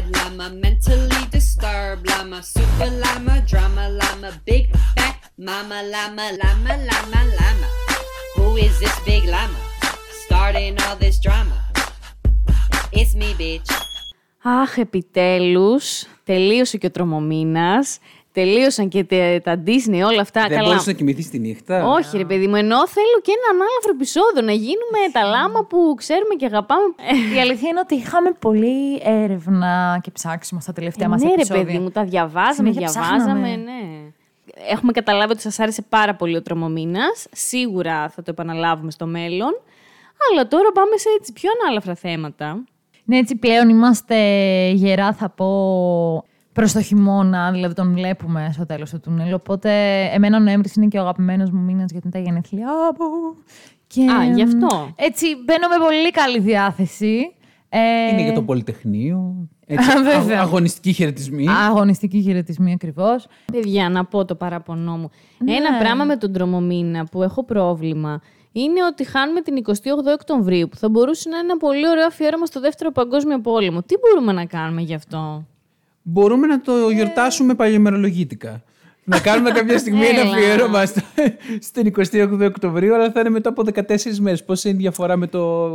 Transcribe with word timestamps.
sad 0.00 0.04
llama, 0.16 0.46
mentally 0.64 1.22
disturbed 1.36 2.04
llama, 2.10 2.38
super 2.54 2.90
llama, 3.02 3.34
drama 3.50 3.84
llama, 3.98 4.30
big 4.48 4.64
fat 4.94 5.16
mama 5.48 5.78
llama, 5.92 6.24
llama, 6.40 6.72
llama, 6.88 7.20
llama. 7.38 7.68
Who 8.36 8.48
is 8.66 8.74
this 8.82 8.96
big 9.08 9.24
llama? 9.34 9.60
Starting 10.24 10.74
all 10.84 10.96
this 11.04 11.16
drama. 11.26 11.58
It's 12.98 13.12
me, 13.20 13.30
bitch. 13.40 13.70
Αχ, 14.42 14.78
επιτέλους, 14.78 16.04
τελείωσε 16.24 16.78
και 16.78 16.86
ο 16.86 16.90
τρομομήνας. 16.90 17.98
Τελείωσαν 18.33 18.87
και 18.89 19.03
τε- 19.03 19.43
τα 19.43 19.63
Disney, 19.65 20.01
όλα 20.09 20.21
αυτά. 20.21 20.41
Δεν 20.47 20.57
Καλά. 20.57 20.67
μπορείς 20.69 20.85
να 20.85 20.93
κοιμηθείς 20.93 21.29
τη 21.29 21.39
νύχτα; 21.39 21.87
Όχι, 21.87 22.17
ρε 22.17 22.25
παιδί 22.25 22.47
μου, 22.47 22.55
ενώ 22.55 22.87
θέλω 22.87 23.19
και 23.21 23.31
έναν 23.43 23.61
άλλο 23.61 23.95
επεισόδιο 23.95 24.41
να 24.41 24.51
γίνουμε 24.51 24.99
τα 25.11 25.23
λάμα 25.23 25.65
που 25.65 25.93
ξέρουμε 25.97 26.33
και 26.37 26.45
αγαπάμε. 26.45 26.83
Η 27.35 27.39
αλήθεια 27.39 27.69
είναι 27.69 27.79
ότι 27.79 27.95
είχαμε 27.95 28.31
πολλή 28.39 28.99
έρευνα 29.03 29.99
και 30.03 30.11
ψάξιμο 30.11 30.59
στα 30.61 30.73
τελευταία 30.73 31.09
μας 31.09 31.21
ναι, 31.21 31.27
ρε 31.27 31.33
επεισόδια. 31.33 31.63
παιδί 31.65 31.77
μου, 31.79 31.89
τα 31.91 32.03
διαβάζαμε, 32.03 32.53
Συνέχεια 32.53 32.79
διαβάζαμε, 32.91 33.17
ψάχναμε. 33.17 33.55
ναι. 33.55 33.79
Έχουμε 34.71 34.91
καταλάβει 34.91 35.31
ότι 35.31 35.41
σας 35.41 35.59
άρεσε 35.59 35.81
πάρα 35.89 36.15
πολύ 36.15 36.35
ο 36.35 36.41
τρομομήνας. 36.41 37.27
Σίγουρα 37.31 38.09
θα 38.09 38.21
το 38.23 38.31
επαναλάβουμε 38.31 38.91
στο 38.91 39.05
μέλλον. 39.05 39.61
Αλλά 40.31 40.47
τώρα 40.47 40.71
πάμε 40.71 40.97
σε 40.97 41.07
έτσι 41.19 41.33
πιο 41.33 41.49
ανάλαφρα 41.61 41.95
θέματα. 41.95 42.63
Ναι, 43.03 43.17
έτσι 43.17 43.35
πλέον 43.35 43.69
είμαστε 43.69 44.15
γερά, 44.69 45.13
θα 45.13 45.29
πω, 45.29 45.47
προς 46.53 46.71
το 46.71 46.81
χειμώνα, 46.81 47.51
δηλαδή 47.51 47.73
τον 47.73 47.93
βλέπουμε 47.93 48.49
στο 48.53 48.65
τέλος 48.65 48.89
του 48.89 48.99
τούνελ. 48.99 49.33
Οπότε, 49.33 49.71
εμένα 50.13 50.37
ο 50.37 50.39
Νοέμβρης 50.39 50.75
είναι 50.75 50.87
και 50.87 50.97
ο 50.97 51.01
αγαπημένος 51.01 51.49
μου 51.49 51.59
μήνας 51.61 51.91
γιατί 51.91 52.07
είναι 52.13 52.23
τα 52.23 52.29
γενέθλιά 52.29 52.67
μου. 52.99 53.35
Και, 53.87 54.01
Α, 54.11 54.23
γι' 54.23 54.41
αυτό. 54.43 54.93
Έτσι, 54.95 55.25
μπαίνω 55.45 55.67
με 55.67 55.85
πολύ 55.85 56.11
καλή 56.11 56.39
διάθεση. 56.39 57.35
Ε, 57.69 57.79
Είναι 58.11 58.21
για 58.23 58.33
το 58.33 58.41
Πολυτεχνείο. 58.41 59.33
Έτσι, 59.73 59.91
Α, 59.91 60.03
βέβαια. 60.03 60.17
αγ- 60.39 60.47
αγωνιστική 60.47 60.91
χαιρετισμή. 60.93 61.45
Αγωνιστική 61.49 62.21
χαιρετισμή 62.21 62.71
ακριβώς. 62.71 63.27
Παιδιά, 63.51 63.89
να 63.89 64.05
πω 64.05 64.25
το 64.25 64.35
παραπονό 64.35 64.97
μου. 64.97 65.09
Ναι. 65.37 65.53
Ένα 65.53 65.77
πράγμα 65.79 66.03
με 66.03 66.15
τον 66.15 66.33
τρομομήνα 66.33 67.05
που 67.05 67.23
έχω 67.23 67.43
πρόβλημα 67.43 68.21
είναι 68.51 68.85
ότι 68.91 69.03
χάνουμε 69.05 69.41
την 69.41 69.55
28 69.67 69.71
Οκτωβρίου, 70.13 70.67
που 70.69 70.75
θα 70.77 70.89
μπορούσε 70.89 71.29
να 71.29 71.37
είναι 71.37 71.45
ένα 71.51 71.57
πολύ 71.57 71.89
ωραίο 71.89 72.05
αφιέρωμα 72.05 72.45
στο 72.45 72.59
Δεύτερο 72.59 72.91
Παγκόσμιο 72.91 73.39
Πόλεμο. 73.41 73.81
Τι 73.81 73.95
μπορούμε 74.01 74.31
να 74.31 74.45
κάνουμε 74.45 74.81
γι' 74.81 74.93
αυτό; 74.93 75.45
Μπορούμε 76.01 76.47
να 76.47 76.61
το 76.61 76.89
γιορτάσουμε 76.89 77.53
παλιομερολογήτικα. 77.53 78.61
να 79.03 79.19
κάνουμε 79.19 79.51
κάποια 79.51 79.77
στιγμή 79.77 80.05
ένα 80.05 80.19
Έλα. 80.19 80.31
αφιέρωμα 80.31 80.85
στο- 80.85 81.01
στην 81.59 81.85
28 81.85 82.45
Οκτωβρίου, 82.45 82.93
αλλά 82.95 83.11
θα 83.11 83.19
είναι 83.19 83.29
μετά 83.29 83.49
από 83.49 83.63
14 83.63 84.19
μέρες. 84.19 84.43
Πώς 84.43 84.63
είναι 84.63 84.73
η 84.73 84.77
διαφορά 84.77 85.17
με 85.17 85.27
το 85.27 85.69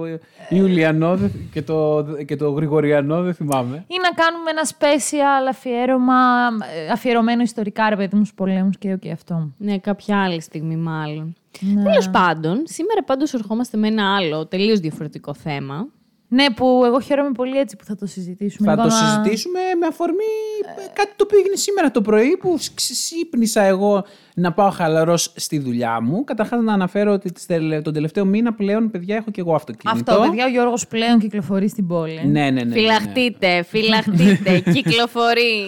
Ιουλιανό 0.48 1.16
δε- 1.16 1.28
και 1.52 1.62
το, 1.62 2.06
και 2.26 2.36
το 2.36 2.50
Γρηγοριανό, 2.50 3.22
δεν 3.22 3.34
θυμάμαι. 3.34 3.84
Ή 3.86 3.94
να 4.02 4.24
κάνουμε 4.24 4.50
ένα 4.50 4.62
special 4.78 5.48
αφιέρωμα, 5.48 6.14
ε, 6.86 6.90
αφιερωμένο 6.92 7.42
ιστορικά, 7.42 7.88
ρε 7.88 7.96
παιδί 7.96 8.16
μου, 8.16 8.24
στους 8.24 8.36
πολέμους 8.36 8.78
και 8.78 8.96
και 9.00 9.10
αυτό. 9.10 9.50
Ναι, 9.58 9.78
κάποια 9.78 10.22
άλλη 10.22 10.40
στιγμή 10.40 10.76
μάλλον. 10.76 11.34
Τέλος 11.84 12.10
πάντων, 12.10 12.62
σήμερα 12.64 13.02
πάντως 13.04 13.34
ερχόμαστε 13.34 13.76
με 13.76 13.86
ένα 13.88 14.14
άλλο, 14.16 14.46
τελείως 14.46 14.80
διαφορετικό 14.80 15.34
θέμα. 15.34 15.86
Ναι, 16.36 16.50
που 16.56 16.82
εγώ 16.86 17.00
χαίρομαι 17.00 17.30
πολύ 17.32 17.58
έτσι 17.58 17.76
που 17.76 17.84
θα 17.84 17.94
το 17.96 18.06
συζητήσουμε. 18.06 18.68
Θα 18.68 18.74
Λοιπόν, 18.74 18.88
το 18.88 18.94
να- 18.94 19.00
συζητήσουμε 19.00 19.60
με 19.80 19.86
αφορμή 19.86 20.32
ε, 20.78 20.82
κάτι 20.92 21.10
το 21.16 21.24
οποίο 21.24 21.38
έγινε 21.38 21.56
σήμερα 21.56 21.90
το 21.90 22.00
πρωί 22.00 22.36
που 22.40 22.58
ξύπνησα 22.74 23.62
εγώ 23.62 24.04
να 24.34 24.52
πάω 24.52 24.70
χαλαρός 24.70 25.32
στη 25.36 25.58
δουλειά 25.58 26.00
μου. 26.00 26.24
Καταρχάς 26.24 26.62
να 26.62 26.72
αναφέρω 26.72 27.12
ότι 27.12 27.32
τις 27.32 27.46
τελε- 27.46 27.82
τον 27.82 27.92
τελευταίο 27.92 28.24
μήνα 28.24 28.54
πλέον, 28.54 28.90
παιδιά, 28.90 29.16
έχω 29.16 29.30
και 29.30 29.40
εγώ 29.40 29.54
αυτοκίνητο. 29.54 30.12
Αυτό, 30.12 30.26
παιδιά, 30.28 30.44
ο 30.44 30.48
Γιώργος 30.48 30.86
πλέον 30.86 31.18
κυκλοφορεί 31.18 31.68
στην 31.68 31.86
πόλη. 31.86 32.20
Ναι, 32.24 32.30
ναι, 32.30 32.50
ναι. 32.50 32.50
ναι, 32.50 32.64
ναι. 32.64 32.72
Φυλαχτείτε, 32.72 33.62
φυλαχτείτε, 33.62 34.60
κυκλοφορεί. 34.74 35.66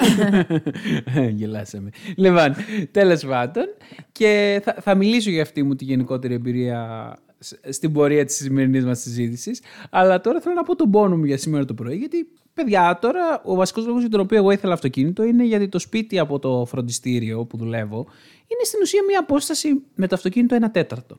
Γελάσαμε. 1.31 1.91
Λοιπόν, 2.17 2.55
τέλος 2.91 3.25
πάντων. 3.27 3.65
Και 4.13 4.61
θα, 4.65 4.77
θα 4.81 4.95
μιλήσω 4.95 5.31
για 5.31 5.43
αυτή 5.43 5.63
μου 5.63 5.75
τη 5.75 5.85
γενικότερη 5.85 6.35
εμπειρία 6.35 7.13
σ- 7.27 7.28
στην 7.71 7.93
πορεία 7.93 8.25
της 8.25 8.37
σημερινής 8.37 8.85
μας 8.85 9.01
συζήτησης. 9.01 9.61
Αλλά 9.91 10.21
τώρα 10.21 10.41
θέλω 10.41 10.55
να 10.55 10.63
πω 10.63 10.77
τον 10.77 10.91
πόνο 10.91 11.17
μου 11.17 11.25
για 11.25 11.39
σήμερα 11.39 11.65
το 11.65 11.75
πρωί. 11.75 11.97
Γιατί, 11.97 12.29
παιδιά, 12.55 12.99
τώρα 13.01 13.43
ο 13.45 13.55
βασικός 13.55 13.87
λόγος 13.87 14.01
για 14.01 14.11
τον 14.11 14.21
οποίο 14.21 14.37
εγώ 14.39 14.51
ήθελα 14.51 14.73
αυτοκίνητο 14.73 15.23
είναι 15.23 15.45
γιατί 15.45 15.69
το 15.69 15.79
σπίτι 15.79 16.19
από 16.19 16.39
το 16.39 16.65
φροντιστήριο 16.69 17.45
που 17.45 17.57
δουλεύω 17.57 17.99
είναι 18.47 18.65
στην 18.65 18.81
ουσία 18.83 19.03
μια 19.09 19.21
απόσταση 19.21 19.83
με 19.95 20.07
το 20.07 20.15
αυτοκίνητο 20.15 20.55
ένα 20.55 20.71
τέταρτο. 20.71 21.19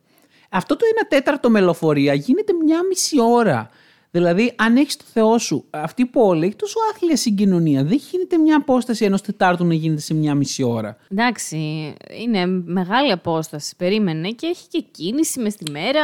Αυτό 0.50 0.76
το 0.76 0.86
ένα 0.96 1.08
τέταρτο 1.08 1.50
με 1.50 1.60
λεωφορεία 1.60 2.14
γίνεται 2.14 2.54
μια 2.64 2.80
μισή 2.90 3.22
ώρα. 3.22 3.70
Δηλαδή, 4.12 4.54
αν 4.56 4.76
έχεις 4.76 4.98
το 4.98 5.04
Θεό 5.14 5.38
σου, 5.38 5.66
αυτή 5.70 6.02
η 6.02 6.06
πόλη 6.06 6.46
έχει 6.46 6.56
τόσο 6.56 6.78
άθλια 6.94 7.16
συγκοινωνία. 7.16 7.84
Δεν 7.84 8.00
γίνεται 8.12 8.38
μια 8.38 8.56
απόσταση 8.56 9.06
ενός 9.06 9.22
τετάρτου 9.22 9.66
να 9.66 9.74
γίνεται 9.74 10.02
σε 10.02 10.14
μια 10.14 10.36
μισή 10.36 10.64
ώρα. 10.64 10.98
Εντάξει, 11.12 11.58
είναι 12.24 12.46
μεγάλη 12.46 13.12
απόσταση. 13.12 13.76
Περίμενε 13.76 14.30
και 14.30 14.48
έχει 14.48 14.68
και 14.68 14.84
κίνηση 14.92 15.40
μες 15.40 15.54
στη 15.54 15.72
μέρα. 15.72 16.02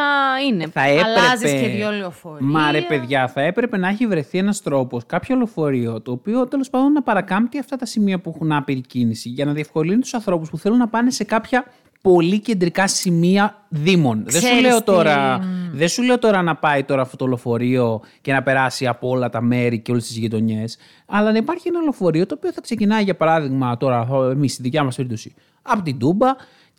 Είναι. 0.49 0.67
Θα 0.67 0.81
έπρεπε. 0.81 1.09
Αλλάζεις 1.09 1.51
και 1.51 1.67
δύο 1.67 1.91
λεωφορεία. 1.91 2.47
Μα 2.47 2.71
ρε, 2.71 2.81
παιδιά, 2.81 3.27
θα 3.27 3.41
έπρεπε 3.41 3.77
να 3.77 3.87
έχει 3.87 4.07
βρεθεί 4.07 4.37
ένας 4.37 4.61
τρόπος, 4.61 5.05
κάποιο 5.05 5.35
λεωφορείο, 5.35 6.01
το 6.01 6.11
οποίο 6.11 6.47
τέλος 6.47 6.69
πάντων 6.69 6.91
να 6.91 7.01
παρακάμπτει 7.01 7.59
αυτά 7.59 7.75
τα 7.75 7.85
σημεία 7.85 8.19
που 8.19 8.31
έχουν 8.35 8.51
άπειρη 8.51 8.81
κίνηση 8.81 9.29
για 9.29 9.45
να 9.45 9.53
διευκολύνει 9.53 10.01
τους 10.01 10.13
ανθρώπους 10.13 10.49
που 10.49 10.57
θέλουν 10.57 10.77
να 10.77 10.87
πάνε 10.87 11.11
σε 11.11 11.23
κάποια 11.23 11.65
πολύ 12.13 12.39
κεντρικά 12.39 12.87
σημεία 12.87 13.65
δήμων. 13.69 14.23
Δεν 14.23 14.33
σου, 14.33 14.39
Ξέρεις 14.47 14.61
λέω 14.61 14.77
τι- 14.77 14.83
τώρα, 14.83 15.39
δεν 15.73 15.87
σου 15.87 16.03
λέω 16.03 16.19
τώρα 16.19 16.41
να 16.41 16.55
πάει 16.55 16.83
τώρα 16.83 17.01
αυτό 17.01 17.15
το 17.17 17.27
λεωφορείο 17.27 18.01
και 18.21 18.33
να 18.33 18.43
περάσει 18.43 18.87
από 18.87 19.09
όλα 19.09 19.29
τα 19.29 19.41
μέρη 19.41 19.79
και 19.79 19.91
όλες 19.91 20.07
τις 20.07 20.17
γειτονιές, 20.17 20.77
αλλά 21.05 21.31
να 21.31 21.37
υπάρχει 21.37 21.67
ένα 21.67 21.79
λεωφορείο 21.81 22.25
το 22.25 22.35
οποίο 22.37 22.51
θα 22.53 22.61
ξεκινάει, 22.61 23.03
για 23.03 23.15
παράδειγμα, 23.15 23.77
τώρα 23.77 24.07
εμείς 24.31 24.53
στη 24.53 24.61
δικιά 24.61 24.83
μας 24.83 24.95
περίπτωση, 24.95 25.33
από 25.61 25.81
την 25.81 25.99
Τούμπα 25.99 26.27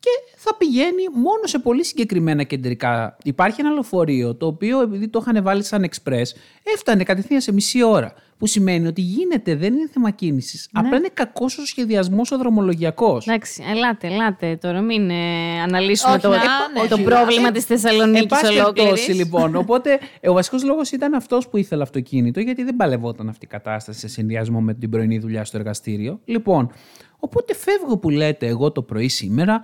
και 0.01 0.11
θα 0.37 0.55
πηγαίνει 0.57 1.03
μόνο 1.15 1.41
σε 1.45 1.59
πολύ 1.59 1.85
συγκεκριμένα 1.85 2.43
κεντρικά. 2.43 3.17
Υπάρχει 3.25 3.61
ένα 3.61 3.71
λεωφορείο 3.71 4.35
το 4.35 4.47
οποίο 4.47 4.81
επειδή 4.81 5.09
το 5.09 5.25
είχαν 5.27 5.43
βάλει 5.43 5.65
σαν 5.65 5.83
εξπρές, 5.83 6.37
έφτανε 6.75 7.03
κατευθείαν 7.03 7.41
σε 7.41 7.53
μισή 7.53 7.83
ώρα. 7.83 8.13
Που 8.39 8.47
σημαίνει 8.47 8.87
ότι 8.87 9.01
γίνεται, 9.01 9.55
δεν 9.55 9.75
είναι 9.75 9.89
θέμα 9.93 10.11
κίνησης. 10.11 10.69
Απλά 10.73 10.97
είναι 10.97 11.09
κακός 11.15 11.59
ο 11.59 11.67
σχεδιασμός 11.67 12.31
ο 12.31 12.39
δρομολογιακός. 12.39 13.27
Εντάξει, 13.27 13.65
ελάτε, 13.69 14.07
ελάτε. 14.07 14.57
Τώρα 14.61 14.81
μην 14.81 15.11
ε, 15.11 15.61
αναλύσουμε 15.63 16.13
Όχι, 16.13 16.23
το, 16.23 16.29
να, 16.29 16.35
ε, 16.35 16.39
ναι. 16.83 16.89
το 16.89 16.99
πρόβλημα 16.99 17.51
της 17.51 17.65
Θεσσαλονίκης 17.65 18.21
Εν 18.21 18.27
πάση 18.27 18.43
περιπτώσει, 18.43 18.81
ολόκληρης. 18.81 19.09
λοιπόν. 19.09 19.57
Οπότε, 19.63 19.99
ε, 20.21 20.29
ο 20.29 20.33
βασικός 20.33 20.65
λόγος 20.65 20.91
ήταν 20.93 21.15
αυτός 21.15 21.49
που 21.49 21.57
ήθελα 21.57 21.83
αυτοκίνητο, 21.83 22.41
γιατί 22.41 22.63
δεν 22.65 22.77
παλευόταν 22.77 23.29
αυτή 23.29 23.45
η 23.45 23.49
κατάσταση 23.49 23.99
σε 23.99 24.09
συνδυασμό 24.09 24.61
με 24.61 24.75
την 24.75 24.91
πρωινή 24.91 25.19
δουλειά 25.19 25.45
στο 25.45 25.59
εργαστήριο. 25.59 26.21
Λοιπόν, 26.25 26.71
οπότε 27.19 27.55
φεύγω 27.55 27.99
που 27.99 28.11
λέτε 28.11 28.47
εγώ 28.47 28.73
το 28.73 28.83
πρωί 28.83 29.09
σήμερα. 29.09 29.61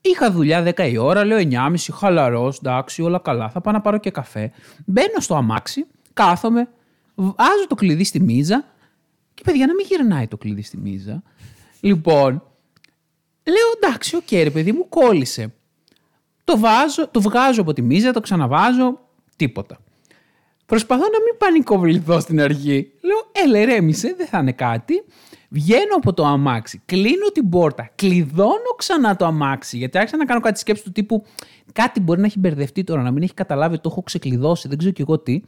Είχα 0.00 0.30
δουλειά 0.30 0.72
10 0.76 0.90
η 0.90 0.96
ώρα, 0.96 1.24
λέω 1.24 1.38
9.30, 1.38 1.74
χαλαρός, 1.92 2.58
εντάξει, 2.58 3.02
όλα 3.02 3.18
καλά. 3.18 3.48
Θα 3.48 3.60
πάω 3.60 3.72
να 3.72 3.80
πάρω 3.80 3.98
και 3.98 4.10
καφέ. 4.10 4.52
Μπαίνω 4.86 5.20
στο 5.20 5.34
αμάξι, 5.34 5.86
κάθομαι, 6.12 6.68
βάζω 7.22 7.66
το 7.68 7.74
κλειδί 7.74 8.04
στη 8.04 8.20
μίζα 8.20 8.64
και 9.34 9.42
παιδιά 9.44 9.66
να 9.66 9.74
μην 9.74 9.86
γυρνάει 9.88 10.26
το 10.28 10.36
κλειδί 10.36 10.62
στη 10.62 10.76
μίζα. 10.76 11.22
Λοιπόν, 11.80 12.30
λέω 13.44 13.70
εντάξει, 13.82 14.16
οκ, 14.16 14.30
ρε 14.30 14.50
παιδί 14.50 14.72
μου, 14.72 14.88
κόλλησε. 14.88 15.54
Το, 16.44 16.58
βάζω, 16.58 17.08
το 17.08 17.20
βγάζω 17.20 17.60
από 17.60 17.72
τη 17.72 17.82
μίζα, 17.82 18.12
το 18.12 18.20
ξαναβάζω, 18.20 19.00
τίποτα. 19.36 19.78
Προσπαθώ 20.66 21.02
να 21.02 21.08
μην 21.24 21.36
πανικοβληθώ 21.38 22.20
στην 22.20 22.40
αρχή. 22.40 22.92
Λέω, 23.00 23.44
έλα, 23.44 23.58
ηρέμησε, 23.58 24.14
δεν 24.16 24.26
θα 24.26 24.38
είναι 24.38 24.52
κάτι. 24.52 25.04
Βγαίνω 25.48 25.94
από 25.96 26.12
το 26.12 26.24
αμάξι, 26.24 26.82
κλείνω 26.84 27.26
την 27.32 27.48
πόρτα, 27.48 27.90
κλειδώνω 27.94 28.74
ξανά 28.76 29.16
το 29.16 29.24
αμάξι, 29.24 29.76
γιατί 29.76 29.98
άρχισα 29.98 30.16
να 30.16 30.24
κάνω 30.24 30.40
κάτι 30.40 30.58
σκέψη 30.58 30.82
του 30.82 30.92
τύπου 30.92 31.24
κάτι 31.72 32.00
μπορεί 32.00 32.20
να 32.20 32.26
έχει 32.26 32.38
μπερδευτεί 32.38 32.84
τώρα, 32.84 33.02
να 33.02 33.10
μην 33.10 33.22
έχει 33.22 33.34
καταλάβει 33.34 33.74
ότι 33.74 33.82
το 33.82 33.88
έχω 33.92 34.02
ξεκλειδώσει, 34.02 34.68
δεν 34.68 34.78
ξέρω 34.78 34.92
κι 34.92 35.00
εγώ 35.00 35.18
τι. 35.18 35.40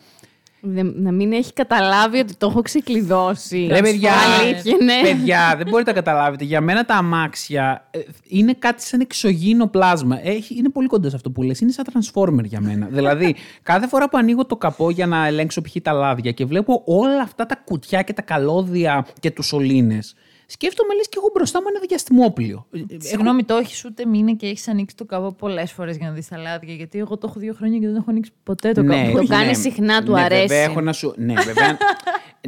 Δεν- 0.64 0.94
να 0.96 1.12
μην 1.12 1.32
έχει 1.32 1.52
καταλάβει 1.52 2.18
ότι 2.18 2.34
το 2.34 2.46
έχω 2.46 2.62
ξεκλειδώσει. 2.62 3.66
Ρε 3.70 3.80
παιδιά, 3.80 4.12
Αλήθεια, 4.40 4.76
ναι. 4.82 5.00
παιδιά, 5.02 5.54
δεν 5.56 5.66
μπορείτε 5.70 5.90
να 5.90 5.96
καταλάβετε. 5.96 6.44
Για 6.44 6.60
μένα 6.60 6.84
τα 6.84 6.94
αμάξια 6.94 7.88
ε, 7.90 7.98
είναι 8.28 8.52
κάτι 8.58 8.82
σαν 8.82 9.00
εξωγήινο 9.00 9.66
πλάσμα. 9.66 10.18
Έχει, 10.22 10.54
είναι 10.58 10.68
πολύ 10.68 10.86
κοντά 10.86 11.08
σε 11.08 11.16
αυτό 11.16 11.30
που 11.30 11.42
λες. 11.42 11.60
Είναι 11.60 11.72
σαν 11.72 11.84
transformer 11.92 12.44
για 12.44 12.60
μένα. 12.60 12.86
δηλαδή, 12.90 13.34
κάθε 13.62 13.86
φορά 13.88 14.08
που 14.08 14.16
ανοίγω 14.18 14.46
το 14.46 14.56
καπό 14.56 14.90
για 14.90 15.06
να 15.06 15.26
ελέγξω 15.26 15.60
π.χ. 15.60 15.76
τα 15.82 15.92
λάδια 15.92 16.30
και 16.32 16.44
βλέπω 16.44 16.82
όλα 16.84 17.22
αυτά 17.22 17.46
τα 17.46 17.56
κουτιά 17.64 18.02
και 18.02 18.12
τα 18.12 18.22
καλώδια 18.22 19.06
και 19.20 19.30
τους 19.30 19.46
σωλήνες. 19.46 20.14
Σκέφτομαι 20.56 20.94
λες 20.94 21.08
και 21.08 21.14
εγώ 21.20 21.30
μπροστά 21.34 21.60
μου 21.60 21.66
ένα 21.70 21.80
διαστημόπλιο. 21.88 22.66
Ε, 22.72 22.78
ε, 22.78 22.96
Συγγνώμη, 22.98 23.44
το 23.44 23.54
έχεις 23.56 23.84
ούτε 23.84 24.06
μήνα 24.06 24.32
και 24.32 24.46
έχεις 24.46 24.68
ανοίξει 24.68 24.96
το 24.96 25.04
καπό 25.04 25.32
πολλές 25.32 25.72
φορές 25.72 25.96
για 25.96 26.06
να 26.08 26.12
δεις 26.12 26.28
τα 26.28 26.36
λάδια. 26.36 26.74
Γιατί 26.74 26.98
εγώ 26.98 27.16
το 27.18 27.26
έχω 27.30 27.40
δύο 27.40 27.54
χρόνια 27.54 27.78
και 27.78 27.86
δεν 27.86 27.96
έχω 27.96 28.04
ανοίξει 28.08 28.30
ποτέ 28.42 28.72
το 28.72 28.82
Ναι, 28.82 29.04
καπό. 29.04 29.18
Το 29.18 29.26
κάνει 29.26 29.54
συχνά, 29.54 30.02
του 30.02 30.12
ναι, 30.12 30.20
αρέσει. 30.22 30.46
Βέβαια, 30.46 30.62
έχω 30.64 30.80
να 30.80 30.92
σου... 30.92 31.12
Ναι, 31.16 31.34
βέβαια. 31.34 31.76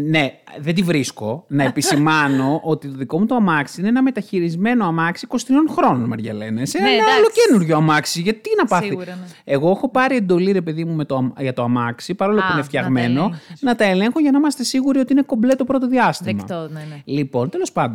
ναι, 0.00 0.30
δεν 0.60 0.74
τη 0.74 0.82
βρίσκω. 0.82 1.44
Να 1.48 1.64
επισημάνω 1.64 2.60
ότι 2.64 2.88
το 2.88 2.96
δικό 2.96 3.18
μου 3.18 3.26
το 3.26 3.34
αμάξι 3.34 3.80
είναι 3.80 3.88
ένα 3.88 4.02
μεταχειρισμένο 4.02 4.84
αμάξι 4.86 5.26
23 5.30 5.36
χρόνων, 5.76 6.08
Μαριαλένα. 6.08 6.66
Σε 6.66 6.78
Ναι, 6.78 6.88
ένα 6.88 6.96
εντάξει. 6.96 7.14
άλλο 7.16 7.26
καινούριο 7.34 7.76
αμάξι. 7.76 8.20
Γιατί 8.20 8.50
να 8.58 8.64
πάθει; 8.64 8.86
Σίγουρα, 8.86 9.14
ναι. 9.14 9.26
Εγώ 9.44 9.70
έχω 9.70 9.90
πάρει 9.90 10.16
εντολή, 10.16 10.52
ρε 10.52 10.60
παιδί 10.62 10.84
μου, 10.84 10.94
με 10.94 11.04
το, 11.04 11.16
αμ- 11.16 11.40
για 11.40 11.52
το 11.52 11.62
αμάξι, 11.62 12.14
παρόλο 12.14 12.38
Α, 12.38 12.40
που 12.40 12.46
είναι 12.46 12.54
να 12.56 12.60
τα 12.60 12.66
φτιαγμένο, 12.68 13.20
ελέγχεις. 13.24 13.62
να 13.62 13.74
τα 13.76 13.84
ελέγχω 13.84 14.20
για 14.20 14.30
να 14.30 14.38
είμαστε 14.38 14.64
σίγουροι 14.64 14.98
ότι 14.98 15.12
είναι 15.12 15.22
κομπλέ 15.22 15.54
το 15.54 15.64
πρώτο 15.64 15.86
διάστημα. 15.88 16.32
Δεκτό, 16.32 16.68
ναι, 16.72 16.86
ναι. 16.88 17.02
Λοιπόν, 17.04 17.50
τέλος 17.50 17.72
πάντων. 17.72 17.93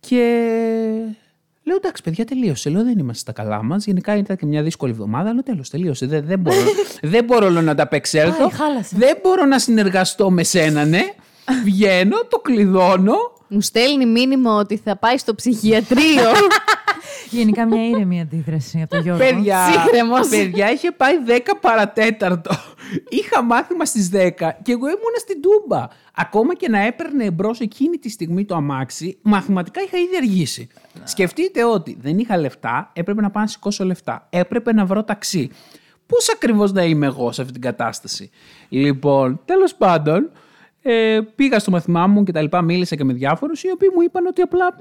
Και 0.00 0.18
λέω 1.62 1.76
εντάξει, 1.76 2.02
παιδιά, 2.02 2.24
τελείωσε. 2.24 2.70
Λέω 2.70 2.82
δεν 2.84 2.98
είμαστε 2.98 3.20
στα 3.20 3.32
καλά 3.32 3.62
μας. 3.62 3.84
Γενικά 3.84 4.16
ήταν 4.16 4.36
και 4.36 4.46
μια 4.46 4.62
δύσκολη 4.62 4.92
εβδομάδα, 4.92 5.30
αλλά 5.30 5.42
τέλος, 5.42 5.70
τελείωσε. 5.70 6.06
Δεν, 6.06 6.24
δεν 6.26 6.38
μπορώ, 6.38 6.56
δεν 7.12 7.24
μπορώ 7.24 7.50
λέω, 7.50 7.62
να 7.62 7.74
τα 7.74 7.82
απεξέλθω. 7.82 8.44
Άι, 8.44 8.50
χάλασε. 8.50 8.96
δεν 8.98 9.18
μπορώ 9.22 9.44
να 9.44 9.58
συνεργαστώ 9.58 10.30
με 10.30 10.42
σένα, 10.42 10.84
ναι. 10.84 11.02
Βγαίνω, 11.64 12.16
το 12.28 12.38
κλειδώνω. 12.38 13.14
Μου 13.48 13.60
στέλνει 13.60 14.06
μήνυμα 14.06 14.54
ότι 14.54 14.76
θα 14.84 14.96
πάει 14.96 15.18
στο 15.18 15.34
ψυχιατρίο. 15.34 16.30
Γενικά 17.34 17.66
μια 17.66 17.88
ήρεμη 17.88 18.20
αντίδραση 18.20 18.80
από 18.80 18.90
τον 18.90 19.02
Γιώργο. 19.02 19.24
Παιδιά, 19.24 19.64
Σύγχρεμος. 19.64 20.28
παιδιά, 20.28 20.72
είχε 20.72 20.90
πάει 20.90 21.14
10 21.26 21.38
παρατέταρτο. 21.60 22.50
Είχα 23.08 23.42
μάθημα 23.42 23.84
στις 23.84 24.08
10 24.12 24.16
και 24.62 24.72
εγώ 24.72 24.86
ήμουνα 24.86 25.18
στην 25.18 25.40
Τούμπα. 25.40 25.86
Ακόμα 26.14 26.54
και 26.54 26.68
να 26.68 26.78
έπαιρνε 26.78 27.24
εμπρός 27.24 27.60
εκείνη 27.60 27.96
τη 27.96 28.08
στιγμή 28.08 28.44
το 28.44 28.54
αμάξι, 28.54 29.18
μαθηματικά 29.22 29.80
είχα 29.82 29.98
ήδη 29.98 30.16
αργήσει. 30.16 30.68
Σκεφτείτε 31.04 31.64
ότι 31.64 31.96
δεν 32.00 32.18
είχα 32.18 32.36
λεφτά, 32.36 32.90
έπρεπε 32.92 33.20
να 33.20 33.30
πάω 33.30 33.42
να 33.42 33.48
σηκώσω 33.48 33.84
λεφτά. 33.84 34.26
Έπρεπε 34.30 34.72
να 34.72 34.84
βρω 34.84 35.04
ταξί. 35.04 35.50
Πώς 36.06 36.30
ακριβώς 36.30 36.72
να 36.72 36.84
είμαι 36.84 37.06
εγώ 37.06 37.32
σε 37.32 37.40
αυτή 37.40 37.52
την 37.52 37.62
κατάσταση; 37.62 38.30
Λοιπόν, 38.68 39.40
τέλος 39.44 39.74
πάντων, 39.74 40.30
ε, 40.82 41.20
πήγα 41.34 41.58
στο 41.58 41.70
μαθημά 41.70 42.06
μου 42.06 42.24
και 42.24 42.32
τα 42.32 42.42
λοιπά, 42.42 42.62
μίλησα 42.62 42.96
και 42.96 43.04
με 43.04 43.12
διάφορους, 43.12 43.62
οι 43.62 43.70
οποίοι 43.70 43.88
μου 43.94 44.00
είπαν 44.02 44.26
ότι 44.26 44.40
απλά 44.40 44.76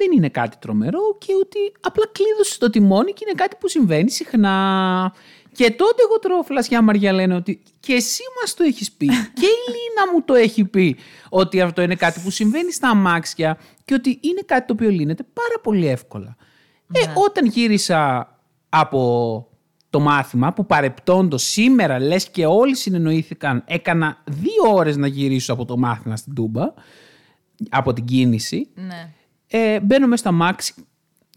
δεν 0.00 0.12
είναι 0.16 0.28
κάτι 0.28 0.56
τρομερό 0.56 1.16
και 1.18 1.32
ότι 1.40 1.58
απλά 1.80 2.04
κλείδωσε 2.12 2.58
το 2.58 2.70
τιμόνι 2.70 3.12
και 3.12 3.24
είναι 3.26 3.34
κάτι 3.34 3.56
που 3.60 3.68
συμβαίνει 3.68 4.10
συχνά. 4.10 5.12
Και 5.52 5.70
τότε 5.70 6.02
εγώ 6.06 6.18
τρώω 6.18 6.42
φλασιά 6.42 6.82
Μαριά 6.82 7.12
λένε 7.12 7.34
ότι 7.34 7.62
και 7.80 7.92
εσύ 7.92 8.22
μας 8.40 8.54
το 8.54 8.62
έχεις 8.62 8.92
πει 8.92 9.06
και 9.40 9.46
η 9.46 9.60
Λίνα 9.72 10.12
μου 10.12 10.22
το 10.24 10.34
έχει 10.34 10.64
πει 10.64 10.96
ότι 11.28 11.60
αυτό 11.60 11.82
είναι 11.82 11.94
κάτι 11.94 12.20
που 12.20 12.30
συμβαίνει 12.30 12.72
στα 12.72 12.88
αμάξια 12.88 13.58
και 13.84 13.94
ότι 13.94 14.18
είναι 14.20 14.40
κάτι 14.46 14.66
το 14.66 14.72
οποίο 14.72 14.90
λύνεται 14.90 15.22
πάρα 15.22 15.60
πολύ 15.62 15.86
εύκολα. 15.86 16.36
Ε, 16.92 17.00
όταν 17.14 17.46
γύρισα 17.46 18.28
από 18.68 19.48
το 19.90 20.00
μάθημα 20.00 20.52
που 20.52 20.66
παρεπτόντως 20.66 21.42
σήμερα 21.42 22.00
λες 22.00 22.30
και 22.30 22.46
όλοι 22.46 22.76
συνεννοήθηκαν 22.76 23.62
έκανα 23.66 24.22
δύο 24.24 24.74
ώρες 24.74 24.96
να 24.96 25.06
γυρίσω 25.06 25.52
από 25.52 25.64
το 25.64 25.76
μάθημα 25.76 26.16
στην 26.16 26.34
Τούμπα 26.34 26.72
από 27.68 27.92
την 27.92 28.04
κίνηση 28.04 28.68
Ναι. 28.74 29.12
Ε, 29.50 29.80
μπαίνω 29.80 30.06
μέσα 30.06 30.22
στα 30.22 30.32
μάξι, 30.32 30.74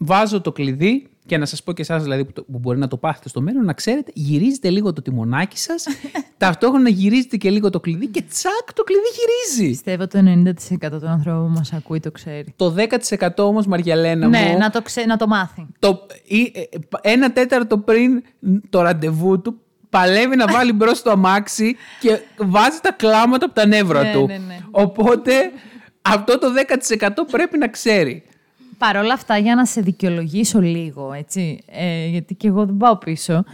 βάζω 0.00 0.40
το 0.40 0.52
κλειδί 0.52 1.06
και 1.26 1.38
να 1.38 1.46
σας 1.46 1.62
πω 1.62 1.72
και 1.72 1.82
εσάς 1.82 2.02
δηλαδή 2.02 2.24
που, 2.24 2.32
το- 2.32 2.42
που 2.42 2.58
μπορεί 2.58 2.78
να 2.78 2.88
το 2.88 2.96
πάθετε 2.96 3.28
στο 3.28 3.40
μέλλον, 3.40 3.64
να 3.64 3.72
ξέρετε, 3.72 4.10
γυρίζετε 4.14 4.70
λίγο 4.70 4.92
το 4.92 5.02
τιμονάκι 5.02 5.58
σας, 5.58 5.84
ταυτόχρονα 6.36 6.88
γυρίζετε 6.88 7.36
και 7.36 7.50
λίγο 7.50 7.70
το 7.70 7.80
κλειδί 7.80 8.06
και 8.06 8.22
τσακ 8.22 8.72
το 8.74 8.82
κλειδί 8.82 9.02
γυρίζει. 9.16 9.70
Πιστεύω 9.70 10.06
το 10.06 10.18
90% 10.88 10.90
των 11.00 11.06
ανθρώπων 11.08 11.46
που 11.46 11.52
μας 11.58 11.72
ακούει 11.72 12.00
το 12.00 12.10
ξέρει. 12.10 12.54
Το 12.56 12.74
10% 13.18 13.28
όμως 13.36 13.66
Μαριαλένα 13.66 14.28
Ναι, 14.28 14.48
μου, 14.52 14.58
να 14.58 14.70
το, 14.70 14.82
ξέ, 14.82 15.04
να 15.04 15.16
το 15.16 15.26
μάθει. 15.26 15.66
το, 15.78 16.06
ή, 16.24 16.52
ε, 16.54 16.60
ε, 16.60 16.66
ένα 17.12 17.32
τέταρτο 17.32 17.78
πριν 17.78 18.22
το 18.70 18.80
ραντεβού 18.82 19.40
του, 19.40 19.58
παλεύει 19.90 20.36
να 20.36 20.46
βάλει 20.46 20.72
μπρος 20.72 21.02
το 21.02 21.10
αμάξι 21.10 21.76
και 22.00 22.18
βάζει 22.36 22.78
τα 22.82 22.92
κλάματα 22.92 23.44
από 23.44 23.54
τα 23.54 23.66
νεύρα 23.66 24.02
Ναι, 24.02 24.12
του. 24.12 24.26
ναι, 24.26 24.36
ναι. 24.46 24.58
Οπότε 24.70 25.32
αυτό 26.04 26.38
το 26.38 26.46
10% 26.98 27.08
πρέπει 27.30 27.58
να 27.58 27.68
ξέρει. 27.68 28.22
Παρ' 28.78 28.96
όλα 28.96 29.12
αυτά, 29.12 29.38
για 29.38 29.54
να 29.54 29.66
σε 29.66 29.80
δικαιολογήσω 29.80 30.60
λίγο, 30.60 31.12
έτσι, 31.12 31.64
ε, 31.66 32.06
γιατί 32.06 32.34
και 32.34 32.48
εγώ 32.48 32.66
δεν 32.66 32.76
πάω 32.76 32.96
πίσω. 32.96 33.44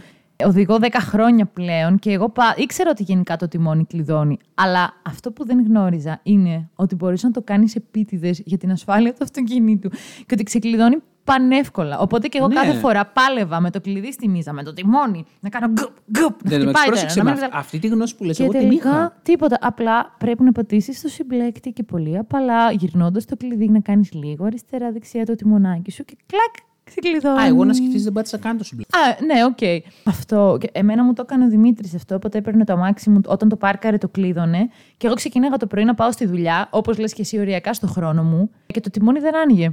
Οδηγώ 0.45 0.77
10 0.81 0.87
χρόνια 0.99 1.45
πλέον 1.45 1.99
και 1.99 2.11
εγώ 2.11 2.29
πα... 2.29 2.55
ήξερα 2.57 2.89
ότι 2.89 3.03
γενικά 3.03 3.35
το 3.37 3.47
τιμόνι 3.47 3.85
κλειδώνει. 3.85 4.37
Αλλά 4.53 4.93
αυτό 5.03 5.31
που 5.31 5.45
δεν 5.45 5.65
γνώριζα 5.65 6.19
είναι 6.23 6.69
ότι 6.75 6.95
μπορείς 6.95 7.23
να 7.23 7.31
το 7.31 7.41
κάνεις 7.41 7.75
επίτηδες 7.75 8.41
για 8.45 8.57
την 8.57 8.71
ασφάλεια 8.71 9.11
του 9.11 9.23
αυτοκινήτου 9.23 9.89
και 9.89 10.33
ότι 10.33 10.43
ξεκλειδώνει 10.43 10.97
πανεύκολα. 11.33 11.99
Οπότε 11.99 12.27
και 12.27 12.37
εγώ 12.37 12.47
Ναι. 12.47 12.53
κάθε 12.53 12.73
φορά 12.73 13.05
πάλευα 13.05 13.59
με 13.59 13.69
το 13.71 13.81
κλειδί 13.81 14.11
στη 14.11 14.27
μίζα, 14.27 14.53
με 14.53 14.63
το 14.63 14.73
τιμόνι, 14.73 15.25
να 15.39 15.49
κάνω 15.49 15.67
γκουπ, 15.67 15.95
γκουπ, 16.11 16.43
να 16.43 16.49
Δεν 16.49 16.59
χτυπάει 16.61 16.71
το 16.73 16.79
ένα, 16.79 16.85
πρόσεξε 16.85 17.17
να 17.17 17.23
με 17.23 17.31
μην 17.31 17.43
αυ- 17.43 17.55
αυτή 17.55 17.79
τη 17.79 17.87
γνώση 17.87 18.15
που 18.15 18.23
λες, 18.23 18.37
και 18.37 18.43
εγώ 18.43 18.51
την 18.51 18.61
τελικά 18.61 18.89
είχα. 18.89 19.19
τίποτα. 19.23 19.57
Απλά 19.61 20.15
πρέπει 20.17 20.43
να 20.43 20.51
πατήσεις 20.51 21.01
το 21.01 21.07
συμπλέκτη 21.07 21.71
και 21.71 21.83
πολύ 21.83 22.17
απαλά, 22.17 22.71
γυρνώντας 22.71 23.25
το 23.25 23.35
κλειδί, 23.37 23.69
να 23.69 23.79
κάνεις 23.79 24.13
λίγο 24.13 24.45
αριστερά-δεξιά 24.45 25.25
το 25.25 25.35
τιμονάκι 25.35 25.91
σου 25.91 26.03
και 26.05 26.15
κλακ, 26.25 26.69
ξεκλειδώνεις. 26.83 27.41
Α, 27.43 27.45
εγώ 27.47 27.65
να 27.65 27.73
σκεφτείς 27.73 28.03
δεν 28.03 28.13
πάτησα 28.13 28.37
καν 28.37 28.57
το 28.57 28.63
συμπλέκτη. 28.63 28.97
Α, 28.97 29.25
ναι, 29.25 29.43
οκ. 29.45 29.83
Αυτό. 30.05 30.57
Και 30.59 30.69
εμένα 30.71 31.03
μου 31.03 31.13
το 31.13 31.21
έκανε 31.25 31.45
ο 31.45 31.47
Δημήτρης 31.47 31.93
αυτό. 31.95 32.15
Οπότε 32.15 32.37
έπαιρνε 32.37 32.63
το 32.63 32.73
αμάξι 32.73 33.09
μου 33.09 33.19
όταν 33.25 33.49
το 33.49 33.55
πάρκαρε, 33.55 33.97
το 33.97 34.07
κλείδωνε. 34.09 34.69
Και 34.97 35.05
εγώ 35.07 35.15
ξεκίναγα 35.15 35.57
το 35.57 35.67
πρωί 35.67 35.83
να 35.83 35.93
πάω 35.93 36.11
στη 36.11 36.25
δουλειά, 36.25 36.67
όπως 36.71 36.97
λες 36.97 37.13
και 37.13 37.21
εσύ, 37.21 37.39
οριακά 37.39 37.73
στο 37.73 37.87
χρόνο 37.87 38.23
μου. 38.23 38.49
Και 38.65 38.79
το 38.79 38.89
τιμόνι 38.89 39.19
δεν 39.19 39.35
άνοιγε. 39.35 39.69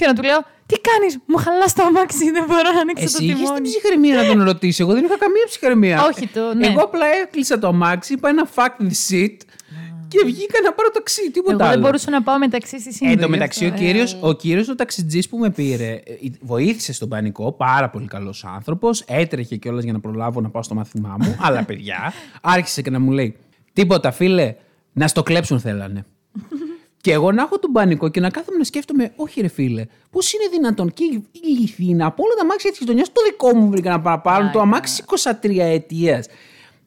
Και 0.00 0.06
να 0.06 0.14
του 0.14 0.22
λέω, 0.22 0.40
Τι 0.66 0.76
κάνεις, 0.88 1.18
μου 1.26 1.36
χαλάς 1.44 1.72
το 1.72 1.82
αμάξι, 1.82 2.24
δεν 2.36 2.44
μπορώ 2.48 2.70
να 2.76 2.80
ανοίξω 2.80 3.04
Εσύ 3.04 3.16
το 3.16 3.22
είχες 3.24 3.36
την 3.36 3.44
τιμόνι. 3.44 3.68
ψυχραιμία 3.68 4.14
να 4.22 4.24
τον 4.26 4.42
ρωτήσει. 4.50 4.82
Εγώ 4.82 4.92
δεν 4.92 5.04
είχα 5.04 5.18
καμία 5.18 5.44
ψυχραιμία. 5.46 5.96
Όχι, 6.10 6.26
το- 6.26 6.54
ναι. 6.54 6.66
Εγώ 6.66 6.80
απλά 6.80 7.06
έκλεισα 7.22 7.58
το 7.58 7.66
αμάξι, 7.66 8.12
είπα 8.12 8.28
ένα 8.28 8.48
fuck 8.54 8.72
this 8.82 9.00
shit 9.10 9.36
και 10.08 10.18
βγήκα 10.24 10.58
να 10.64 10.72
πάρω 10.72 10.90
ταξί. 10.90 11.30
Τίποτα 11.30 11.52
Εγώ 11.54 11.62
άλλο. 11.62 11.72
δεν 11.72 11.80
μπορούσα 11.80 12.10
να 12.10 12.22
πάω 12.22 12.38
μεταξύ 12.38 12.80
στη 12.80 12.92
σύνδεση. 12.92 13.18
Εν 13.18 13.20
τω 13.20 13.28
μεταξύ, 13.28 13.66
ο 13.66 13.70
κύριο 13.70 14.04
ο 14.20 14.32
κύριος 14.32 14.68
ο 14.68 14.74
ταξιτζής 14.74 15.28
που 15.28 15.36
με 15.38 15.50
πήρε 15.50 15.88
ε, 15.90 16.00
βοήθησε 16.40 16.92
στον 16.92 17.08
πανικό. 17.08 17.52
Πάρα 17.52 17.90
πολύ 17.90 18.06
καλός 18.06 18.44
άνθρωπος. 18.44 19.00
Έτρεχε 19.06 19.56
κιόλας 19.56 19.84
για 19.84 19.92
να 19.92 20.00
προλάβω 20.00 20.40
να 20.40 20.48
πάω 20.50 20.62
στο 20.62 20.74
μάθημά 20.74 21.16
μου. 21.20 21.36
αλλά 21.46 21.64
παιδιά, 21.64 22.12
άρχισε 22.42 22.82
και 22.82 22.90
να 22.90 22.98
μου 23.00 23.10
λέει: 23.10 23.36
Τίποτα, 23.72 24.10
φίλε, 24.10 24.54
να 24.92 25.08
στο 25.08 25.22
κλέψουν 25.22 25.60
θέλανε. 25.60 26.04
Και 27.00 27.12
εγώ 27.12 27.32
να 27.32 27.42
έχω 27.42 27.58
τον 27.58 27.72
πανικό 27.72 28.08
και 28.08 28.20
να 28.20 28.30
κάθομαι 28.30 28.58
να 28.58 28.64
σκέφτομαι, 28.64 29.12
Όχι, 29.16 29.40
ρε 29.40 29.48
φίλε, 29.48 29.84
πώς 30.10 30.32
είναι 30.32 30.44
δυνατόν 30.50 30.92
και 30.92 31.04
ειλικρινά 31.04 32.06
από 32.06 32.22
όλα 32.24 32.34
τα 32.34 32.42
αμάξια 32.42 32.70
της 32.70 32.78
γειτονιάς, 32.78 33.12
το 33.12 33.20
δικό 33.30 33.56
μου 33.56 33.70
βρήκαν 33.70 33.90
να 33.90 34.00
πά- 34.00 34.22
πάρουν 34.22 34.50
το 34.50 34.60
αμάξι 34.60 35.04
23 35.42 35.58
ετίας. 35.58 36.26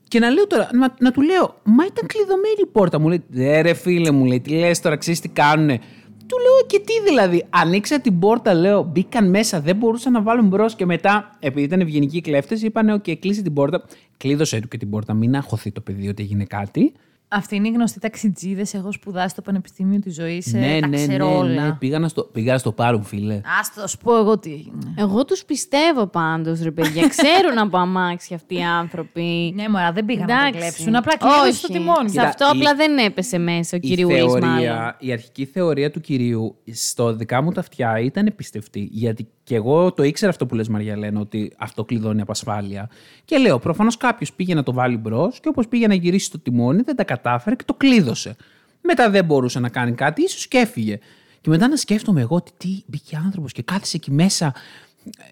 Και 0.07 0.19
να 0.19 0.29
λέω 0.29 0.47
τώρα, 0.47 0.69
να, 0.73 0.93
να 0.99 1.11
του 1.11 1.21
λέω, 1.21 1.55
Μα 1.63 1.85
ήταν 1.85 2.07
κλειδωμένη 2.07 2.55
η 2.61 2.65
πόρτα. 2.65 2.99
Μου 2.99 3.07
λέει, 3.07 3.23
Δε 3.27 3.61
ρε 3.61 3.73
φίλε, 3.73 4.11
μου 4.11 4.25
λέει, 4.25 4.39
τι 4.39 4.49
λες 4.51 4.79
τώρα, 4.79 4.95
ξέρεις 4.97 5.19
τι 5.19 5.27
κάνουνε. 5.29 5.79
Του 6.27 6.37
λέω, 6.39 6.65
Και 6.67 6.79
τι 6.79 7.09
δηλαδή, 7.09 7.45
άνοιξαν 7.49 7.99
την 7.99 8.19
πόρτα, 8.19 8.53
λέω, 8.53 8.83
μπήκαν 8.83 9.29
μέσα, 9.29 9.61
δεν 9.61 9.75
μπορούσαν 9.75 10.11
να 10.11 10.21
βάλουν 10.21 10.47
μπρος. 10.47 10.75
Και 10.75 10.85
μετά, 10.85 11.35
επειδή 11.39 11.65
ήταν 11.65 11.79
ευγενικοί 11.79 12.21
κλέφτες, 12.21 12.61
είπαν, 12.61 12.89
Οκ, 12.89 13.03
κλείσε 13.19 13.41
την 13.41 13.53
πόρτα. 13.53 13.83
Κλείδωσε 14.17 14.59
του 14.59 14.67
και 14.67 14.77
την 14.77 14.89
πόρτα, 14.89 15.13
μην 15.13 15.35
αγχωθεί 15.35 15.71
το 15.71 15.81
παιδί 15.81 16.07
ότι 16.07 16.23
έγινε 16.23 16.43
κάτι. 16.43 16.93
Αυτή 17.35 17.55
είναι 17.55 17.67
η 17.67 17.71
γνωστή 17.71 17.99
ταξιτζίδες. 17.99 18.73
Έχω 18.73 18.91
σπουδάσει 18.91 19.29
στο 19.29 19.41
Πανεπιστήμιο 19.41 19.99
της 19.99 20.13
Ζωής. 20.15 20.53
ναι, 20.53 20.77
τα 20.81 20.87
ναι, 20.87 20.97
ξέρω 20.97 21.29
ναι, 21.29 21.35
όλα. 21.35 21.65
ναι, 21.65 21.73
πήγα 21.73 21.99
να 21.99 22.07
στο, 22.07 22.23
πήγα 22.23 22.51
να 22.51 22.57
στο 22.57 22.71
πάρουν, 22.71 23.03
φίλε. 23.03 23.33
Α 23.33 23.41
το 23.75 23.87
σου 23.87 23.97
πω 23.97 24.17
εγώ 24.17 24.37
τι 24.39 24.51
έγινε. 24.53 24.93
Εγώ 24.97 25.25
τους 25.25 25.45
πιστεύω 25.45 26.07
πάντως, 26.07 26.61
ρε 26.61 26.71
παιδιά. 26.71 27.07
Ξέρουν 27.15 27.57
από 27.57 27.77
αμάξια 27.77 28.35
αυτοί 28.35 28.55
οι 28.55 28.63
άνθρωποι. 28.63 29.51
Ναι, 29.55 29.69
μωρά, 29.69 29.91
δεν 29.91 30.05
πήγαν 30.05 30.27
να 30.27 30.35
το 30.35 30.41
Εντάξει. 30.47 30.59
κλέψουν. 30.59 30.95
Απλά 30.95 31.17
κλείδωσε 31.17 31.67
το 31.67 31.67
Όχι. 31.73 31.79
τιμόνι. 31.79 32.09
Σε 32.09 32.15
Κοίτα, 32.15 32.27
αυτό 32.27 32.45
η- 32.45 32.49
απλά 32.49 32.75
δεν 32.75 32.97
έπεσε 32.97 33.37
μέσα 33.37 33.77
ο 33.77 33.79
κυριούλης 33.79 34.23
μάλλον. 34.23 34.41
θεωρία, 34.49 34.95
η 34.99 35.11
αρχική 35.11 35.45
θεωρία 35.45 35.91
του 35.91 36.01
κυρίου 36.01 36.55
στο 36.73 37.13
δικά 37.15 37.41
μου 37.41 37.51
τα 37.51 37.59
αυτιά 37.59 37.99
ήταν 37.99 38.33
πιστευτή. 38.35 38.87
Γιατί 38.91 39.27
και 39.43 39.55
εγώ 39.55 39.91
το 39.93 40.03
ήξερα 40.03 40.31
αυτό 40.31 40.45
που 40.45 40.55
λες 40.55 40.67
Μαριαλένα, 40.67 41.19
ότι 41.19 41.53
αυτό 41.57 41.83
κλειδώνει 41.83 42.21
από 42.21 42.31
ασφάλεια. 42.31 42.89
Και 43.25 43.37
λέω, 43.37 43.59
προφανώς 43.59 43.97
κάποιος 43.97 44.33
πήγε 44.33 44.53
να 44.53 44.63
το 44.63 44.73
βάλει 44.73 44.97
μπρος 44.97 45.39
και 45.39 45.47
όπως 45.47 45.67
πήγε 45.67 45.87
να 45.87 45.93
γυρίσει 45.93 46.31
το 46.31 46.39
τιμόνι, 46.39 46.81
δεν 46.81 46.95
τα 46.95 47.03
κατάφερε 47.03 47.55
και 47.55 47.63
το 47.65 47.73
κλείδωσε. 47.73 48.35
Μετά 48.81 49.09
δεν 49.09 49.25
μπορούσε 49.25 49.59
να 49.59 49.69
κάνει 49.69 49.91
κάτι, 49.91 50.23
ίσως 50.23 50.47
και 50.47 50.57
έφυγε. 50.57 50.99
Και 51.41 51.49
μετά 51.49 51.67
να 51.67 51.75
σκέφτομαι 51.75 52.21
εγώ 52.21 52.35
ότι 52.35 52.51
τι 52.57 52.81
μπήκε 52.85 53.21
άνθρωπος 53.25 53.51
και 53.51 53.61
κάθισε 53.61 53.97
εκεί 53.97 54.11
μέσα. 54.11 54.53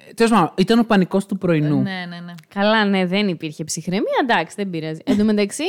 Ε, 0.09 0.13
Τέλος 0.13 0.31
πάντων, 0.31 0.51
ήταν 0.57 0.79
ο 0.79 0.83
πανικός 0.83 1.25
του 1.25 1.37
πρωινού. 1.37 1.81
Ναι, 1.81 2.05
ναι, 2.09 2.19
ναι. 2.25 2.33
Καλά, 2.53 2.85
ναι, 2.85 3.05
δεν 3.05 3.27
υπήρχε 3.27 3.63
ψυχραιμία. 3.63 4.19
Εντάξει, 4.21 4.55
δεν 4.55 4.69
πειράζει. 4.69 4.99
Εν 5.03 5.17
τω 5.17 5.23
μεταξύ, 5.23 5.63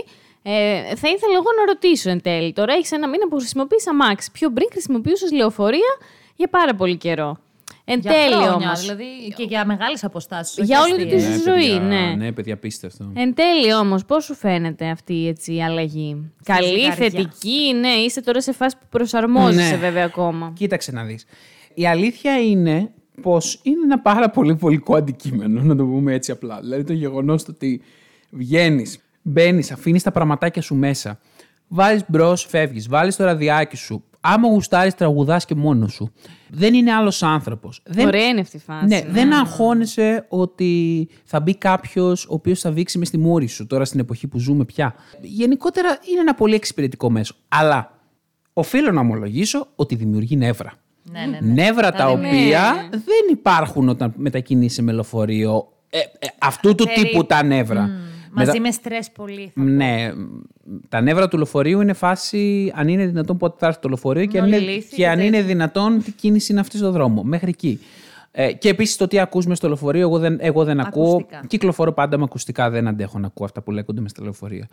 Ε, 0.44 0.50
θα 0.96 1.08
ήθελα 1.08 1.32
εγώ 1.34 1.50
να 1.58 1.64
ρωτήσω 1.66 2.10
εν 2.10 2.20
τέλει. 2.20 2.52
Τώρα 2.52 2.72
έχεις 2.72 2.92
ένα 2.92 3.08
μήνα 3.08 3.28
που 3.28 3.36
χρησιμοποιεί 3.36 3.76
αμάξι. 3.90 4.30
Πιο 4.30 4.50
πριν 4.52 4.68
χρησιμοποιούσες 4.70 5.32
λεωφορεία 5.32 5.96
για 6.36 6.48
πάρα 6.48 6.74
πολύ 6.74 6.96
καιρό. 6.96 7.38
Εν 7.84 7.98
Για 8.00 8.10
τέλει 8.12 8.32
χρόνια, 8.34 8.54
όμως. 8.54 8.80
Δηλαδή 8.80 9.04
και 9.36 9.42
για 9.42 9.66
μεγάλες 9.66 10.04
αποστάσεις. 10.04 10.64
Για 10.64 10.80
όλη 10.82 11.06
τη 11.06 11.14
Ναι, 11.14 11.20
ζωή, 11.20 11.68
παιδιά, 11.68 11.80
ναι. 11.80 12.14
Ναι, 12.16 12.32
παιδιά, 12.32 12.54
απίστευτο. 12.54 13.10
Εν 13.14 13.34
τέλει 13.34 13.74
όμως, 13.74 14.04
πώς 14.04 14.24
σου 14.24 14.34
φαίνεται 14.34 14.88
αυτή 14.88 15.26
έτσι, 15.28 15.54
η 15.54 15.62
αλλαγή; 15.62 16.30
Καλή, 16.44 16.66
ζυγαριά. 16.66 16.92
θετική, 16.92 17.72
ναι, 17.80 17.88
είσαι 17.88 18.22
τώρα 18.22 18.40
σε 18.42 18.52
φάση 18.52 18.76
που 18.76 18.86
προσαρμόζεσαι 18.90 19.70
Ναι. 19.70 19.76
βέβαια 19.76 20.04
ακόμα. 20.04 20.52
Κοίταξε 20.56 20.92
να 20.92 21.04
δεις. 21.04 21.24
Η 21.74 21.86
αλήθεια 21.86 22.38
είναι 22.40 22.90
πως 23.22 23.60
είναι 23.62 23.82
ένα 23.84 24.00
πάρα 24.00 24.30
πολύ 24.30 24.52
βολικό 24.52 24.96
αντικείμενο, 24.96 25.62
να 25.62 25.76
το 25.76 25.84
πούμε 25.84 26.14
έτσι 26.14 26.30
απλά. 26.30 26.60
Δηλαδή 26.60 26.84
το 26.84 26.92
γεγονός 26.92 27.44
το 27.44 27.50
ότι 27.54 27.82
βγαίνεις, 28.30 28.98
μπαίνεις, 29.22 29.70
αφήνεις 29.72 30.02
τα 30.02 30.10
πραγματάκια 30.10 30.62
σου 30.62 30.74
μέσα, 30.74 31.18
βάζεις 31.68 32.04
μπρος, 32.08 32.46
φεύγεις, 32.48 32.88
βάλεις 32.88 33.16
το 33.16 33.24
ραδιάκι 33.24 33.76
σου, 33.76 34.04
άμα 34.24 34.48
γουστάρεις 34.48 34.94
τραγουδάς 34.94 35.44
και 35.44 35.54
μόνος 35.54 35.92
σου. 35.92 36.12
Δεν 36.50 36.74
είναι 36.74 36.92
άλλος 36.92 37.22
άνθρωπος. 37.22 37.82
Δεν... 37.84 38.06
Ωραία 38.06 38.26
είναι 38.26 38.40
αυτή 38.40 38.56
η 38.56 38.60
φάση. 38.60 38.86
Ναι, 38.86 39.02
δεν 39.08 39.32
αγχώνεσαι 39.32 40.26
ότι 40.28 41.08
θα 41.24 41.40
μπει 41.40 41.56
κάποιος 41.56 42.24
ο 42.24 42.34
οποίος 42.34 42.60
θα 42.60 42.70
βήξει 42.70 42.98
μες 42.98 43.08
στη 43.08 43.18
μούρη 43.18 43.46
σου 43.46 43.66
τώρα 43.66 43.84
στην 43.84 44.00
εποχή 44.00 44.26
που 44.26 44.38
ζούμε 44.38 44.64
πια. 44.64 44.94
Γενικότερα 45.20 45.88
είναι 46.10 46.20
ένα 46.20 46.34
πολύ 46.34 46.54
εξυπηρετικό 46.54 47.10
μέσο. 47.10 47.34
Αλλά 47.48 47.98
οφείλω 48.52 48.90
να 48.90 49.00
ομολογήσω 49.00 49.66
ότι 49.74 49.94
δημιουργεί 49.94 50.36
νεύρα. 50.36 50.72
Ναι, 51.10 51.20
ναι, 51.20 51.38
ναι. 51.40 51.52
Νεύρα 51.52 51.92
τα 51.92 52.04
ναι. 52.04 52.10
οποία 52.12 52.88
δεν 52.90 53.26
υπάρχουν 53.30 53.88
όταν 53.88 54.12
μετακινείσαι 54.16 54.82
με 54.82 54.92
λεωφορείο. 54.92 55.72
Ε, 55.90 55.98
ε, 55.98 56.28
αυτού 56.38 56.74
του 56.74 56.84
Περί- 56.84 57.00
τύπου 57.00 57.24
τα 57.24 57.42
νεύρα. 57.42 57.90
Μαζί 58.34 58.46
Μετα- 58.50 58.60
με 58.60 58.70
στρες 58.70 59.10
πολύ. 59.10 59.52
θα 59.54 59.62
ναι, 59.62 60.10
τα 60.88 61.00
νεύρα 61.00 61.28
του 61.28 61.36
λεωφορείου 61.36 61.80
είναι 61.80 61.92
φάση 61.92 62.72
αν 62.74 62.88
είναι 62.88 63.06
δυνατόν 63.06 63.36
πότε 63.36 63.56
θα 63.58 63.66
έρθει 63.66 63.80
το 63.80 63.88
λεωφορείο 63.88 64.24
και 64.26 64.38
αν, 64.38 64.44
Όλη 64.44 64.56
είναι, 64.56 64.72
λύθη 64.72 64.88
και 64.88 64.94
και 64.96 65.08
αν 65.08 65.18
είναι 65.20 65.30
τέτοια. 65.30 65.46
δυνατόν 65.46 66.02
τι 66.02 66.12
κίνηση 66.12 66.52
είναι 66.52 66.60
αυτή 66.60 66.76
στο 66.76 66.90
δρόμο. 66.90 67.22
Μέχρι 67.22 67.48
εκεί. 67.48 67.80
Ε, 68.30 68.52
και 68.52 68.68
επίσης 68.68 68.96
το 68.96 69.06
τι 69.06 69.18
ακούς 69.18 69.46
μες 69.46 69.56
στο 69.58 69.66
λεωφορείο, 69.66 70.00
εγώ 70.00 70.18
δεν, 70.18 70.36
εγώ 70.40 70.64
δεν 70.64 70.80
ακούω. 70.80 71.10
Ακουστικά. 71.10 71.44
Κυκλοφορώ 71.46 71.92
πάντα 71.92 72.18
με 72.18 72.24
ακουστικά, 72.24 72.70
δεν 72.70 72.88
αντέχω 72.88 73.18
να 73.18 73.26
ακούω 73.26 73.44
αυτά 73.46 73.62
που 73.62 73.70
λέγονται 73.70 74.00
μες 74.00 74.10
στα 74.10 74.22
λεωφορεία. 74.22 74.68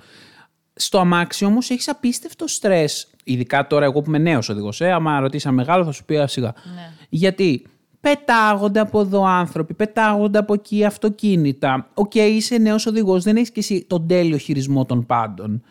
Στο 0.73 0.99
αμάξι 0.99 1.45
όμως 1.45 1.69
έχεις 1.69 1.87
απίστευτο 1.89 2.47
στρες. 2.47 3.07
Ειδικά 3.23 3.67
τώρα, 3.67 3.85
εγώ 3.85 4.01
που 4.01 4.09
είμαι 4.09 4.17
νέος 4.17 4.49
οδηγός. 4.49 4.81
Ε, 4.81 4.91
άμα 4.91 5.19
ρωτήσεις 5.19 5.45
ένα 5.45 5.55
μεγάλο, 5.55 5.85
θα 5.85 5.91
σου 5.91 6.05
πει 6.05 6.17
«Α, 6.17 6.27
σιγά. 6.27 6.53
Ναι. 6.75 6.91
Γιατί 7.09 7.65
πετάγονται 8.01 8.79
από 8.79 8.99
εδώ 8.99 9.23
άνθρωποι, 9.23 9.73
πετάγονται 9.73 10.37
από 10.37 10.53
εκεί 10.53 10.85
αυτοκίνητα. 10.85 11.89
Οκ, 11.93 12.15
είσαι 12.15 12.57
νέος 12.57 12.85
οδηγός, 12.85 13.23
δεν 13.23 13.35
έχεις 13.35 13.51
και 13.51 13.59
εσύ 13.59 13.85
τον 13.87 14.07
τέλειο 14.07 14.37
χειρισμό 14.37 14.85
των 14.85 15.05
πάντων. 15.05 15.61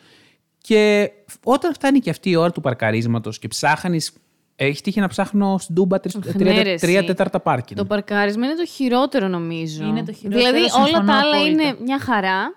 Και 0.58 1.10
όταν 1.44 1.72
φτάνει 1.74 1.98
και 2.00 2.10
αυτή 2.10 2.30
η 2.30 2.36
ώρα 2.36 2.50
του 2.50 2.60
παρκαρίσματος 2.60 3.38
και 3.38 3.48
ψάχνεις. 3.48 4.12
Έχει 4.60 4.82
τύχει 4.82 5.00
να 5.00 5.08
ψάχνω 5.08 5.58
στην 5.58 5.74
Τούμπα 5.74 6.00
τρι- 6.00 6.16
Αχ, 6.16 6.32
τρία, 6.32 6.52
ναι, 6.52 6.62
ρε, 6.62 6.74
τρία 6.74 6.98
εσύ. 6.98 7.06
τέταρτα 7.06 7.40
πάρκινγκ. 7.40 7.78
Το 7.78 7.84
παρκάρισμα 7.84 8.46
είναι 8.46 8.54
το 8.54 8.66
χειρότερο 8.66 9.28
νομίζω. 9.28 9.84
Είναι 9.84 10.02
το 10.04 10.12
χειρότερο, 10.12 10.40
Δηλαδή 10.42 10.58
όλα 10.58 10.86
συμφωνώ 10.86 11.06
τα 11.06 11.18
άλλα 11.18 11.36
απόλυτα. 11.36 11.62
είναι 11.62 11.76
μια 11.84 11.98
χαρά. 11.98 12.54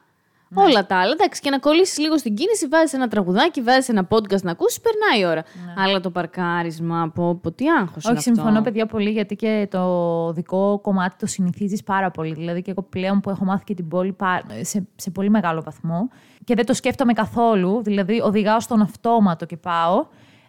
Όλα 0.56 0.86
τα 0.86 1.00
άλλα, 1.00 1.12
εντάξει, 1.12 1.42
και 1.42 1.50
να 1.50 1.60
κολλήσεις 1.60 1.98
λίγο 1.98 2.18
στην 2.18 2.36
κίνηση, 2.36 2.68
βάζεις 2.68 2.94
ένα 2.94 3.08
τραγουδάκι, 3.08 3.62
βάζεις 3.62 3.90
ένα 3.90 4.08
podcast 4.10 4.42
να 4.42 4.52
ακούσει, 4.52 4.82
περνάει 4.82 5.22
η 5.22 5.32
ώρα. 5.32 5.44
Αλλά 5.78 6.00
το 6.00 6.10
παρκάρισμα, 6.10 7.02
από, 7.02 7.30
από 7.30 7.52
τι 7.52 7.70
άγχος 7.70 8.04
είναι 8.04 8.14
Όχι, 8.18 8.30
αυτό. 8.30 8.42
συμφωνώ, 8.42 8.62
παιδιά, 8.62 8.86
πολύ, 8.86 9.10
γιατί 9.10 9.36
και 9.36 9.68
το 9.72 10.32
δικό 10.34 10.80
κομμάτι 10.82 11.16
το 11.20 11.26
συνηθίζεις 11.26 11.84
πάρα 11.84 12.12
πολύ. 12.12 12.34
Δηλαδή, 12.34 12.62
και 12.62 12.72
εγώ 12.72 12.82
πλέον 12.82 13.20
που 13.20 13.30
έχω 13.30 13.46
μάθει 13.46 13.64
και 13.64 13.74
την 13.74 13.88
πόλη 13.88 14.12
πά- 14.12 14.46
σε, 14.62 14.88
σε 14.96 15.10
πολύ 15.12 15.30
μεγάλο 15.30 15.62
βαθμό 15.62 16.10
και 16.44 16.56
δεν 16.56 16.66
το 16.66 16.74
σκέφτομαι 16.74 17.14
καθόλου. 17.14 17.82
Δηλαδή, 17.84 18.20
οδηγάω 18.22 18.60
στον 18.60 18.82
αυτόματο 18.82 19.46
και 19.46 19.58
πάω. 19.58 20.06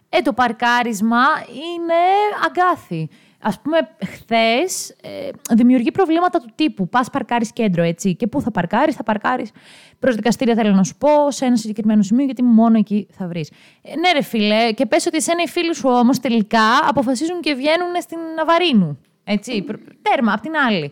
Ε, 0.09 0.21
το 0.21 0.33
παρκάρισμα 0.33 1.21
είναι 1.47 1.99
αγκάθι. 2.45 3.09
Α 3.43 3.59
πούμε, 3.61 3.77
χθες 4.05 4.89
ε, 4.89 5.29
δημιουργεί 5.55 5.91
προβλήματα 5.91 6.39
του 6.39 6.51
τύπου. 6.55 6.89
Πας 6.89 7.09
παρκάρεις 7.09 7.53
κέντρο, 7.53 7.83
έτσι. 7.83 8.15
Και 8.15 8.27
πού 8.27 8.41
θα 8.41 8.51
παρκάρεις, 8.51 8.95
θα 8.95 9.03
παρκάρεις 9.03 9.51
προς 9.99 10.15
δικαστήρια, 10.15 10.55
θέλω 10.55 10.73
να 10.73 10.83
σου 10.83 10.95
πω, 10.97 11.31
σε 11.31 11.45
ένα 11.45 11.55
συγκεκριμένο 11.55 12.01
σημείο, 12.01 12.25
γιατί 12.25 12.43
μόνο 12.43 12.77
εκεί 12.77 13.07
θα 13.11 13.27
βρεις. 13.27 13.51
Ε, 13.81 13.95
ναι, 13.95 14.11
ρε 14.11 14.21
φίλε, 14.21 14.71
και 14.71 14.85
πες 14.85 15.05
ότι 15.05 15.17
εσένα 15.17 15.43
οι 15.43 15.47
φίλοι 15.47 15.75
σου 15.75 15.89
όμως 15.89 16.19
τελικά 16.19 16.79
αποφασίζουν 16.87 17.41
και 17.41 17.53
βγαίνουν 17.53 18.01
στην 18.01 18.17
Ναβαρίνου. 18.37 18.99
Έτσι, 19.23 19.61
προ- 19.61 19.79
τέρμα, 20.01 20.33
απ' 20.33 20.41
την 20.41 20.51
άλλη. 20.67 20.91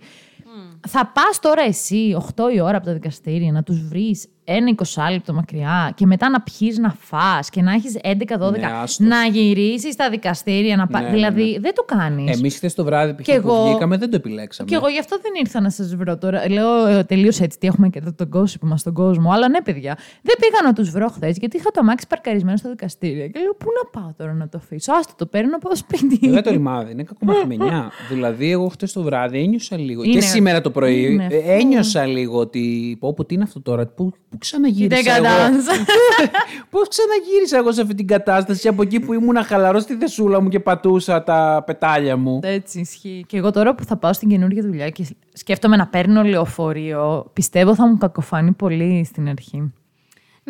Θα 0.88 1.12
πας 1.14 1.40
τώρα 1.42 1.62
εσύ 1.68 2.16
8 2.36 2.54
η 2.56 2.60
ώρα 2.60 2.78
από 2.78 2.86
το 2.86 2.94
δικαστήριο 2.94 3.52
να 3.52 3.64
τους 3.64 3.88
βρεις 3.88 4.28
ένα 4.44 4.76
20 4.76 5.12
λεπτό 5.12 5.34
μακριά 5.34 5.92
και 5.96 6.06
μετά 6.06 6.30
να 6.30 6.42
πιεις 6.42 6.78
να 6.78 6.96
φας 7.00 7.50
και 7.50 7.62
να 7.62 7.72
έχεις 7.74 7.98
11-12 8.04 8.52
Ναι, 8.60 8.66
άστο. 8.82 9.04
να 9.04 9.26
γυρίσεις 9.26 9.94
στα 9.94 10.10
δικαστήρια. 10.10 10.76
Να 10.76 10.88
πα... 10.88 11.00
Ναι, 11.00 11.06
ναι, 11.08 11.14
δηλαδή 11.14 11.52
ναι. 11.52 11.60
δεν 11.60 11.74
το 11.76 11.84
κάνεις. 11.84 12.38
Εμείς 12.38 12.56
χθες 12.56 12.74
το 12.74 12.84
βράδυ 12.84 13.14
π.χ. 13.14 13.22
Και 13.26 13.40
που 13.42 13.48
εγώ- 13.50 13.66
βγήκαμε 13.70 13.98
δεν 13.98 14.10
το 14.10 14.16
επιλέξαμε. 14.16 14.70
Και 14.70 14.76
εγώ 14.76 14.88
γι' 14.88 15.00
αυτό 15.00 15.18
δεν 15.22 15.32
ήρθα 15.40 15.62
να 15.62 15.70
σας 15.70 15.96
βρω 15.96 16.18
τώρα. 16.18 16.50
Λέω 16.50 17.06
τελείως 17.06 17.40
έτσι, 17.40 17.58
τι 17.60 17.68
έχουμε 17.68 17.90
και 17.90 18.00
εδώ 18.00 18.14
τον 18.14 18.30
κόσμο 18.30 18.70
μας 18.70 18.80
στον 18.80 18.94
κόσμο. 18.94 19.32
Αλλά 19.32 19.50
ναι, 19.50 19.62
παιδιά, 19.62 19.98
δεν 20.22 20.36
πήγα 20.40 20.62
να 20.66 20.74
τους 20.74 20.90
βρω 20.90 21.08
χθες 21.08 21.38
γιατί 21.38 21.58
είχα 21.58 21.72
το 21.72 21.80
αμάξι 21.80 22.08
παρκαρισμένο 22.08 22.58
στο 22.58 22.70
δικαστήριο. 22.70 23.28
Και 23.28 23.40
λέω, 23.40 23.54
Πού 23.58 23.68
να 23.84 24.02
πάω 24.02 24.12
τώρα 24.18 24.34
να 24.34 24.50
το 24.50 24.58
αφήσω; 24.62 24.94
Άστο 24.94 25.14
το 25.18 25.26
παίρνω 25.26 25.50
να 25.50 25.58
πάω 25.58 25.76
σπίτι. 25.76 26.18
Βέβαια 26.22 26.42
το 26.42 26.50
ρημάδι 26.52 26.92
είναι 26.92 27.04
κακομαθημενιά. 27.04 27.92
δηλαδή, 28.12 28.52
εγώ 28.52 28.68
χτε 28.68 28.88
το 28.94 29.02
βράδυ 29.02 29.40
ένιωσα 29.40 29.78
λίγο. 29.78 30.04
Είναι- 30.04 30.14
Και 30.14 30.22
σήμερα 30.22 30.62
το 30.62 30.71
πρωί 30.72 31.12
είναι 31.12 31.28
ε, 31.32 31.42
φου. 31.42 31.50
ένιωσα 31.50 32.06
λίγο 32.06 32.40
ότι. 32.40 32.98
Πω, 33.00 33.14
πω, 33.14 33.26
τι 33.26 33.34
είναι 33.34 33.44
αυτό 33.44 33.62
τώρα, 33.62 33.86
πού, 33.86 34.14
πού 34.30 34.38
ξαναγύρισα. 34.38 35.02
Δεν 35.02 35.16
εγώ; 35.16 35.24
κατάλαβα. 35.24 35.58
Πώς 36.72 36.88
ξαναγύρισα 36.88 37.58
εγώ 37.58 37.72
σε 37.72 37.82
αυτή 37.82 37.96
την 37.96 38.08
κατάσταση 38.08 38.68
από 38.68 38.82
εκεί 38.82 39.00
που 39.00 39.14
ήμουν 39.14 39.44
χαλαρό 39.44 39.80
στη 39.80 39.96
θεσούλα 39.96 40.42
μου 40.42 40.50
και 40.50 40.60
πατούσα 40.60 41.24
τα 41.24 41.64
πετάλια 41.66 42.18
μου. 42.18 42.40
Έτσι 42.44 42.80
ισχύει. 42.80 43.24
Και 43.28 43.38
εγώ 43.38 43.52
τώρα 43.52 43.76
που 43.76 43.84
θα 43.84 43.98
πάω 43.98 44.14
στην 44.14 44.30
καινούργια 44.30 44.62
δουλειά 44.62 44.90
και 44.90 45.08
σκέφτομαι 45.34 45.76
να 45.76 45.88
παίρνω 45.88 46.24
λεωφορείο, 46.24 47.30
πιστεύω 47.34 47.76
θα 47.76 47.88
μου 47.88 47.98
κακοφανεί 47.98 48.52
πολύ 48.52 49.04
στην 49.06 49.30
αρχή. 49.30 49.74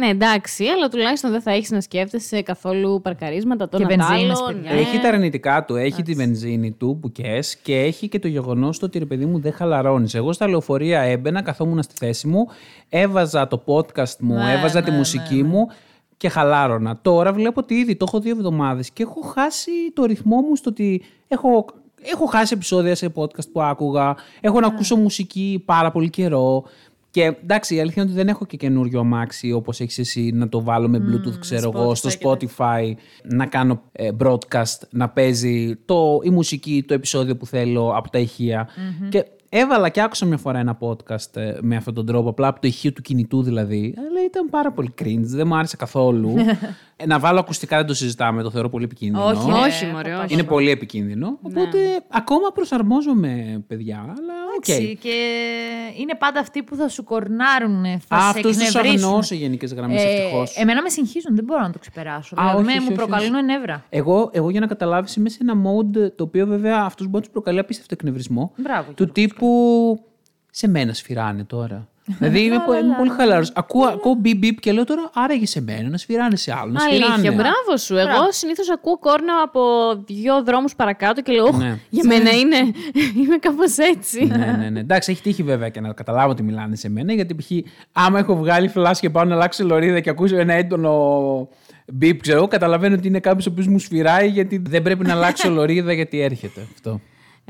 Ναι, 0.01 0.09
εντάξει, 0.09 0.65
αλλά 0.65 0.87
τουλάχιστον 0.89 1.31
δεν 1.31 1.41
θα 1.41 1.51
έχεις 1.51 1.71
να 1.71 1.81
σκέφτεσαι 1.81 2.41
καθόλου 2.41 3.01
παρκαρίσματα 3.01 3.69
των 3.69 3.79
Και 3.79 3.85
βενζίνες, 3.85 4.39
αντάλλων. 4.39 4.61
παιδιά. 4.61 4.73
ναι. 4.73 4.79
Έχει 4.79 4.99
τα 4.99 5.07
αρνητικά 5.07 5.65
του, 5.65 5.75
έχει 5.75 6.01
τη 6.01 6.13
βενζίνη 6.13 6.71
του 6.71 6.97
που 7.01 7.11
κες 7.11 7.55
και 7.57 7.79
έχει 7.79 8.07
και 8.07 8.19
το 8.19 8.27
γεγονός 8.27 8.81
ότι 8.81 8.99
ρε 8.99 9.05
παιδί 9.05 9.25
μου 9.25 9.39
δεν 9.39 9.53
χαλαρώνεις. 9.53 10.13
Εγώ 10.13 10.33
στα 10.33 10.47
λεωφορεία 10.47 10.99
έμπαινα, 11.01 11.41
καθόμουν 11.41 11.83
στη 11.83 11.93
θέση 11.97 12.27
μου, 12.27 12.47
έβαζα 12.89 13.47
το 13.47 13.63
podcast 13.65 14.15
μου, 14.19 14.33
Ναι, 14.35 14.53
έβαζα 14.53 14.79
ναι, 14.79 14.85
τη 14.85 14.91
ναι, 14.91 14.97
μουσική 14.97 15.43
μου 15.43 15.67
και 16.17 16.29
χαλάρωνα. 16.29 16.99
Τώρα 17.01 17.33
βλέπω 17.33 17.59
ότι 17.61 17.73
ήδη 17.73 17.95
το 17.95 18.05
έχω 18.07 18.19
δύο 18.19 18.31
εβδομάδες 18.31 18.91
και 18.91 19.03
έχω 19.03 19.21
χάσει 19.21 19.71
το 19.93 20.05
ρυθμό 20.05 20.35
μου 20.41 20.55
στο 20.55 20.69
ότι 20.69 21.01
έχω, 21.27 21.65
έχω 22.13 22.25
χάσει 22.25 22.53
επεισόδια 22.53 22.95
σε 22.95 23.11
podcast 23.15 23.49
που 23.51 23.61
άκουγα, 23.61 24.15
έχω 24.41 24.59
Ναι. 24.59 24.67
να 24.67 24.73
ακούσω 24.73 24.95
μουσική 24.95 25.63
πάρα 25.65 25.91
πολύ 25.91 26.09
καιρό. 26.09 26.63
Και 27.11 27.35
εντάξει, 27.43 27.75
η 27.75 27.79
αλήθεια 27.79 28.01
είναι 28.01 28.11
ότι 28.11 28.21
δεν 28.21 28.27
έχω 28.27 28.45
και 28.45 28.57
καινούριο 28.57 28.99
αμάξι 28.99 29.51
όπως 29.51 29.79
έχεις 29.79 29.97
εσύ 29.99 30.31
να 30.33 30.49
το 30.49 30.63
βάλω 30.63 30.87
με 30.89 30.97
Bluetooth, 30.97 31.39
ξέρω 31.39 31.71
εγώ, 31.75 31.95
στο 31.95 32.09
Spotify 32.09 32.37
και 32.37 32.49
Spotify, 32.57 32.93
να 33.23 33.45
κάνω 33.45 33.81
ε, 33.91 34.09
broadcast, 34.23 34.77
να 34.89 35.09
παίζει 35.09 35.75
το, 35.85 36.19
η 36.23 36.29
μουσική, 36.29 36.83
το 36.87 36.93
επεισόδιο 36.93 37.37
που 37.37 37.45
θέλω 37.45 37.93
από 37.95 38.09
τα 38.09 38.19
ηχεια 38.19 38.69
Και 39.09 39.25
έβαλα 39.53 39.89
και 39.89 40.01
άκουσα 40.01 40.25
μια 40.25 40.37
φορά 40.37 40.59
ένα 40.59 40.77
podcast 40.79 41.35
ε, 41.35 41.53
με 41.61 41.75
αυτόν 41.75 41.93
τον 41.93 42.05
τρόπο, 42.05 42.29
απλά 42.29 42.47
από 42.47 42.61
το 42.61 42.67
ηχείο 42.67 42.91
του 42.93 43.01
κινητού 43.01 43.43
δηλαδή. 43.43 43.93
Αλλά 43.97 44.23
ήταν 44.25 44.49
πάρα 44.49 44.71
πολύ 44.71 44.93
cringe, 45.01 45.19
δεν 45.23 45.47
μου 45.47 45.55
άρεσε 45.55 45.75
καθόλου. 45.77 46.33
Ε, 46.95 47.05
να 47.11 47.19
βάλω 47.19 47.39
ακουστικά 47.39 47.77
δεν 47.77 47.85
το 47.85 47.93
συζητάμε, 47.93 48.43
το 48.43 48.51
θεωρώ 48.51 48.69
πολύ 48.69 48.83
επικίνδυνο. 48.83 49.25
Όχι, 49.25 49.47
ναι, 49.47 49.53
Όχι, 49.59 49.85
θα 49.85 49.91
μωρέ, 49.91 50.11
πάω. 50.11 50.23
όχι. 50.23 50.33
Είναι 50.33 50.43
πολύ 50.43 50.69
επικίνδυνο. 50.69 51.37
Οπότε 51.41 51.77
ακόμα 52.09 52.51
προσαρμόζομαι, 52.53 53.63
παιδιά. 53.67 53.97
Αλλά 53.99 54.33
οκ. 54.57 54.67
Εντάξει, 54.67 54.97
Και 55.01 55.13
είναι 55.97 56.15
πάντα 56.15 56.39
αυτοί 56.39 56.63
που 56.63 56.75
θα 56.75 56.87
σου 56.87 57.03
κορνάρουν, 57.03 57.83
θα 58.07 58.15
Α, 58.15 58.19
σε 58.21 58.27
αυτούς 58.27 58.57
τους 58.57 58.67
εκνευρίσουν. 58.67 59.07
αγνοώ 59.09 59.21
σε 59.21 59.35
γενικές 59.35 59.73
γραμμές, 59.73 60.03
ευτυχώς. 60.03 60.55
Εμένα 60.57 60.81
με 60.81 60.89
συγχύζουν, 60.89 61.35
δεν 61.35 61.43
μπορώ 61.43 61.61
να 61.61 61.69
το 61.69 61.79
ξεπεράσω. 61.79 62.35
Α, 62.35 62.41
δηλαδή 62.41 62.55
όχι, 62.57 62.65
με- 62.65 62.71
όχι, 62.71 62.79
μου 62.81 62.87
όχι, 62.89 62.95
προκαλούν 62.97 63.33
όχι. 63.35 63.43
νεύρα. 63.45 63.85
Εγώ, 63.89 64.29
εγώ 64.33 64.49
για 64.49 64.59
να 64.59 64.67
καταλάβεις 64.67 65.15
είμαι 65.15 65.29
σε 65.29 65.37
ένα 65.41 65.53
mode 65.53 66.11
το 66.15 66.23
οποίο 66.23 66.45
βέβαια 66.45 66.81
αυτούς 66.83 67.03
μπορεί 67.03 67.13
να 67.15 67.21
τους 67.21 67.29
προκαλεί 67.29 67.59
απίστευτο 67.59 67.93
εκνευρισμό. 67.97 68.51
Μπράβο, 68.57 68.91
Τους 68.91 69.11
τύπου. 69.11 69.40
Σε 70.51 70.67
μένα 70.67 70.93
σφυράνε 70.93 71.43
τώρα. 71.43 71.85
δηλαδή 72.19 72.39
είμαι, 72.43 72.59
πο- 72.65 72.73
είμαι 72.73 72.95
πολύ 72.97 73.09
χαλαρός. 73.09 73.51
Ακούω, 73.55 73.85
ακούω 73.87 74.13
μπιπ 74.13 74.37
μπιπ 74.37 74.59
και 74.59 74.71
λέω 74.71 74.83
τώρα 74.83 75.09
άραγε 75.13 75.45
σε 75.45 75.61
μένα 75.61 75.89
να 75.89 75.97
σφυράνε 75.97 76.35
σε 76.35 76.53
άλλον. 76.53 76.71
Να 76.73 76.83
Αλήθεια, 76.83 77.07
σφυράνε. 77.07 77.35
μπράβο 77.35 77.77
σου. 77.77 77.95
Εγώ 77.95 78.31
συνήθως 78.31 78.69
ακούω 78.69 78.97
κόρνα 78.99 79.33
από 79.43 79.61
δύο 80.07 80.43
δρόμους 80.43 80.75
παρακάτω 80.75 81.21
και 81.21 81.31
λέω 81.31 81.45
«Οχ, 81.45 81.57
Ναι. 81.57 81.79
Για 81.89 82.03
μένα 82.07 82.29
είναι. 82.29 82.55
Είμαι 83.23 83.37
κάπως 83.37 83.77
έτσι. 83.77 84.25
ναι, 84.25 84.55
ναι, 84.59 84.69
ναι. 84.69 84.79
Εντάξει, 84.79 85.11
έχει 85.11 85.21
τύχει 85.21 85.43
βέβαια 85.43 85.69
και 85.69 85.79
να 85.79 85.93
καταλάβω 85.93 86.31
ότι 86.31 86.43
μιλάνε 86.43 86.75
σε 86.75 86.89
μένα. 86.89 87.13
Γιατί 87.13 87.35
π.χ. 87.35 87.51
άμα 87.91 88.19
έχω 88.19 88.35
βγάλει 88.35 88.67
φλάσ 88.67 88.99
και 88.99 89.09
πάω 89.09 89.23
να 89.23 89.35
αλλάξω 89.35 89.63
λωρίδα 89.65 89.99
και 89.99 90.09
ακούσω 90.09 90.37
ένα 90.37 90.53
έντονο 90.53 91.49
μπιπ, 91.93 92.21
ξέρω, 92.21 92.47
καταλαβαίνω 92.47 92.95
ότι 92.95 93.07
είναι 93.07 93.19
κάποιος 93.19 93.45
ο 93.45 93.49
οποίος 93.51 93.67
μου 93.67 93.79
σφυράει 93.79 94.27
γιατί 94.27 94.61
δεν 94.69 94.81
πρέπει 94.81 95.05
να 95.05 95.13
αλλάξω 95.13 95.49
λωρίδα 95.57 95.93
γιατί 95.93 96.19
έρχεται 96.21 96.61
αυτό. 96.73 96.99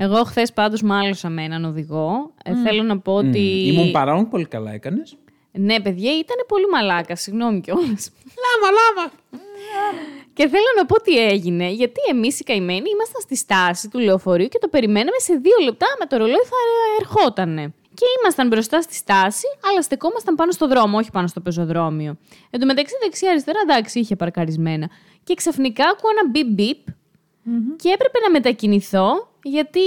Εγώ 0.03 0.23
χθες 0.23 0.53
πάντως 0.53 0.81
μάλωσα 0.81 1.29
με 1.29 1.43
έναν 1.43 1.65
οδηγό. 1.65 2.33
Ε, 2.43 2.55
θέλω 2.55 2.83
να 2.83 2.99
πω 2.99 3.13
ότι. 3.13 3.39
Ήμουν 3.67 3.91
παρόν, 3.91 4.29
πολύ 4.29 4.45
καλά 4.45 4.71
έκανες. 4.71 5.17
Ναι, 5.51 5.79
παιδιά, 5.81 6.11
ήταν 6.11 6.37
πολύ 6.47 6.65
μαλάκα, 6.71 7.15
συγγνώμη 7.15 7.61
κιόλας. 7.61 8.11
Λάμα, 8.43 8.69
λάμα. 8.77 9.11
Και 10.33 10.47
θέλω 10.47 10.71
να 10.77 10.85
πω 10.85 11.01
τι 11.01 11.17
έγινε, 11.17 11.69
γιατί 11.69 11.99
εμείς 12.09 12.39
οι 12.39 12.43
καημένοι 12.43 12.89
ήμασταν 12.89 13.21
στη 13.21 13.35
στάση 13.35 13.89
του 13.89 13.99
λεωφορείου 13.99 14.47
και 14.47 14.57
το 14.61 14.67
περιμέναμε 14.67 15.19
σε 15.19 15.33
δύο 15.33 15.55
λεπτά 15.63 15.85
με 15.99 16.05
το 16.05 16.17
ρολόι 16.17 16.43
θα 16.43 16.55
ερχότανε. 16.99 17.73
Και 17.93 18.05
ήμασταν 18.21 18.47
μπροστά 18.47 18.81
στη 18.81 18.95
στάση, 18.95 19.47
αλλά 19.69 19.81
στεκόμασταν 19.81 20.35
πάνω 20.35 20.51
στο 20.51 20.67
δρόμο, 20.67 20.97
όχι 20.97 21.11
πάνω 21.11 21.27
στο 21.27 21.39
πεζοδρόμιο. 21.39 22.17
Εν 22.49 22.59
τω 22.59 22.65
μεταξύ, 22.65 22.93
δεξιά-αριστερά, 23.03 23.59
εντάξει, 23.63 23.99
είχε 23.99 24.15
παρκαρισμένα. 24.15 24.89
Και 25.23 25.33
ξαφνικά 25.33 25.83
ακούω 25.83 26.11
ένα 26.11 26.29
μπιπ 26.29 26.47
μπιπ 26.47 26.79
και 27.75 27.89
έπρεπε 27.89 28.19
να 28.19 28.31
μετακινηθώ, 28.31 29.30
γιατί 29.43 29.81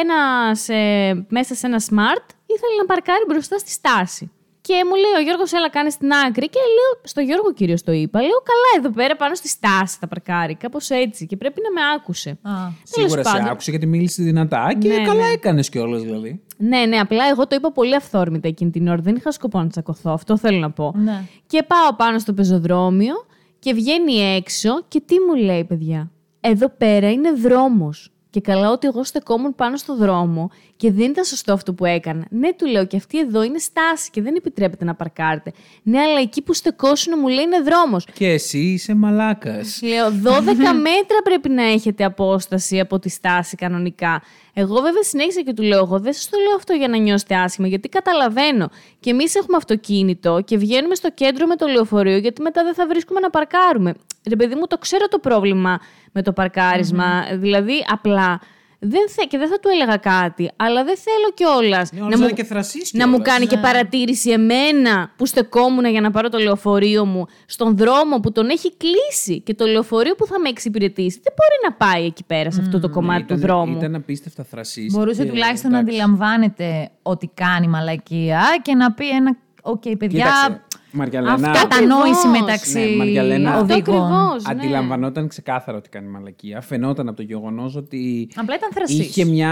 ένας, 0.00 0.68
ε, 0.68 1.26
μέσα 1.28 1.54
σε 1.54 1.66
ένα 1.66 1.80
smart 1.80 2.26
ήθελε 2.46 2.74
να 2.78 2.84
παρκάρει 2.86 3.24
μπροστά 3.28 3.58
στη 3.58 3.70
στάση. 3.70 4.30
Και 4.60 4.74
μου 4.88 4.94
λέει 4.94 5.14
ο 5.18 5.22
Γιώργος, 5.22 5.52
έλα 5.52 5.70
κάνει 5.70 5.90
στην 5.90 6.12
άκρη. 6.12 6.48
Και 6.48 6.58
λέω, 6.58 7.00
στο 7.02 7.20
Γιώργο 7.20 7.52
κυρίως 7.52 7.82
το 7.82 7.92
είπα. 7.92 8.20
Λέω, 8.20 8.28
καλά, 8.50 8.70
εδώ 8.84 8.90
πέρα 8.90 9.16
πάνω 9.16 9.34
στη 9.34 9.48
στάση 9.48 9.96
θα 10.00 10.08
παρκάρει. 10.08 10.54
Κάπως 10.54 10.90
έτσι. 10.90 11.26
Και 11.26 11.36
πρέπει 11.36 11.60
να 11.62 11.70
με 11.80 11.80
άκουσε. 11.96 12.30
Α. 12.30 12.52
Σίγουρα 12.82 13.12
Τέλος 13.12 13.26
σε 13.26 13.32
πάντων. 13.32 13.50
άκουσε 13.52 13.70
γιατί 13.70 13.86
μίλησε 13.86 14.22
δυνατά 14.22 14.74
και 14.78 14.88
Ναι, 14.88 15.02
καλά 15.02 15.26
ναι. 15.26 15.32
έκανες 15.32 15.68
κιόλας 15.68 16.02
δηλαδή. 16.02 16.42
Ναι, 16.56 16.84
ναι, 16.86 16.96
απλά 16.96 17.24
εγώ 17.30 17.46
το 17.46 17.56
είπα 17.56 17.72
πολύ 17.72 17.94
αυθόρμητα 17.94 18.48
εκείνη 18.48 18.70
την 18.70 18.88
ώρα. 18.88 19.00
Δεν 19.02 19.16
είχα 19.16 19.30
σκοπό 19.30 19.58
να 19.58 19.66
τσακωθώ. 19.66 20.10
Αυτό 20.12 20.36
θέλω 20.38 20.58
να 20.58 20.70
πω. 20.70 20.92
Ναι. 20.96 21.22
Και 21.46 21.62
πάω 21.62 21.94
πάνω 21.96 22.18
στο 22.18 22.32
πεζοδρόμιο 22.32 23.14
και 23.58 23.72
βγαίνει 23.72 24.14
έξω 24.36 24.84
και 24.88 25.00
τι 25.00 25.14
μου 25.28 25.34
λέει, 25.34 25.64
παιδιά. 25.64 26.10
Εδώ 26.40 26.68
πέρα 26.68 27.10
είναι 27.10 27.32
δρόμος. 27.32 28.13
Και 28.34 28.40
καλά 28.40 28.70
ότι 28.70 28.86
εγώ 28.86 29.04
στεκόμουν 29.04 29.54
πάνω 29.54 29.76
στο 29.76 29.96
δρόμο 29.96 30.50
και 30.76 30.92
δεν 30.92 31.10
ήταν 31.10 31.24
σωστό 31.24 31.52
αυτό 31.52 31.74
που 31.74 31.84
έκανα. 31.84 32.26
Ναι, 32.30 32.52
του 32.52 32.66
λέω 32.66 32.86
και 32.86 32.96
αυτή 32.96 33.18
εδώ 33.18 33.42
είναι 33.42 33.58
στάση 33.58 34.10
και 34.10 34.22
δεν 34.22 34.34
επιτρέπεται 34.34 34.84
να 34.84 34.94
παρκάρετε. 34.94 35.52
Ναι, 35.82 36.00
αλλά 36.00 36.20
εκεί 36.20 36.42
που 36.42 36.52
στεκόσουν 36.52 37.14
μου 37.20 37.28
λέει 37.28 37.44
είναι 37.44 37.60
δρόμος. 37.60 38.06
Και 38.12 38.26
εσύ 38.26 38.58
είσαι 38.58 38.94
μαλάκας. 38.94 39.80
Λέω 39.82 40.06
12 40.06 40.12
μέτρα 40.88 41.18
πρέπει 41.24 41.48
να 41.48 41.62
έχετε 41.62 42.04
απόσταση 42.04 42.80
από 42.80 42.98
τη 42.98 43.08
στάση 43.08 43.56
κανονικά. 43.56 44.22
Εγώ 44.54 44.74
βέβαια 44.74 45.02
συνέχισα 45.02 45.42
και 45.42 45.52
του 45.52 45.62
λέω: 45.62 45.78
Εγώ 45.78 46.00
δεν 46.00 46.12
σας 46.12 46.28
το 46.28 46.36
λέω 46.46 46.56
αυτό 46.56 46.72
για 46.72 46.88
να 46.88 46.96
νιώσετε 46.96 47.34
άσχημα, 47.34 47.66
γιατί 47.66 47.88
καταλαβαίνω. 47.88 48.70
Και 49.00 49.10
εμείς 49.10 49.34
έχουμε 49.34 49.56
αυτοκίνητο 49.56 50.40
και 50.44 50.56
βγαίνουμε 50.56 50.94
στο 50.94 51.10
κέντρο 51.10 51.46
με 51.46 51.56
το 51.56 51.66
λεωφορείο, 51.66 52.16
γιατί 52.16 52.42
μετά 52.42 52.64
δεν 52.64 52.74
θα 52.74 52.86
βρίσκουμε 52.86 53.20
να 53.20 53.30
παρκάρουμε. 53.30 53.94
Ρε 54.28 54.36
παιδί 54.36 54.54
μου, 54.54 54.66
το 54.66 54.78
ξέρω 54.78 55.06
το 55.08 55.18
πρόβλημα 55.18 55.78
με 56.12 56.22
το 56.22 56.32
παρκάρισμα 56.32 57.24
Δηλαδή, 57.34 57.84
απλά. 57.88 58.40
Δεν 58.86 59.08
θε, 59.08 59.22
και 59.28 59.38
δεν 59.38 59.48
θα 59.48 59.58
του 59.58 59.68
έλεγα 59.68 59.96
κάτι, 59.96 60.50
αλλά 60.56 60.84
δεν 60.84 60.96
θέλω 60.96 61.30
κιόλας 61.34 61.92
Ναι, 61.92 62.00
όλος 62.00 62.18
να 62.18 62.24
είναι 62.24 62.34
και 62.34 62.44
θρασής 62.44 62.92
να 62.92 63.08
μου 63.08 63.14
κιόλας. 63.16 63.32
κάνει 63.32 63.46
και 63.46 63.56
παρατήρηση 63.58 64.30
εμένα 64.30 65.10
που 65.16 65.26
στεκόμουν 65.26 65.84
για 65.84 66.00
να 66.00 66.10
πάρω 66.10 66.28
το 66.28 66.38
λεωφορείο 66.38 67.04
μου 67.04 67.26
στον 67.46 67.76
δρόμο 67.76 68.20
που 68.20 68.32
τον 68.32 68.48
έχει 68.48 68.72
κλείσει 68.76 69.40
και 69.40 69.54
το 69.54 69.66
λεωφορείο 69.66 70.14
που 70.14 70.26
θα 70.26 70.40
με 70.40 70.48
εξυπηρετήσει 70.48 71.20
δεν 71.22 71.32
μπορεί 71.36 71.72
να 71.78 71.86
πάει 71.86 72.04
εκεί 72.06 72.24
πέρα 72.24 72.50
σε 72.50 72.60
αυτό 72.60 72.80
το 72.80 72.88
κομμάτι 72.90 73.20
του 73.24 73.34
Ήταν, 73.34 73.40
δρόμου. 73.40 73.76
ήταν 73.76 73.94
απίστευτα 73.94 74.44
θρασής. 74.44 74.92
Μπορούσε 74.92 75.24
τουλάχιστον 75.24 75.70
να 75.70 75.78
αντιλαμβάνεται 75.78 76.90
ότι 77.02 77.30
κάνει 77.34 77.66
μαλακία 77.68 78.42
και 78.62 78.74
να 78.74 78.92
πει 78.92 79.08
ένα. 79.08 79.36
Οκ, 79.62 79.82
παιδιά. 79.82 80.08
Κοίταξε, 80.08 80.62
Μαριαλένα, 80.96 81.32
Αυτό 81.32 81.48
Ακριβώς. 81.48 81.68
κατανόηση 81.68 82.28
μεταξύ 82.40 82.78
Ναι, 82.78 82.96
Μαριαλένα. 82.96 83.50
Αυτό 83.54 83.62
οδηγών. 83.74 84.02
ακριβώς, 84.02 84.44
ναι. 84.44 84.50
Αντιλαμβανόταν 84.60 85.28
ξεκάθαρα 85.28 85.78
ότι 85.78 85.88
κάνει 85.88 86.08
μαλακία. 86.08 86.60
Φαινόταν 86.60 87.08
από 87.08 87.16
το 87.16 87.22
γεγονός 87.22 87.76
ότι. 87.76 88.28
Απλά 88.34 88.54
ήταν 88.54 88.70
θρασής. 88.74 88.98
Είχε 88.98 89.24
μια 89.24 89.50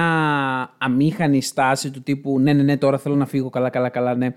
αμήχανη 0.78 1.42
στάση 1.42 1.90
του 1.90 2.02
τύπου 2.02 2.38
Ναι, 2.40 2.52
ναι, 2.52 2.62
ναι, 2.62 2.76
τώρα 2.76 2.98
θέλω 2.98 3.14
να 3.14 3.26
φύγω. 3.26 3.50
Καλά, 3.50 3.70
καλά, 3.70 3.88
καλά, 3.88 4.14
ναι. 4.14 4.28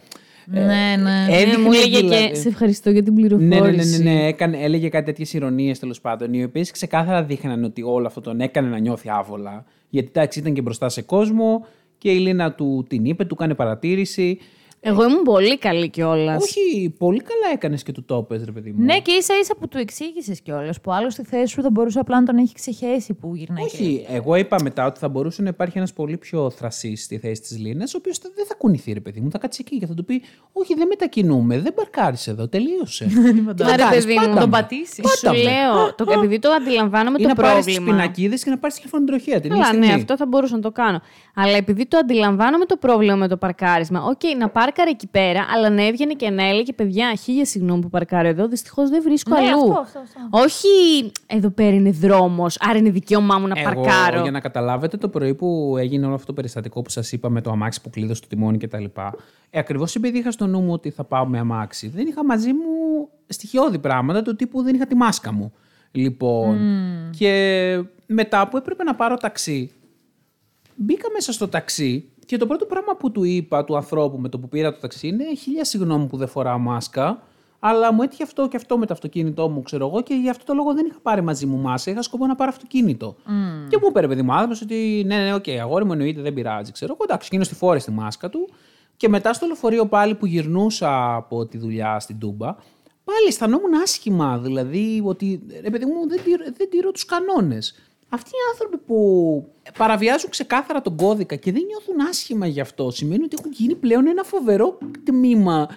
Ναι, 0.47 0.62
ναι. 0.62 0.95
Ναι, 1.03 1.25
έδειχνε 1.29 1.63
μου 1.63 1.71
έλεγε 1.71 1.97
δηλαδή- 1.97 2.29
και 2.29 2.35
σε 2.35 2.47
ευχαριστώ 2.47 2.89
για 2.89 3.03
την 3.03 3.13
Ναι, 3.13 3.19
πληροφόρηση. 3.19 3.97
ναι, 3.97 4.03
ναι, 4.03 4.12
ναι, 4.13 4.19
ναι. 4.21 4.27
Έκανε, 4.27 4.57
έλεγε 4.62 4.89
κάτι 4.89 5.05
τέτοιες 5.05 5.33
ηρωνίες 5.33 5.79
τέλος 5.79 6.01
πάντων, 6.01 6.33
οι 6.33 6.43
οποίες 6.43 6.71
ξεκάθαρα 6.71 7.24
δείχναν 7.24 7.63
ότι 7.63 7.81
όλο 7.81 8.07
αυτό 8.07 8.21
τον 8.21 8.39
έκανε 8.41 8.69
να 8.69 8.77
νιώθει 8.79 9.09
άβολα. 9.09 9.65
Γιατί 9.89 10.07
εντάξει, 10.13 10.39
ήταν 10.39 10.53
και 10.53 10.62
μπροστά 10.62 10.89
σε 10.89 11.01
κόσμο 11.01 11.65
και 11.97 12.12
η 12.12 12.17
Λίνα 12.17 12.51
του 12.51 12.85
την 12.89 13.05
είπε, 13.05 13.25
του 13.25 13.35
κάνει 13.35 13.55
παρατήρηση. 13.55 14.38
Εγώ 14.87 15.03
ήμουν 15.03 15.21
πολύ 15.23 15.57
καλή 15.57 15.89
κιόλας. 15.89 16.43
Όχι, 16.43 16.95
πολύ 16.97 17.21
καλά 17.21 17.53
έκανες 17.53 17.83
και 17.83 17.91
του 17.91 18.03
το 18.05 18.21
πες, 18.23 18.43
ρε 18.45 18.51
παιδί 18.51 18.71
μου. 18.71 18.83
Ναι, 18.83 18.99
και 18.99 19.11
ίσα 19.11 19.33
ίσα 19.41 19.55
που 19.59 19.67
του 19.67 19.77
εξήγησες 19.77 20.41
κιόλας. 20.41 20.81
Που 20.81 20.91
άλλο 20.91 21.09
στη 21.09 21.23
θέση 21.23 21.45
σου 21.53 21.61
θα 21.61 21.69
μπορούσε 21.69 21.99
απλά 21.99 22.19
να 22.19 22.25
τον 22.25 22.37
έχει 22.37 22.53
ξεχέσει 22.53 23.13
που 23.13 23.35
γυρνάει. 23.35 23.65
και- 23.65 23.75
Όχι, 23.75 24.05
εγώ 24.09 24.35
είπα 24.35 24.57
μετά 24.63 24.85
ότι 24.85 24.99
θα 24.99 25.09
μπορούσε 25.09 25.41
να 25.41 25.49
υπάρχει 25.49 25.77
ένας 25.77 25.93
πολύ 25.93 26.17
πιο 26.17 26.49
θρασής 26.49 27.03
στη 27.03 27.17
θέση 27.17 27.41
της 27.41 27.57
Λίνας, 27.59 27.93
ο 27.93 27.98
οποίος 27.98 28.17
δεν 28.35 28.45
θα 28.48 28.53
κουνηθεί, 28.57 28.93
ρε 28.93 29.00
παιδί 29.00 29.19
μου, 29.19 29.31
θα 29.31 29.37
κάτσει 29.37 29.63
εκεί 29.67 29.79
και 29.79 29.85
θα 29.85 29.93
του 29.93 30.05
πει: 30.05 30.21
Όχι, 30.53 30.74
δεν 30.74 30.87
μετακινούμαι, 30.87 31.59
δεν 31.59 31.74
παρκάρει 31.74 32.17
εδώ, 32.25 32.48
τελείωσε. 32.48 33.05
Τι 33.55 33.63
θα 33.63 33.65
Άρα, 33.65 33.75
κάνεις, 33.75 34.05
παιδί 34.05 34.13
μου, 34.19 34.25
πάτα 34.25 34.39
τον 34.39 34.50
με. 34.50 34.57
πατήσεις. 34.57 35.00
Πάτα 35.01 35.15
Σου 35.15 35.27
με. 35.43 35.51
λέω, 35.51 35.95
το, 35.95 36.05
επειδή 36.11 36.39
το 36.39 36.50
αντιλαμβάνομαι 36.50 37.17
Ή 37.19 37.21
το 37.21 37.27
να 37.27 37.35
πάρεις 37.35 37.65
τις 37.65 37.75
πρόβλημα. 37.75 38.00
πινακίδες 38.01 38.43
και 38.43 38.50
να 38.50 38.57
πάρεις 38.57 38.75
τηλέφωνο 38.75 39.05
τροχαία 39.05 39.39
την 39.39 39.51
ίδια 39.51 39.63
Καλά, 39.63 39.77
ναι, 39.77 39.83
στιγμή. 39.85 40.01
αυτό 40.01 40.17
θα 40.17 40.25
μπορούσα 40.25 40.55
να 40.55 40.61
το 40.61 40.71
κάνω. 40.71 41.01
Αλλά 41.35 41.57
επειδή 41.57 41.85
το 41.85 41.98
αντιλαμβάνομαι 41.98 42.65
το 42.65 42.77
πρόβλημα 42.77 43.15
με 43.15 43.27
το 43.27 43.37
παρκάρισμα, 43.37 44.03
οκ, 44.03 44.21
να 44.37 44.50
πάρκαρε 44.75 44.90
εκεί 44.90 45.07
πέρα, 45.07 45.46
αλλά 45.55 45.70
να 45.70 45.88
έβγαινε 45.88 46.14
και 46.14 46.29
να 46.29 46.44
έλεγε 46.48 46.74
παιδιά, 46.74 47.16
χίλια 47.16 47.46
συγγνώμη 47.46 47.81
που 47.81 47.90
παρκάρω 47.90 48.27
εδώ, 48.27 48.48
δυστυχώς 48.48 48.90
δεν 48.90 49.01
βρίσκω 49.01 49.40
Ναι, 49.40 49.48
αλλού. 49.48 49.59
αυτό, 49.59 49.79
αυτό, 49.79 50.00
αυτό. 50.00 50.20
Όχι, 50.31 51.11
εδώ 51.27 51.50
πέρα 51.50 51.75
είναι 51.75 51.90
δρόμος, 51.92 52.57
άρα 52.59 52.77
είναι 52.77 52.90
δικαίωμά 52.90 53.40
μου 53.40 53.48
να 53.48 53.59
Εγώ, 53.59 53.81
παρκάρω. 53.81 54.22
για 54.22 54.31
να 54.31 54.40
καταλάβετε 54.40 54.98
το 54.98 55.09
πρωί 55.09 55.33
που 55.35 55.75
έγινε 55.77 56.05
όλο 56.05 56.14
αυτό 56.16 56.25
το 56.25 56.33
περιστατικό 56.33 56.81
που 56.81 56.90
σας 56.90 57.11
είπα 57.11 57.29
με 57.29 57.42
το 57.42 57.50
αμάξι 57.51 57.81
που 57.81 57.90
κλείδωσε 57.90 58.22
το 58.22 58.27
τιμόνι 58.27 58.57
κτλ. 58.57 58.83
Ε, 59.50 59.59
Ακριβώς 59.59 59.96
επειδή 59.96 60.18
είχα 60.18 60.31
στο 60.31 60.48
νου 60.48 60.59
μου 60.61 60.74
ότι 60.74 60.90
θα 60.90 61.03
πάω 61.03 61.25
με 61.25 61.40
αμάξι, 61.40 61.88
δεν 61.88 62.07
είχα 62.07 62.25
μαζί 62.25 62.53
μου 62.53 63.07
στοιχειώδη 63.27 63.79
πράγματα 63.79 64.22
του 64.22 64.35
τύπου 64.35 64.61
δεν 64.61 64.75
είχα 64.75 64.88
τη 64.88 64.96
μάσκα 64.96 65.31
μου. 65.31 65.53
Λοιπόν, 65.92 66.57
και 67.18 67.83
μετά 68.05 68.48
που 68.48 68.57
έπρεπε 68.57 68.83
να 68.83 68.96
πάρω 68.96 69.16
ταξί, 69.18 69.72
μπήκα 70.75 71.07
μέσα 71.14 71.31
στο 71.31 71.48
ταξί 71.48 72.09
και 72.25 72.38
το 72.38 72.46
πρώτο 72.46 72.66
πράγμα 72.66 72.96
που 72.96 73.11
του 73.11 73.24
είπα 73.24 73.64
του 73.64 73.75
ανθρώπου 73.75 74.18
με 74.18 74.29
το 74.29 74.40
που 74.40 74.50
πήρα 74.50 74.74
το 74.74 74.79
ταξί 74.79 75.07
είναι 75.07 75.35
χίλια 75.35 75.66
συγγνώμη 75.66 76.07
που 76.07 76.18
δεν 76.18 76.27
φοράω 76.27 76.57
μάσκα, 76.57 77.24
αλλά 77.59 77.94
μου 77.94 78.01
έτυχε 78.01 78.24
αυτό 78.24 78.48
και 78.48 78.57
αυτό 78.57 78.77
με 78.77 78.85
το 78.85 78.94
αυτοκίνητό 78.94 79.50
μου, 79.50 79.61
ξέρω 79.61 79.88
εγώ, 79.88 80.01
και 80.01 80.14
γι' 80.14 80.29
αυτό 80.29 80.46
το 80.46 80.53
λόγο 80.53 80.74
δεν 80.74 80.85
είχα 80.85 81.00
πάρει 81.01 81.22
μαζί 81.22 81.46
μου 81.46 81.57
μάσκα. 81.57 81.92
Είχα 81.92 82.01
σκοπό 82.01 82.25
να 82.25 82.35
πάρω 82.35 82.50
αυτοκίνητο. 82.50 83.16
Και 83.70 83.77
μου 83.81 83.88
είπε 83.90 84.00
ρε 84.00 84.07
παιδί 84.07 84.22
μου 84.22 84.33
άνθρωπος 84.33 84.61
ότι 84.61 85.03
ναι, 85.05 85.18
ναι, 85.18 85.33
οκ, 85.33 85.48
αγόρι 85.48 85.85
μου 85.85 85.92
εννοείται, 85.92 86.22
δεν 86.22 86.33
πειράζει, 86.33 86.72
ξέρω 86.72 86.94
εγώ. 86.94 87.03
Εντάξει, 87.03 87.27
εκείνος 87.27 87.48
τη 87.48 87.55
φόρεσε 87.55 87.85
τη 87.85 87.92
μάσκα 87.92 88.29
του. 88.29 88.50
Και 88.98 89.09
μετά 89.09 89.33
στο 89.33 89.46
λεωφορείο 89.46 89.85
πάλι 89.85 90.16
που 90.16 90.25
γυρνούσα 90.25 91.16
από 91.16 91.46
τη 91.46 91.57
δουλειά 91.57 92.00
στην 92.00 92.20
Τούμπα, 92.20 92.55
πάλι 93.03 93.27
αισθανόμουν 93.27 93.74
άσχημα. 93.83 94.38
Δηλαδή 94.38 95.01
ότι 95.05 95.42
ρε 95.61 95.70
παιδί 95.70 95.85
μου 95.85 96.07
δεν 96.07 96.24
τηρώ, 96.24 96.44
δεν 96.57 96.70
τηρώ 96.70 96.92
τους 96.92 97.05
κανόνες. 97.05 97.75
Αυτοί 98.15 98.29
οι 98.29 98.43
άνθρωποι 98.51 98.77
που 98.77 98.97
παραβιάζουν 99.77 100.29
ξεκάθαρα 100.29 100.81
τον 100.81 100.95
κώδικα 100.95 101.35
και 101.35 101.51
δεν 101.51 101.63
νιώθουν 101.65 102.07
άσχημα 102.09 102.47
γι' 102.47 102.61
αυτό, 102.61 102.91
σημαίνει 102.91 103.23
ότι 103.23 103.35
έχουν 103.39 103.51
γίνει 103.51 103.75
πλέον 103.75 104.07
ένα 104.07 104.23
φοβερό 104.23 104.77
τμήμα 105.03 105.67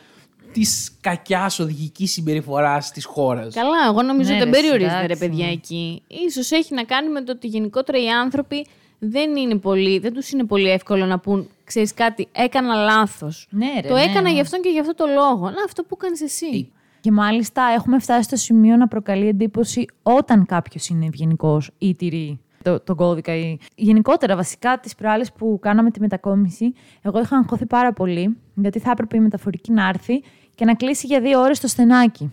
της 0.53 0.97
κακιάς 1.01 1.59
οδηγικής 1.59 2.13
συμπεριφοράς 2.13 2.91
της 2.91 3.05
χώρας. 3.05 3.55
Καλά, 3.55 3.87
εγώ 3.89 4.03
νομίζω 4.03 4.33
Ναι, 4.33 4.39
δεν 4.39 4.45
ρε, 4.45 4.51
περιορίζεται 4.51 4.99
ρε 4.99 5.05
εντάξει. 5.05 5.29
παιδιά 5.29 5.51
εκεί. 5.51 6.03
Ίσως 6.29 6.51
έχει 6.51 6.75
να 6.75 6.85
κάνει 6.85 7.09
με 7.09 7.23
το 7.23 7.33
ότι 7.33 7.47
γενικότερα 7.47 7.99
οι 8.03 8.09
άνθρωποι 8.09 8.67
δεν, 8.99 9.37
είναι 9.37 9.57
πολύ, 9.57 9.99
δεν 9.99 10.13
τους 10.13 10.31
είναι 10.31 10.45
πολύ 10.45 10.71
εύκολο 10.71 11.05
να 11.05 11.19
πούν 11.19 11.51
ξέρεις 11.65 11.95
κάτι, 11.95 12.29
έκανα 12.33 12.75
λάθος. 12.75 13.49
Ναι, 13.51 13.81
ρε, 13.81 13.89
το 13.89 13.95
ναι, 13.95 14.01
έκανα 14.03 14.21
ναι. 14.21 14.33
γι' 14.33 14.41
αυτόν 14.41 14.61
και 14.61 14.69
γι' 14.69 14.81
αυτό 14.81 14.95
το 14.95 15.07
λόγο. 15.07 15.51
Να, 15.51 15.63
αυτό 15.65 15.83
που 15.83 15.97
κάνεις 15.97 16.23
εσύ. 16.23 16.73
Και 17.09 17.15
μάλιστα 17.15 17.63
έχουμε 17.77 17.99
φτάσει 17.99 18.23
στο 18.23 18.37
σημείο 18.37 18.77
να 18.77 18.89
προκαλεί 18.89 19.29
εντύπωση 19.29 19.87
όταν 20.03 20.47
κάποιος 20.47 20.89
είναι 20.89 21.07
ευγενικός 21.07 21.71
ή 21.79 21.95
τηρεί 21.95 22.41
το, 22.63 22.81
τον 22.81 22.97
κώδικα. 22.97 23.35
Ή... 23.35 23.59
Γενικότερα, 23.75 24.37
βασικά, 24.37 24.79
τις 24.79 24.95
προάλλες 24.95 25.33
που 25.33 25.59
κάναμε 25.63 25.91
τη 25.91 26.01
μετακόμιση, 26.01 26.73
εγώ 27.03 27.21
είχα 27.21 27.37
αγχωθεί 27.37 27.67
πάρα 27.67 27.93
πολύ, 27.93 28.37
γιατί 28.55 28.79
θα 28.79 28.91
έπρεπε 28.91 29.17
η 29.17 29.21
μεταφορική 29.21 29.73
να 29.73 29.89
έρθει 29.89 30.23
και 30.55 30.65
να 30.65 30.75
κλείσει 30.75 31.07
για 31.07 31.21
δύο 31.21 31.41
ώρες 31.41 31.61
το 31.61 31.67
στενάκι. 31.67 32.31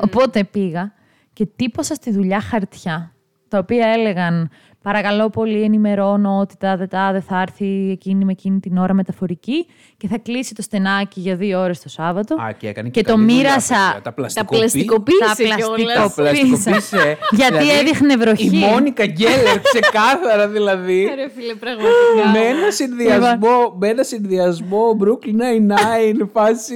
Οπότε 0.00 0.44
πήγα 0.44 0.92
και 1.32 1.46
τύπωσα 1.56 1.94
στη 1.94 2.10
δουλειά 2.10 2.40
χαρτιά, 2.40 3.12
τα 3.48 3.58
οποία 3.58 3.88
έλεγαν 3.88 4.50
Παρακαλώ 4.86 5.30
πολύ, 5.30 5.62
ενημερώνω 5.62 6.38
ότι 6.38 6.56
τάδε 6.56 6.86
τάδε 6.86 7.20
θα 7.20 7.40
έρθει 7.40 7.90
εκείνη 7.90 8.24
με 8.24 8.32
εκείνη 8.32 8.60
την 8.60 8.76
ώρα 8.76 8.94
μεταφορική 8.94 9.66
και 9.98 10.08
θα 10.08 10.18
κλείσει 10.18 10.54
το 10.54 10.62
στενάκι 10.62 11.20
για 11.20 11.36
δύο 11.36 11.60
ώρες 11.60 11.80
το 11.80 11.88
Σάββατο. 11.88 12.34
Α, 12.34 12.52
και 12.52 12.68
έκανε 12.68 12.88
και, 12.88 13.00
Και 13.00 13.06
το 13.06 13.12
καλή 13.14 13.24
δουλειά, 13.26 13.42
μοίρασα. 13.42 13.74
παιδιά. 13.74 13.92
Τα 13.94 14.00
Τα 14.02 14.12
πλαστικοποίησε. 14.14 14.58
πλαστικοποίησε 14.60 15.48
Τα 15.48 15.54
κιόλας. 15.56 15.94
Τα 15.94 16.22
πλαστικοποίησε. 16.22 17.16
Γιατί 17.38 17.56
Δηλαδή, 17.58 17.78
έδειχνε 17.78 18.16
βροχή. 18.16 18.46
Η 18.46 18.58
Μόνικα 18.58 19.06
Γκέλλερ, 19.06 19.60
ξεκάθαρα 19.60 20.48
δηλαδή. 20.48 21.02
Ρε 21.14 21.28
φίλε, 21.30 21.54
πραγματικά. 21.54 22.30
με 22.32 22.38
ένα 22.38 22.70
συνδυασμό, 22.70 23.74
με 23.78 23.88
ένα 23.88 24.02
συνδυασμό 24.02 24.96
Brooklyn 25.00 25.40
Nine-Nine, 25.42 26.28
φάση 26.32 26.74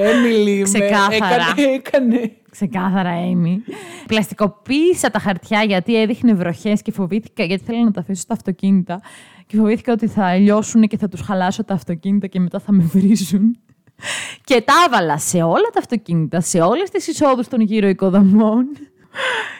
Emily. 0.00 0.56
με- 0.56 0.62
Ξεκάθαρα. 0.62 1.54
Έκανε, 1.58 1.74
έκανε. 1.74 2.32
Ξεκάθαρα, 2.50 3.10
Amy. 3.32 3.74
Πλαστικοποίησα 4.06 5.10
τα 5.10 5.18
χαρτιά 5.18 5.62
γιατί 5.62 6.00
έδειχνε 6.00 6.34
βροχές 6.34 6.82
και 6.82 6.92
φοβήθηκα, 6.92 7.44
γιατί 7.44 7.64
θέλω 7.64 7.84
να 7.84 7.90
τα 7.90 8.00
αφήσω 8.00 8.20
στα 8.20 8.34
αυτοκίνητα. 8.34 9.00
Και 9.52 9.58
φοβήθηκα 9.58 9.92
ότι 9.92 10.06
θα 10.06 10.34
λιώσουν 10.34 10.82
και 10.82 10.96
θα 10.98 11.08
τους 11.08 11.20
χαλάσω 11.20 11.64
τα 11.64 11.74
αυτοκίνητα 11.74 12.26
και 12.26 12.40
μετά 12.40 12.58
θα 12.58 12.72
με 12.72 12.82
βρίζουν. 12.82 13.56
και 14.44 14.60
τα 14.60 14.72
έβαλα 14.86 15.18
σε 15.18 15.42
όλα 15.42 15.68
τα 15.72 15.78
αυτοκίνητα, 15.78 16.40
σε 16.40 16.60
όλες 16.60 16.90
τις 16.90 17.06
εισόδους 17.06 17.48
των 17.48 17.60
γύρω 17.60 17.88
οικοδομών. 17.88 18.66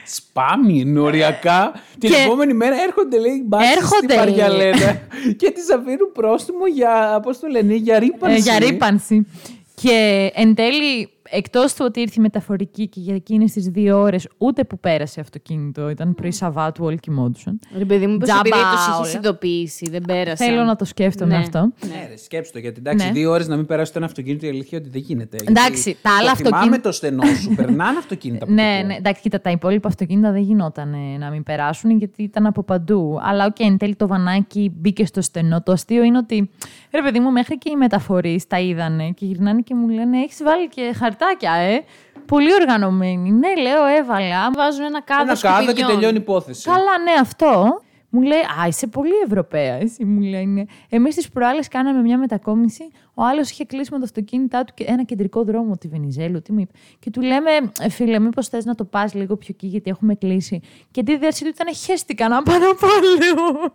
Σπάμι, 0.05 0.97
οριακά. 0.97 1.71
Την 1.99 2.09
Και- 2.09 2.15
επόμενη 2.25 2.53
μέρα 2.53 2.75
έρχονται, 2.87 3.19
λέει, 3.19 3.43
μπάτσες 3.45 3.75
Έρχονται. 3.75 4.13
στην 4.13 4.15
Παριαλένα 4.17 5.01
και 5.39 5.51
τις 5.51 5.71
αφήνουν 5.71 6.11
πρόστιμο 6.13 6.67
για, 6.67 7.19
πώς 7.23 7.39
το 7.39 7.47
λένε, 7.47 7.73
για 7.73 7.99
ρήπανση. 7.99 8.35
Ε, 8.35 8.39
για 8.39 8.59
ρήπανση. 8.59 9.27
Και 9.75 10.29
εν 10.33 10.55
τέλει, 10.55 11.09
εκτός 11.33 11.73
του 11.73 11.85
ότι 11.87 11.99
ήρθε 11.99 12.13
η 12.17 12.21
μεταφορική 12.21 12.87
και 12.87 12.99
για 12.99 13.15
εκείνες 13.15 13.51
τις 13.51 13.67
δύο 13.67 13.99
ώρες 14.01 14.27
ούτε 14.37 14.63
που 14.63 14.79
πέρασε 14.79 15.19
αυτοκίνητο, 15.19 15.89
ήταν 15.89 16.15
πρωί 16.15 16.31
Σαββάτου, 16.31 16.85
όλοι 16.85 16.99
κοιμόντουσαν. 16.99 17.59
Ρε 17.77 17.85
παιδί 17.85 18.07
μου, 18.07 18.17
πως 18.17 18.27
Τζάμπα 18.29 18.41
επειδή 18.47 18.61
τους 18.75 18.87
όλα. 18.97 19.07
είχε 19.07 19.17
ειδοποιήσει, 19.17 19.89
δεν 19.89 20.01
πέρασε. 20.01 20.43
Θέλω 20.45 20.63
να 20.63 20.75
το 20.75 20.85
σκέφτομαι 20.85 21.31
Ναι. 21.35 21.41
αυτό. 21.43 21.59
Ναι, 21.59 22.07
ρε, 22.09 22.17
σκέψτε 22.17 22.53
το. 22.53 22.59
Γιατί 22.59 22.79
εντάξει, 22.79 23.05
Ναι. 23.05 23.11
δύο 23.11 23.31
ώρες 23.31 23.47
να 23.47 23.55
μην 23.55 23.65
περάσει 23.65 23.91
το 23.91 23.97
ένα 23.97 24.07
αυτοκίνητο, 24.07 24.45
η 24.45 24.49
αλήθεια 24.49 24.77
είναι 24.77 24.87
ότι 24.87 24.99
δεν 24.99 25.07
γίνεται. 25.07 25.37
Εντάξει, 25.47 25.81
Γιατί 25.83 25.99
τα 26.01 26.09
άλλα 26.19 26.29
το 26.29 26.35
θυμάμαι 26.35 26.55
αυτοκίνητα- 26.55 26.81
το 26.89 26.91
στενό 26.91 27.23
σου, 27.41 27.53
περνάνε 27.65 27.97
αυτοκίνητα. 27.97 28.43
από 28.43 28.53
Ναι, 28.53 28.75
εκεί. 28.77 28.85
ναι, 28.87 28.95
εντάξει, 28.95 29.21
κοίτα, 29.21 29.41
τα 29.41 29.51
υπόλοιπα 29.51 29.87
αυτοκίνητα 29.87 30.31
δεν 30.31 30.41
γινόταν 30.41 30.93
ε, 30.93 31.17
να 31.17 31.29
μην 31.29 31.43
περάσουν 31.43 31.97
γιατί 31.97 32.23
ήταν 32.23 32.45
από 32.45 32.63
παντού. 32.63 33.19
Αλλά, 33.21 33.45
οκ, 33.45 33.59
εν 33.59 33.77
τέλει 33.77 33.95
το 33.95 34.07
βανάκι 34.07 34.71
μπήκε 34.75 35.05
στο 35.05 35.21
στενό. 35.21 35.61
Το 35.61 35.71
αστείο 35.71 36.03
είναι 36.03 36.17
ότι, 36.17 36.49
ρε 36.91 37.01
παιδί 37.01 37.19
μου, 37.19 37.31
μέχρι 37.31 37.57
και 37.57 37.69
οι 37.69 37.75
μεταφορείς 37.75 38.47
τα 38.47 38.59
είδανε 38.59 39.09
και 39.09 39.25
γυρνάνε 39.25 39.61
και 39.61 39.75
μου 39.75 39.87
λένε: 39.89 40.17
Έχεις 40.17 40.39
βάλει 40.43 40.67
και 40.69 40.93
χαρτάκια, 41.23 41.51
ε. 41.53 41.83
Πολύ 42.25 42.53
οργανωμένοι. 42.53 43.31
Ναι, 43.31 43.55
λέω, 43.61 43.85
έβαλα. 43.85 44.51
Βάζουν 44.55 44.83
ένα 44.83 45.01
κάδο 45.01 45.21
Ένα 45.21 45.37
κάδο 45.39 45.57
και 45.57 45.63
σκουπιδιών. 45.63 45.87
τελειώνει 45.93 46.17
η 46.17 46.21
υπόθεση. 46.21 46.69
Καλά, 46.69 46.97
ναι, 47.03 47.11
αυτό. 47.21 47.81
Μου 48.09 48.21
λέει, 48.21 48.39
Α, 48.39 48.67
είσαι 48.67 48.87
πολύ 48.87 49.11
Ευρωπαία. 49.25 49.73
Εσύ 49.73 50.05
μου 50.05 50.21
λέει, 50.21 50.45
ναι. 50.45 50.63
Εμείς 50.89 51.15
τις 51.15 51.29
προάλλες 51.29 51.67
κάναμε 51.67 52.01
μια 52.01 52.17
μετακόμιση. 52.17 52.91
Ο 53.15 53.23
άλλος 53.23 53.49
είχε 53.49 53.65
κλείσει 53.65 53.91
με 53.91 53.97
το 53.97 54.03
αυτοκίνητά 54.03 54.63
του 54.63 54.73
και 54.75 54.83
ένα 54.87 55.03
κεντρικό 55.03 55.43
δρόμο 55.43 55.77
τη 55.77 55.87
Βενιζέλου. 55.87 56.41
Τι 56.41 56.51
μου 56.51 56.59
είπε. 56.59 56.71
Και 56.99 57.09
του 57.09 57.21
λέμε, 57.21 57.49
«Ε, 57.79 57.89
φίλε, 57.89 58.19
μήπως 58.19 58.47
θες 58.47 58.65
να 58.65 58.75
το 58.75 58.83
πας 58.83 59.13
λίγο 59.13 59.35
πιο 59.35 59.47
εκεί, 59.49 59.67
γιατί 59.67 59.89
έχουμε 59.89 60.15
κλείσει. 60.15 60.61
Και 60.91 61.03
τη 61.03 61.17
διάρκεια 61.17 61.45
του 61.45 61.53
ήταν, 61.61 61.75
χέστηκα 61.75 62.27
να 62.27 62.43
πάω 62.43 62.57
να 62.57 62.75
πάω 62.75 62.89
λίγο. 63.19 63.71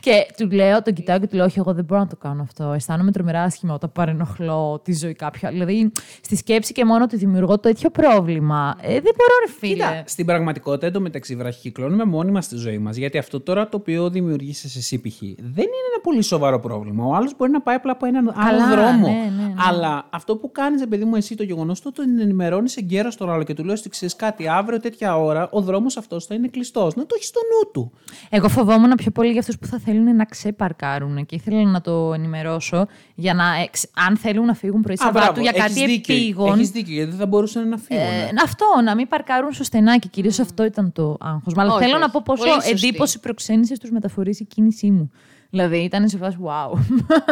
και 0.00 0.26
του 0.36 0.50
λέω, 0.50 0.82
τον 0.82 0.92
κοιτάω 0.92 1.18
και 1.18 1.26
του 1.26 1.36
λέω, 1.36 1.44
Όχι, 1.44 1.58
εγώ 1.58 1.74
δεν 1.74 1.84
μπορώ 1.84 2.00
να 2.00 2.06
το 2.06 2.16
κάνω 2.16 2.42
αυτό. 2.42 2.72
Αισθάνομαι 2.72 3.12
τρομερά 3.12 3.42
άσχημα 3.42 3.74
όταν 3.74 3.92
παρενοχλώ 3.92 4.80
τη 4.84 4.94
ζωή 4.94 5.14
κάποιου. 5.14 5.46
άλλου». 5.46 5.56
Δηλαδή, 5.56 5.92
στη 6.20 6.36
σκέψη 6.36 6.72
και 6.72 6.84
μόνο 6.84 7.04
ότι 7.04 7.16
δημιουργώ 7.16 7.58
το 7.58 7.68
ίδιο 7.68 7.90
πρόβλημα. 7.90 8.76
Ε, 8.80 8.88
δεν 8.88 9.12
μπορώ, 9.16 9.34
ρε 9.46 9.52
φίλε. 9.58 9.72
Κοίτα, 9.72 10.02
στην 10.06 10.26
πραγματικότητα 10.26 10.86
εντωμεταξύ 10.86 11.36
βραχυκλώνουμε 11.36 12.04
μόνοι 12.04 12.30
μας 12.30 12.48
τη 12.48 12.56
ζωή 12.56 12.78
μας. 12.78 12.96
Γιατί 12.96 13.18
αυτό 13.18 13.40
τώρα 13.40 13.68
το 13.68 13.76
οποίο 13.76 14.10
δημιουργήσει 14.10 14.78
εσύ 14.78 15.00
π.χ. 15.00 15.20
δεν 15.20 15.64
είναι 15.64 15.86
ένα 15.92 16.00
πολύ 16.02 16.22
σοβαρό 16.22 16.60
πρόβλημα. 16.60 17.04
Ο 17.04 17.14
άλλος 17.14 17.36
μπορεί 17.36 17.50
να 17.50 17.60
πάει 17.60 17.74
απλά 17.74 17.92
από 17.92 18.06
έναν 18.06 18.32
άλλο 18.36 18.65
Καλά, 18.70 18.76
δρόμο. 18.90 19.06
ναι, 19.08 19.12
ναι, 19.12 19.42
ναι. 19.46 19.54
Αλλά 19.68 20.06
αυτό 20.10 20.36
που 20.36 20.52
κάνεις, 20.52 20.86
παιδί 20.88 21.04
μου, 21.04 21.14
εσύ 21.16 21.34
το 21.34 21.42
γεγονός 21.42 21.80
του 21.80 21.92
ότι 21.96 22.06
τον 22.06 22.20
ενημερώνεις 22.20 22.76
εγκαίρω 22.76 23.08
τον 23.18 23.30
άλλο 23.32 23.42
και 23.42 23.54
του 23.54 23.64
λέει 23.64 23.74
ότι 23.78 23.88
ξέρεις 23.88 24.16
κάτι, 24.16 24.48
αύριο 24.48 24.80
τέτοια 24.80 25.16
ώρα 25.18 25.48
ο 25.50 25.60
δρόμος 25.60 25.96
αυτός 25.96 26.26
θα 26.26 26.34
είναι 26.34 26.48
κλειστός. 26.48 26.94
Να 26.94 27.02
το 27.06 27.14
έχεις 27.14 27.26
στο 27.28 27.40
νου 27.40 27.70
του. 27.72 27.92
Εγώ 28.30 28.48
φοβόμουν 28.48 28.92
πιο 28.96 29.10
πολύ 29.10 29.30
για 29.30 29.40
αυτούς 29.40 29.58
που 29.58 29.66
θα 29.66 29.78
θέλουν 29.78 30.16
να 30.16 30.24
ξεπαρκάρουν 30.24 31.26
και 31.26 31.34
ήθελα 31.34 31.64
να 31.64 31.80
το 31.80 32.12
ενημερώσω 32.14 32.86
για 33.14 33.34
να. 33.34 33.44
εξ- 33.62 33.90
αν 34.08 34.16
θέλουν 34.16 34.44
να 34.46 34.54
φύγουν 34.54 34.80
πρωί 34.80 34.96
Σαββάτου 34.96 35.40
για 35.40 35.52
κάτι 35.52 35.82
επίγον. 35.94 36.54
Έχεις 36.54 36.70
δίκιο, 36.70 36.94
γιατί 36.94 37.10
δεν 37.10 37.18
θα 37.18 37.26
μπορούσαν 37.26 37.68
να 37.68 37.76
φύγουν. 37.76 38.02
Ε, 38.04 38.28
αυτό, 38.44 38.64
να 38.84 38.94
μην 38.94 39.08
παρκάρουν 39.08 39.52
στο 39.52 39.64
στενάκι. 39.64 40.08
Κυρίως 40.08 40.38
αυτό 40.38 40.64
ήταν 40.64 40.92
το 40.92 41.16
άγχος. 41.20 41.52
Αλλά 41.56 41.72
Όχι, 41.74 41.84
θέλω 41.84 41.98
να 41.98 42.04
όχι. 42.04 42.12
πω 42.12 42.20
πόσο 42.24 42.42
Πολύ 42.42 42.54
σωστή. 42.62 42.70
εντύπωση 42.88 43.20
προξένησε 43.20 43.74
στους 43.74 43.90
μεταφορείς 43.90 44.40
η 44.40 44.44
κίνησή 44.44 44.90
μου. 44.90 45.10
Δηλαδή 45.50 45.78
ήταν 45.78 46.08
σε 46.08 46.16
φάση 46.18 46.36
wow. 46.44 46.78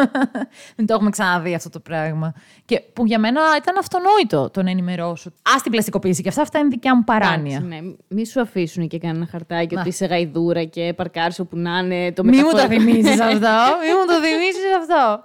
Δεν 0.75 0.85
το 0.85 0.93
έχουμε 0.93 1.09
ξαναδεί 1.09 1.53
αυτό 1.53 1.69
το 1.69 1.79
πράγμα. 1.79 2.33
Και 2.65 2.79
που 2.93 3.05
για 3.05 3.19
μένα 3.19 3.41
ήταν 3.57 3.77
αυτονόητο 3.77 4.49
το 4.49 4.63
να 4.63 4.69
ενημερώσω. 4.69 5.29
Α 5.29 5.61
την 5.63 5.71
πλαστικοποίηση 5.71 6.21
και 6.21 6.29
αυτά, 6.29 6.41
αυτά 6.41 6.59
είναι 6.59 6.67
δικιά 6.67 6.95
μου 6.95 7.03
παράνοια. 7.03 7.57
Εντάξει, 7.57 7.83
ναι. 7.83 7.93
Μη 8.07 8.25
σου 8.25 8.41
αφήσουν 8.41 8.87
και 8.87 8.97
κανένα 8.97 9.27
χαρτάκι 9.31 9.77
ότι 9.77 9.87
είσαι 9.87 10.05
γαϊδούρα 10.05 10.63
και 10.63 10.93
παρκάρεις 10.95 11.39
όπου 11.39 11.57
να 11.57 11.77
είναι 11.79 12.11
το 12.11 12.23
Μη 12.23 12.37
μου 12.37 12.49
το 12.49 12.55
μεταφορικό. 12.55 12.81
θυμίσει 12.81 13.09
αυτό. 13.31 13.55
Μη 13.81 13.91
μου 13.97 14.05
το 14.07 14.13
θυμίσει 14.13 14.67
αυτό. 14.79 15.23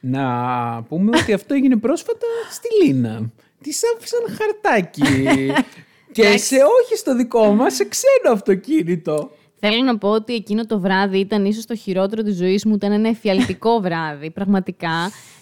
Να 0.00 0.82
πούμε 0.82 1.18
ότι 1.18 1.32
αυτό 1.32 1.54
έγινε 1.54 1.76
πρόσφατα 1.76 2.26
στη 2.50 2.84
Λίνα. 2.84 3.30
Της 3.62 3.80
άφησαν 3.96 4.20
χαρτάκι. 4.38 5.02
και 6.12 6.38
σε 6.38 6.56
όχι 6.56 6.96
στο 6.96 7.16
δικό 7.16 7.52
μας, 7.54 7.74
σε 7.74 7.84
ξένο 7.84 8.34
αυτοκίνητο. 8.34 9.30
Θέλω 9.64 9.82
να 9.82 9.98
πω 9.98 10.08
ότι 10.08 10.34
εκείνο 10.34 10.66
το 10.66 10.80
βράδυ 10.80 11.18
ήταν 11.18 11.44
ίσως 11.44 11.64
το 11.66 11.74
χειρότερο 11.76 12.22
της 12.22 12.36
ζωής 12.36 12.64
μου. 12.64 12.74
Ήταν 12.74 12.92
ένα 12.92 13.08
εφιαλτικό 13.08 13.80
βράδυ, 13.86 14.30
πραγματικά. 14.30 14.90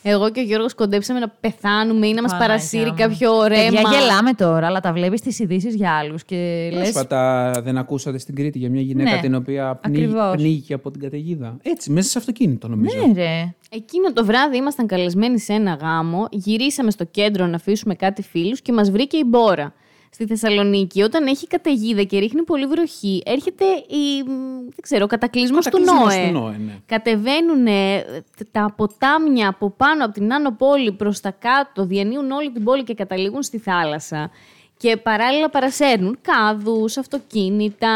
Εγώ 0.02 0.30
και 0.30 0.40
ο 0.40 0.42
Γιώργος 0.42 0.74
κοντέψαμε 0.74 1.18
να 1.18 1.28
πεθάνουμε 1.28 2.06
ή 2.06 2.12
να 2.12 2.22
μας 2.22 2.30
Παναγιά 2.30 2.48
παρασύρει 2.48 2.90
μου. 2.90 2.94
κάποιο 2.96 3.44
ρέμα. 3.46 3.64
Παιδιά, 3.70 3.98
γελάμε 3.98 4.32
τώρα, 4.32 4.66
αλλά 4.66 4.80
τα 4.80 4.92
βλέπεις 4.92 5.20
τις 5.20 5.38
ειδήσεις 5.38 5.74
για 5.74 5.92
άλλους 5.92 6.24
και 6.24 6.68
λε. 6.72 6.78
Πρόσφατα 6.80 7.50
δεν 7.64 7.78
ακούσατε 7.78 8.18
στην 8.18 8.34
Κρήτη 8.34 8.58
για 8.58 8.70
μια 8.70 8.80
γυναίκα 8.80 9.10
Ναι, 9.14 9.20
την 9.20 9.34
οποία 9.34 9.78
πνίγει, 9.82 10.04
ακριβώς. 10.04 10.34
πνίγηκε 10.36 10.74
από 10.74 10.90
την 10.90 11.00
καταιγίδα. 11.00 11.56
Έτσι, 11.62 11.90
μέσα 11.90 12.08
σε 12.10 12.18
αυτοκίνητο 12.18 12.68
νομίζω. 12.68 12.96
Ναι, 13.06 13.12
ρε. 13.22 13.54
Εκείνο 13.70 14.12
το 14.12 14.24
βράδυ 14.24 14.56
ήμασταν 14.56 14.86
καλεσμένοι 14.86 15.38
σε 15.40 15.52
ένα 15.52 15.78
γάμο, 15.80 16.26
γυρίσαμε 16.30 16.90
στο 16.90 17.04
κέντρο 17.04 17.46
να 17.46 17.56
αφήσουμε 17.56 17.94
κάτι 17.94 18.22
φίλους 18.22 18.60
και 18.62 18.72
μας 18.72 18.90
βρήκε 18.90 19.16
η 19.16 19.24
μπόρα. 19.26 19.72
Στη 20.12 20.26
Θεσσαλονίκη, 20.26 21.02
όταν 21.02 21.26
έχει 21.26 21.46
καταιγίδα 21.46 22.02
και 22.02 22.18
ρίχνει 22.18 22.42
πολύ 22.42 22.66
βροχή, 22.66 23.22
έρχεται 23.26 23.64
η, 23.88 24.22
μ, 24.26 24.58
δεν 24.60 24.80
ξέρω, 24.82 25.04
ο 25.04 25.06
κατακλυσμός 25.06 25.64
του 25.66 25.70
Κατακλυσμός 25.70 26.14
Νόε. 26.16 26.26
του 26.26 26.32
Νόε, 26.38 26.56
ναι. 26.56 26.72
Κατεβαίνουν 26.86 27.66
τα 28.52 28.72
ποτάμια 28.76 29.48
από 29.48 29.70
πάνω 29.70 30.04
από 30.04 30.14
την 30.14 30.32
άνω 30.32 30.50
πόλη 30.52 30.92
προς 30.92 31.20
τα 31.20 31.30
κάτω, 31.30 31.84
διανύουν 31.84 32.30
όλη 32.30 32.50
την 32.50 32.64
πόλη 32.64 32.84
και 32.84 32.94
καταλήγουν 32.94 33.42
στη 33.42 33.58
θάλασσα. 33.58 34.30
Και 34.76 34.96
παράλληλα 34.96 35.50
παρασέρνουν 35.50 36.18
κάδους, 36.22 36.96
αυτοκίνητα, 36.96 37.88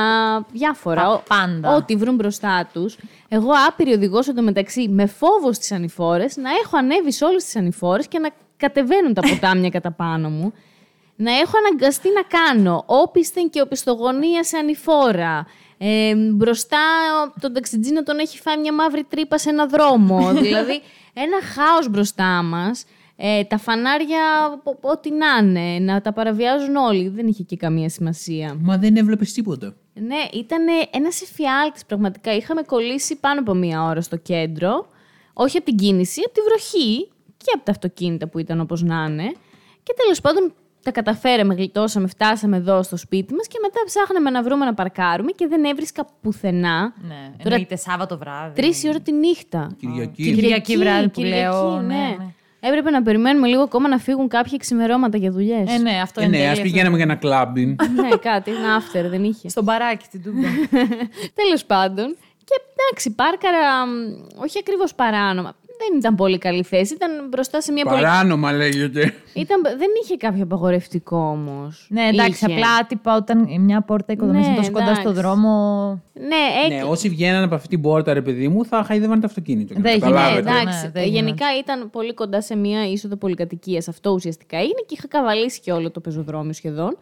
διάφορα. 0.53 1.03
Τα 1.03 1.11
ο- 1.12 1.22
πάντα. 1.29 1.74
Ό,τι 1.77 1.96
βρουν 1.96 2.14
μπροστά 2.14 2.68
τους. 2.72 2.96
Εγώ 3.29 3.50
άπειρη 3.68 3.92
οδηγός 3.92 4.29
εντωμεταξύ 4.29 4.88
με 4.88 5.07
φόβο 5.07 5.53
στις 5.53 5.72
ανηφόρες, 5.72 6.37
να 6.37 6.50
έχω 6.64 6.77
ανέβει 6.77 7.12
σε 7.12 7.24
όλες 7.24 7.44
τις 7.44 7.57
ανηφόρες 7.57 8.09
και 8.09 8.18
να 8.18 8.31
κατεβαίνουν 8.57 9.14
τα 9.14 9.20
ποτάμια 9.22 9.68
κατά 9.77 9.90
πάνω 9.90 10.29
μου. 10.31 10.53
Να 11.16 11.33
έχω 11.33 11.53
αναγκαστεί 11.66 12.09
να 12.12 12.22
κάνω 12.22 12.83
όπισθεν 12.87 13.50
και 13.50 13.61
οπισθογωνία 13.61 14.44
σε 14.44 14.57
ανηφόρα. 14.57 15.46
Ε, 15.79 16.14
μπροστά 16.14 16.79
τον 17.40 17.53
ταξιτζή 17.53 17.92
να 17.92 18.03
τον 18.03 18.18
έχει 18.18 18.40
φάει 18.40 18.59
μια 18.59 18.74
μαύρη 18.74 19.05
τρύπα 19.05 19.38
σε 19.38 19.48
ένα 19.50 19.66
δρόμο. 19.66 20.33
δηλαδή 20.42 20.81
ένα 21.14 21.42
χάος 21.42 21.88
μπροστά 21.88 22.42
μας. 22.42 22.85
Ε, 23.16 23.44
τα 23.44 23.59
φανάρια, 23.59 24.20
ο- 24.64 24.88
ό,τι 24.90 25.11
να 25.11 25.27
είναι, 25.46 25.79
να 25.92 26.00
τα 26.00 26.12
παραβιάζουν 26.12 26.77
όλοι. 26.77 27.09
Δεν 27.09 27.27
είχε 27.27 27.42
και 27.42 27.57
καμία 27.57 27.88
σημασία. 27.88 28.57
Μα 28.61 28.77
δεν 28.79 28.96
έβλεπες 28.96 29.33
τίποτα. 29.33 29.74
Ναι, 29.94 30.16
ήταν 30.33 30.62
ένας 30.90 31.22
εφιάλτης 31.22 31.85
πραγματικά. 31.85 32.35
Είχαμε 32.35 32.62
κολλήσει 32.62 33.16
πάνω 33.16 33.40
από 33.40 33.55
μία 33.55 33.83
ώρα 33.85 34.00
στο 34.00 34.16
κέντρο. 34.16 34.87
Όχι 35.33 35.57
από 35.57 35.66
την 35.66 35.77
κίνηση, 35.77 36.22
από 36.24 36.35
τη 36.35 36.40
βροχή 36.40 37.09
και 37.37 37.50
από 37.55 37.64
τα 37.64 37.70
αυτοκίνητα 37.70 38.29
που 38.29 38.38
ήταν 38.38 38.61
όπως 38.61 38.83
να 38.83 39.07
είναι. 39.09 39.33
Και 39.83 39.94
τέλος 40.03 40.20
πάντων 40.20 40.53
τα 40.84 40.90
καταφέραμε, 40.92 41.54
γλιτώσαμε, 41.54 42.06
φτάσαμε 42.06 42.56
εδώ 42.56 42.82
στο 42.82 42.96
σπίτι 42.96 43.34
μας 43.34 43.46
και 43.46 43.58
μετά 43.62 43.78
ψάχναμε 43.86 44.30
να 44.30 44.42
βρούμε 44.42 44.64
να 44.64 44.74
παρκάρουμε 44.74 45.30
και 45.30 45.46
δεν 45.46 45.64
έβρισκα 45.64 46.06
πουθενά. 46.22 46.80
Ναι, 47.08 47.14
Τώρα- 47.14 47.54
εννοείται 47.54 47.76
Σάββατο 47.76 48.18
βράδυ. 48.18 48.60
Τρεις 48.60 48.82
η 48.82 48.88
ώρα 48.88 49.00
τη 49.00 49.12
νύχτα. 49.12 49.76
Κυριακή. 49.80 50.22
Κυριακή 50.34 50.76
βράδυ 50.76 51.08
που 51.08 51.20
Κυριακή, 51.20 51.40
λέω, 51.40 51.80
ναι. 51.80 51.94
ναι, 51.94 51.94
ναι. 52.18 52.26
Έπρεπε 52.60 52.90
να 52.90 53.02
περιμένουμε 53.02 53.46
λίγο 53.46 53.62
ακόμα 53.62 53.88
να 53.88 53.98
φύγουν 53.98 54.28
κάποιοι 54.28 54.58
ξημερώματα 54.58 55.16
για 55.16 55.30
δουλειές. 55.30 55.74
Ε, 55.74 55.78
ναι, 55.78 56.00
αυτό 56.02 56.20
Ε, 56.20 56.24
είναι. 56.24 56.36
ναι, 56.38 56.44
ας 56.44 56.48
τέλειο. 56.56 56.62
πηγαίναμε 56.62 56.96
για 56.96 57.04
ένα 57.04 57.14
κλάμπινγκ. 57.14 57.76
ναι, 57.94 58.08
κάτι, 58.16 58.50
ένα 58.50 58.80
after 58.80 59.08
δεν 59.10 59.24
είχε. 59.24 59.48
Στον 59.48 59.64
μπαράκι 59.64 60.04
στην 60.04 60.22
Τούμπα. 60.22 60.48
Τέλος 61.40 61.64
πάντων. 61.66 62.16
Και 62.44 62.54
εντάξει, 62.74 63.10
πάρκαρα. 63.10 63.86
μ, 63.86 63.90
Όχι 64.42 64.58
ακριβώς 64.58 64.94
παράνομα. 64.94 65.54
Δεν 65.78 65.98
ήταν 65.98 66.14
πολύ 66.14 66.38
καλή 66.38 66.62
θέση. 66.62 66.94
Ήταν 66.94 67.10
μπροστά 67.28 67.60
σε 67.60 67.72
μια 67.72 67.84
πολύ. 67.84 68.02
Παράνομα 68.02 68.52
λέγεται. 68.52 69.14
Ήταν... 69.34 69.62
Δεν 69.62 69.88
είχε 70.02 70.16
κάποιο 70.16 70.42
απαγορευτικό 70.42 71.16
όμως. 71.16 71.87
ναι, 71.90 72.02
εντάξει, 72.02 72.44
απλά 72.44 72.74
άτυπα 72.80 73.16
όταν 73.16 73.46
μια 73.60 73.80
πόρτα 73.82 74.12
οικοδομή 74.12 74.38
Ναι, 74.40 74.46
είναι 74.46 74.56
τόσο 74.56 74.70
κοντά 74.70 74.94
στο 74.94 75.08
εντάξει. 75.08 75.20
δρόμο. 75.20 75.50
Ναι, 76.12 76.26
ναι, 76.68 76.76
έκ... 76.76 76.90
όσοι 76.90 77.08
βγαίναν 77.08 77.42
από 77.44 77.54
αυτή 77.54 77.68
την 77.68 77.80
πόρτα, 77.80 78.12
ρε 78.12 78.22
παιδί 78.22 78.48
μου, 78.48 78.64
θα 78.64 78.84
χαϊδεύαν 78.84 79.20
το 79.20 79.26
αυτοκίνητο. 79.26 79.72
για 79.72 79.82
να 79.82 79.90
Δεν 79.90 80.00
καταλάβετε. 80.00 80.40
γίνεται, 80.40 80.60
εντάξει. 80.60 80.84
ναι, 80.84 80.90
δεν 80.92 81.08
γενικά 81.08 81.46
ήταν 81.58 81.90
πολύ 81.90 82.14
κοντά 82.14 82.40
σε 82.40 82.56
μια 82.56 82.90
είσοδο 82.90 83.16
πολυκατοικίας. 83.16 83.88
Αυτό 83.88 84.10
ουσιαστικά 84.10 84.58
είναι 84.58 84.82
και 84.87 84.94
είχα 84.98 85.08
καβαλήσει 85.08 85.60
και 85.60 85.72
όλο 85.72 85.90
το 85.90 86.00
πεζοδρόμιο 86.00 86.52
σχεδόν. 86.52 86.96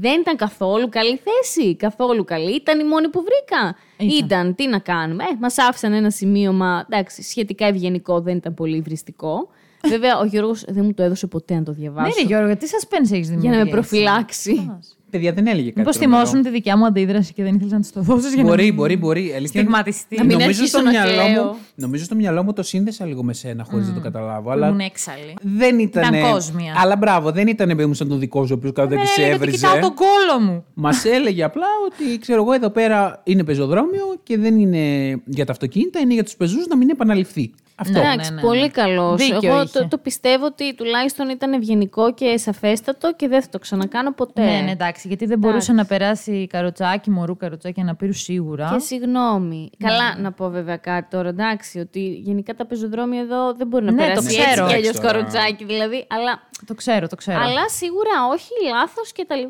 Δεν 0.00 0.20
ήταν 0.20 0.36
καθόλου 0.36 0.88
καλή 0.88 1.20
θέση. 1.24 1.76
Καθόλου 1.76 2.24
καλή. 2.24 2.54
Ήταν 2.54 2.80
η 2.80 2.84
μόνη 2.84 3.08
που 3.08 3.20
βρήκα. 3.24 3.76
Ήταν. 4.24 4.54
Τι 4.54 4.66
να 4.68 4.78
κάνουμε. 4.78 5.24
Ε, 5.24 5.36
Μας 5.40 5.58
άφησαν 5.58 5.92
ένα 5.92 6.10
σημείωμα. 6.10 6.86
Εντάξει, 6.90 7.22
σχετικά 7.22 7.66
ευγενικό, 7.66 8.20
δεν 8.20 8.36
ήταν 8.36 8.54
πολύ 8.54 8.76
υβριστικό. 8.76 9.48
Βέβαια, 9.88 10.18
ο 10.18 10.24
Γιώργος 10.24 10.64
δεν 10.68 10.84
μου 10.84 10.94
το 10.94 11.02
έδωσε 11.02 11.26
ποτέ 11.26 11.54
να 11.54 11.62
το 11.62 11.70
Ναι, 11.70 11.76
διαβάσω. 11.76 12.14
ρε 12.20 12.26
Γιώργο, 12.26 12.56
τι 12.56 12.66
σας 12.66 12.86
παίρνεις 12.86 13.10
έχεις 13.12 13.28
δημιουργήσει. 13.28 13.54
για 13.54 13.64
να 13.64 13.70
με 13.70 13.76
προφυλάξει. 13.80 14.70
Παιδιά 15.14 15.32
δεν 15.32 15.46
έλεγε 15.46 15.66
κάτι. 15.68 15.78
Μήπως 15.80 15.96
τρομερό. 15.96 16.20
θυμώσουν 16.26 16.42
τη 16.42 16.50
δικιά 16.50 16.76
μου 16.76 16.86
αντίδραση 16.86 17.32
και 17.32 17.42
δεν 17.42 17.54
ήθελες 17.54 17.72
να 17.72 17.80
της 17.80 17.92
το 17.92 18.00
δώσεις 18.00 18.34
για 18.34 18.42
Μπορεί, 18.44 18.66
να. 18.66 18.72
μπορεί, 18.72 18.96
μπορεί. 18.96 19.20
Αλήθεια 19.20 19.36
είναι- 19.36 19.46
Στιγματιστεί. 19.70 20.16
Να 20.16 20.22
μην 20.24 20.32
νομίζω, 20.32 20.48
αρχίσω 20.48 20.66
στο 20.66 20.82
να 20.82 20.90
μυαλό 20.90 21.10
κλαίω. 21.12 21.44
μου, 21.44 21.56
νομίζω 21.74 22.04
στο 22.04 22.14
μυαλό 22.14 22.42
μου 22.42 22.52
το 22.52 22.62
σύνδεσα 22.62 23.06
λίγο 23.06 23.22
με 23.22 23.32
σένα 23.32 23.64
χωρίς 23.70 23.88
να 23.88 23.94
το 23.94 24.00
καταλάβω. 24.00 24.50
Αλλά 24.50 24.66
Ήμουν 24.66 24.80
έξαλλη. 24.80 25.34
δεν 25.42 25.78
ήταν. 25.78 26.14
Ήταν 26.14 26.30
κόσμια. 26.30 26.74
Αλλά 26.76 26.96
μπράβο, 26.96 27.30
δεν 27.30 27.46
ήταν 27.46 27.68
παιδί 27.68 27.86
μου 27.86 27.94
σαν 27.94 28.08
τον 28.08 28.18
δικό 28.18 28.46
σου, 28.46 28.52
ο 28.52 28.56
οποίος 28.58 28.72
κάθε 28.72 28.94
Ναι, 28.94 29.00
τη 29.02 29.08
γιατί 29.16 29.30
έβριζε. 29.34 29.56
κοιτάω 29.56 29.78
τον 29.78 29.94
κόλο 29.94 30.40
μου. 30.50 30.64
Μας 30.74 31.04
έλεγε 31.16 31.42
απλά 31.44 31.66
ότι 31.86 32.18
ξέρω 32.18 32.42
εγώ 32.42 32.52
εδώ 32.52 32.70
πέρα 32.70 33.20
είναι 33.24 33.44
πεζοδρόμιο 33.44 34.04
και 34.22 34.38
δεν 34.38 34.58
είναι 34.58 34.82
για 35.24 35.44
τα 35.44 35.52
αυτοκίνητα, 35.52 35.98
είναι 36.00 36.14
για 36.14 36.24
τους 36.24 36.36
πεζούς 36.36 36.66
να 36.66 36.76
μην 36.76 36.90
επαναληφθεί. 36.90 37.52
Αυτό. 37.76 37.92
Ναι, 37.92 37.98
Εντάξει, 37.98 38.30
ναι, 38.30 38.36
ναι. 38.36 38.40
πολύ 38.46 38.70
καλός. 38.70 39.16
Δίκιο 39.16 39.38
Εγώ 39.50 39.62
είχε. 39.62 39.78
το, 39.78 39.88
το 39.88 39.98
πιστεύω 39.98 40.44
ότι 40.44 40.74
τουλάχιστον 40.74 41.28
ήταν 41.28 41.52
ευγενικό 41.52 42.12
και 42.14 42.36
σαφέστατο 42.38 43.14
και 43.16 43.28
δεν 43.28 43.42
θα 43.42 43.48
το 43.48 43.58
ξανακάνω 43.58 44.12
ποτέ. 44.12 44.44
Ναι, 44.44 44.60
ναι, 44.64 44.70
εντάξει, 44.70 45.08
γιατί 45.08 45.26
δεν 45.26 45.38
μπορούσε 45.38 45.72
να 45.72 45.84
περάσει 45.84 46.46
καροτσάκι, 46.46 47.10
μωρού 47.10 47.36
καροτσάκι 47.36 47.82
να 47.82 47.94
πήρου 47.94 48.12
σίγουρα. 48.12 48.70
Και 48.72 48.78
συγγνώμη. 48.78 49.70
Ναι. 49.78 49.88
Καλά, 49.88 50.18
να 50.18 50.32
πω 50.32 50.48
βέβαια 50.48 50.76
κάτι 50.76 51.08
τώρα, 51.10 51.28
εντάξει, 51.28 51.78
ότι 51.78 52.00
γενικά 52.08 52.54
τα 52.54 52.66
πεζοδρόμια 52.66 53.20
εδώ 53.20 53.52
δεν 53.54 53.66
μπορεί 53.66 53.84
να 53.84 53.90
Ναι, 53.92 53.96
το 54.02 54.04
περάσει 54.06 54.26
ξέρω. 54.26 54.44
έτσι 54.48 54.54
κι 54.54 54.62
αλλιώς 54.74 54.78
Εντάξει 54.78 55.00
τώρα. 55.00 55.12
καροτσάκι, 55.12 55.64
δηλαδή. 55.64 56.06
Αλλά, 56.08 56.42
Το 56.66 56.74
ξέρω, 56.74 57.06
το 57.08 57.16
ξέρω. 57.16 57.38
αλλά 57.40 57.68
σίγουρα 57.68 58.10
όχι 58.32 58.50
λάθος 58.70 59.12
κτλ. 59.12 59.42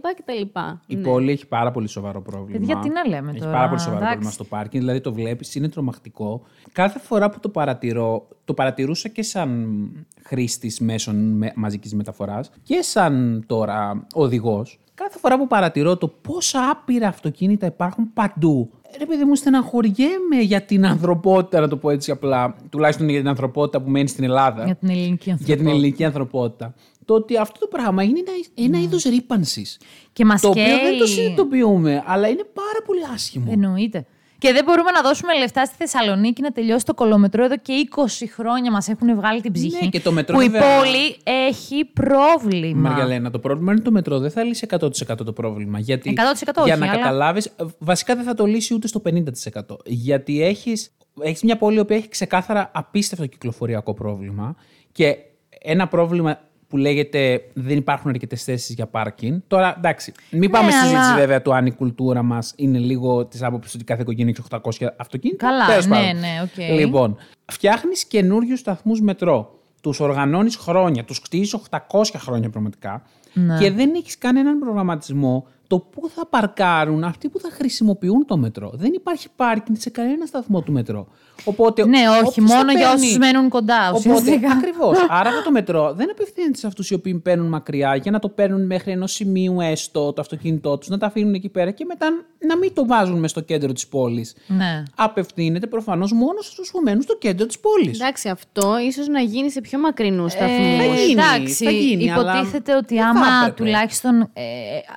Η 0.87 0.97
Ναι. 0.97 1.03
πόλη 1.03 1.31
έχει 1.33 1.47
πάρα 1.47 1.71
πολύ 1.71 1.89
σοβαρό 1.89 2.23
πρόβλημα. 2.23 2.59
Παιδιά, 2.59 2.79
τι 2.79 2.89
να 2.89 3.07
λέμε 3.09 3.31
έχει 3.31 3.41
τώρα, 3.41 3.53
πάρα 3.53 3.69
πολύ 3.69 3.81
σοβαρό 3.81 3.97
εντάξει. 3.99 4.13
πρόβλημα 4.19 4.31
στο 4.31 4.45
πάρκινγκ. 4.45 4.83
Δηλαδή 4.83 5.01
το 5.01 5.13
βλέπεις, 5.13 5.55
είναι 5.55 5.69
τρομακτικό. 5.69 6.43
Κάθε 6.73 6.99
φορά 6.99 7.31
που 7.31 7.41
το 7.41 7.49
παρατηρώ, 7.49 8.14
το 8.45 8.55
παρατηρούσα 8.55 9.09
και 9.09 9.23
σαν 9.23 9.79
χρήστης 10.25 10.81
μέσων 10.81 11.17
με, 11.37 11.53
μαζικής 11.55 11.95
μεταφοράς 11.95 12.51
και 12.63 12.83
σαν 12.83 13.45
τώρα 13.47 14.07
οδηγός. 14.15 14.79
Κάθε 14.95 15.19
φορά 15.19 15.39
που 15.39 15.47
παρατηρώ 15.47 15.97
το 15.97 16.09
πόσα 16.09 16.71
άπειρα 16.71 17.09
αυτοκίνητα 17.09 17.67
υπάρχουν 17.67 18.13
παντού. 18.13 18.71
Ρε 18.99 19.07
παιδί 19.07 19.25
μου, 19.25 19.35
στεναχωριέμαι 19.35 20.41
για 20.43 20.63
την 20.63 20.87
ανθρωπότητα, 20.87 21.61
να 21.61 21.69
το 21.69 21.77
πω 21.77 21.91
έτσι 21.91 22.11
απλά. 22.11 22.57
Τουλάχιστον 22.71 23.09
για 23.09 23.19
την 23.19 23.29
ανθρωπότητα 23.29 23.83
που 23.83 23.91
μένει 23.91 24.09
στην 24.09 24.25
Ελλάδα. 24.25 24.65
Για 24.65 24.75
την 24.75 24.89
ελληνική 24.89 25.23
Για 25.25 25.33
ανθρωπότητα. 25.33 25.65
την 25.65 25.67
ελληνική 25.79 26.05
ανθρωπότητα. 26.05 26.75
Το 27.05 27.15
ότι 27.15 27.37
αυτό 27.37 27.59
το 27.61 27.67
πράγμα 27.67 28.03
είναι 28.03 28.19
ένα, 28.19 28.67
ένα 28.69 28.85
είδος 28.85 29.03
ρήπανσης. 29.03 29.81
Και 30.13 30.25
μας 30.25 30.41
Το 30.41 30.49
οποίο 30.49 30.63
δεν 30.65 30.99
το 30.99 31.05
καίει. 31.05 31.15
συνειδητοποιούμε, 31.15 32.03
αλλά 32.07 32.29
είναι 32.29 32.45
πάρα 32.53 32.83
πολύ 32.87 33.01
άσχημο. 33.15 33.47
Εννοείται. 33.51 34.07
Και 34.45 34.53
δεν 34.53 34.65
μπορούμε 34.65 34.91
να 34.91 35.03
δώσουμε 35.03 35.39
λεφτά 35.39 35.65
στη 35.65 35.75
Θεσσαλονίκη 35.77 36.43
να 36.43 36.53
τελειώσει 36.53 36.85
το 36.85 36.95
κολομετρό 36.95 37.45
εδώ 37.45 37.57
και 37.57 37.89
20 37.97 38.01
χρόνια 38.35 38.71
μας 38.71 38.89
έχουν 38.89 39.15
βγάλει 39.17 39.41
την 39.41 39.53
ψυχή. 39.53 39.83
Ναι, 39.85 39.89
και 39.89 40.01
το 40.01 40.13
μετρό 40.13 40.35
που 40.37 40.41
η 40.41 40.49
βέβαια- 40.49 40.79
πόλη 40.79 41.17
έχει 41.25 41.85
πρόβλημα. 41.85 42.89
Μαργαλένα, 42.89 43.31
το 43.31 43.39
πρόβλημα 43.39 43.73
είναι 43.73 43.81
το 43.81 43.91
μετρό. 43.91 44.19
Δεν 44.19 44.31
θα 44.31 44.43
λύσει 44.43 44.67
100% 44.71 45.25
το 45.25 45.33
πρόβλημα. 45.33 45.79
Γιατί 45.79 46.15
100% 46.17 46.65
για 46.65 46.75
όχι, 46.75 46.83
να 46.83 46.87
αλλά- 46.91 46.97
καταλάβεις, 46.97 47.53
βασικά 47.79 48.15
δεν 48.15 48.25
θα 48.25 48.35
το 48.35 48.45
λύσει 48.47 48.75
ούτε 48.75 48.87
στο 48.87 49.01
50%. 49.01 49.77
Γιατί 49.85 50.43
έχεις 50.43 50.97
έχεις 51.21 51.43
μια 51.43 51.57
πόλη 51.57 51.85
που 51.85 51.93
έχει 51.93 52.09
ξεκάθαρα 52.09 52.71
απίστευτο 52.75 53.27
κυκλοφοριακό 53.27 53.95
πρόβλημα 53.95 54.57
και 54.93 55.17
ένα 55.61 55.89
πρόβλημα 55.89 56.39
που 56.75 56.81
λέγεται 56.81 57.41
δεν 57.53 57.77
υπάρχουν 57.77 58.11
αρκετές 58.11 58.45
θέσεις 58.45 58.75
για 58.75 58.87
πάρκινγκ. 58.87 59.41
Τώρα, 59.47 59.75
εντάξει, 59.79 60.13
μην 60.31 60.51
πάμε 60.51 60.71
στη 60.71 60.79
αλλά- 60.81 60.89
συζήτηση 60.89 61.15
βέβαια 61.15 61.43
του 61.43 61.55
αν 61.55 61.67
η 61.67 61.73
κουλτούρα 61.73 62.23
μας 62.23 62.53
είναι 62.57 62.79
λίγο 62.79 63.27
της 63.27 63.43
άποψης 63.43 63.75
ότι 63.75 63.85
κάθε 63.85 64.03
οικογένεια 64.03 64.35
έχει 64.37 64.41
800 64.41 64.95
αυτοκίνητα. 64.97 65.47
Καλά, 65.47 65.67
Τέλος 65.67 65.87
ναι, 65.87 65.95
πάντων. 65.97 66.19
ναι, 66.21 66.29
οκ. 66.43 66.79
Λοιπόν, 66.79 67.17
φτιάχνεις 67.53 68.05
καινούριους 68.05 68.59
σταθμούς 68.59 69.01
μετρό. 69.01 69.59
Τους 69.83 70.01
οργανώνεις 70.01 70.57
χρόνια, 70.57 71.05
τους 71.05 71.21
κτίζει 71.21 71.55
800 71.71 72.19
χρόνια 72.19 72.51
πραγματικά. 72.51 73.03
Ναι. 73.33 73.59
Και 73.59 73.71
δεν 73.71 73.95
έχεις 73.95 74.19
κανέναν 74.19 74.59
προγραμματισμό 74.59 75.47
το 75.67 75.79
πού 75.79 76.09
θα 76.15 76.27
παρκάρουν 76.27 77.05
αυτοί 77.05 77.29
που 77.29 77.39
θα 77.41 77.49
χρησιμοποιούν 77.53 78.27
το 78.27 78.37
μετρό. 78.37 78.71
Δεν 78.75 78.93
υπάρχει 78.93 79.29
πάρκινγκ 79.37 79.77
σε 79.81 79.91
κανένα 79.91 80.27
σταθμό 80.27 80.61
του 80.63 80.73
μετρό. 80.73 81.07
Οπότε, 81.45 81.87
Ναι, 81.87 81.99
όχι, 82.11 82.19
όποιος 82.27 82.35
το 82.51 82.57
μόνο 82.57 82.73
για 82.73 82.81
παίρνει- 82.89 83.05
όσους 83.05 83.19
μένουν 83.19 83.49
κοντά. 83.49 83.89
Οπότε, 83.91 84.11
ουσιαστικά. 84.11 84.51
ακριβώς. 84.53 84.99
Άρα 85.19 85.29
αυτό 85.29 85.43
το 85.43 85.51
μετρό 85.51 85.93
δεν 85.97 86.11
απευθύνεται 86.11 86.59
σε 86.59 86.67
αυτούς 86.67 86.91
οι 86.91 86.95
οποίοι 86.95 87.15
παίρνουν 87.15 87.49
μακριά 87.49 87.97
για 87.97 88.11
να 88.11 88.19
το 88.19 88.29
παίρνουν 88.29 88.67
μέχρι 88.67 88.93
ενός 88.93 89.13
σημείου 89.13 89.61
έστω 89.61 90.13
το 90.13 90.21
αυτοκίνητό 90.21 90.79
τους, 90.79 90.89
να 90.89 90.99
τα 90.99 91.07
αφήνουν 91.07 91.35
εκεί 91.35 91.49
πέρα 91.49 91.71
και 91.71 91.85
μετά 91.85 92.07
να 92.47 92.57
μην 92.57 92.75
το 92.75 92.87
βάζουν 92.87 93.19
μες 93.19 93.31
στο 93.31 93.41
κέντρο 93.41 93.73
της 93.73 93.87
πόλης. 93.87 94.35
Ναι. 94.47 94.83
Απευθύνεται 94.97 95.67
προφανώς 95.67 96.13
μόνο 96.13 96.41
στου 96.41 96.63
που 96.73 96.81
μένουν 96.85 97.03
στο 97.03 97.17
κέντρο 97.19 97.47
της 97.47 97.59
πόλης. 97.59 98.01
Εντάξει, 98.01 98.29
αυτό 98.29 98.79
ίσως 98.89 99.07
να 99.09 99.21
γίνει 99.21 99.51
σε 99.51 99.61
πιο 99.61 99.79
μακρινούς 99.79 100.33
Ε, 100.35 100.37
σταθμούς. 100.37 100.77
θα 100.77 100.85
γίνει, 100.85 101.13
εντάξει, 101.23 101.65
θα 101.65 101.71
γίνει, 101.71 102.13
αλλά 102.13 102.33
υποτίθεται 102.35 102.77
ότι 102.77 102.95
δεν 102.95 103.03
θα 103.05 103.09
άμα 103.11 103.27
έπρεπε. 103.43 103.63
τουλάχιστον, 103.63 104.21
ε, 104.21 104.43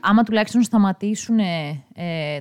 άμα 0.02 0.24
τουλάχιστον 0.24 0.57
σταματήσουν 0.64 1.40
ε, 1.40 1.84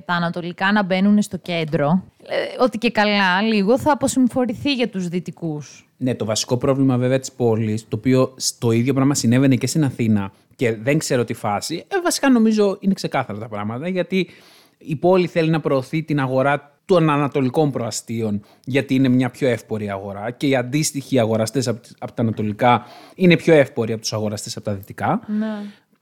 τα 0.05 0.13
ανατολικά 0.13 0.71
να 0.71 0.83
μπαίνουν 0.83 1.21
στο 1.21 1.37
κέντρο, 1.37 2.03
ε, 2.27 2.63
ότι 2.63 2.77
και 2.77 2.91
καλά 2.91 3.41
λίγο 3.41 3.79
θα 3.79 3.91
αποσυμφορηθεί 3.91 4.73
για 4.73 4.89
τους 4.89 5.07
δυτικούς. 5.07 5.89
Ναι, 5.97 6.15
το 6.15 6.25
βασικό 6.25 6.57
πρόβλημα 6.57 6.97
βέβαια 6.97 7.19
της 7.19 7.31
πόλης, 7.31 7.87
το 7.87 7.95
οποίο 7.97 8.33
το 8.59 8.71
ίδιο 8.71 8.93
πράγμα 8.93 9.15
συνέβαινε 9.15 9.55
και 9.55 9.67
στην 9.67 9.83
Αθήνα 9.83 10.31
και 10.55 10.75
δεν 10.75 10.97
ξέρω 10.97 11.23
τι 11.23 11.33
φάση. 11.33 11.85
Ε, 11.87 12.01
βασικά 12.01 12.29
νομίζω 12.29 12.77
είναι 12.79 12.93
ξεκάθαρα 12.93 13.39
τα 13.39 13.47
πράγματα 13.47 13.87
γιατί 13.87 14.29
η 14.77 14.95
πόλη 14.95 15.27
θέλει 15.27 15.49
να 15.49 15.59
προωθεί 15.59 16.03
την 16.03 16.19
αγορά 16.19 16.71
των 16.85 17.09
ανατολικών 17.09 17.71
προαστίων 17.71 18.41
γιατί 18.65 18.95
είναι 18.95 19.07
μια 19.07 19.29
πιο 19.29 19.47
εύπορη 19.47 19.89
αγορά 19.89 20.31
και 20.31 20.47
οι 20.47 20.55
αντίστοιχοι 20.55 21.19
αγοραστές 21.19 21.67
από, 21.67 21.79
από 21.99 22.11
τα 22.11 22.21
ανατολικά 22.21 22.85
είναι 23.15 23.35
πιο 23.35 23.53
εύποροι 23.53 23.91
από 23.91 24.01
τους 24.01 24.13
αγοραστές 24.13 24.55
από 24.57 24.65
τα 24.65 24.73
δυτικά. 24.73 25.19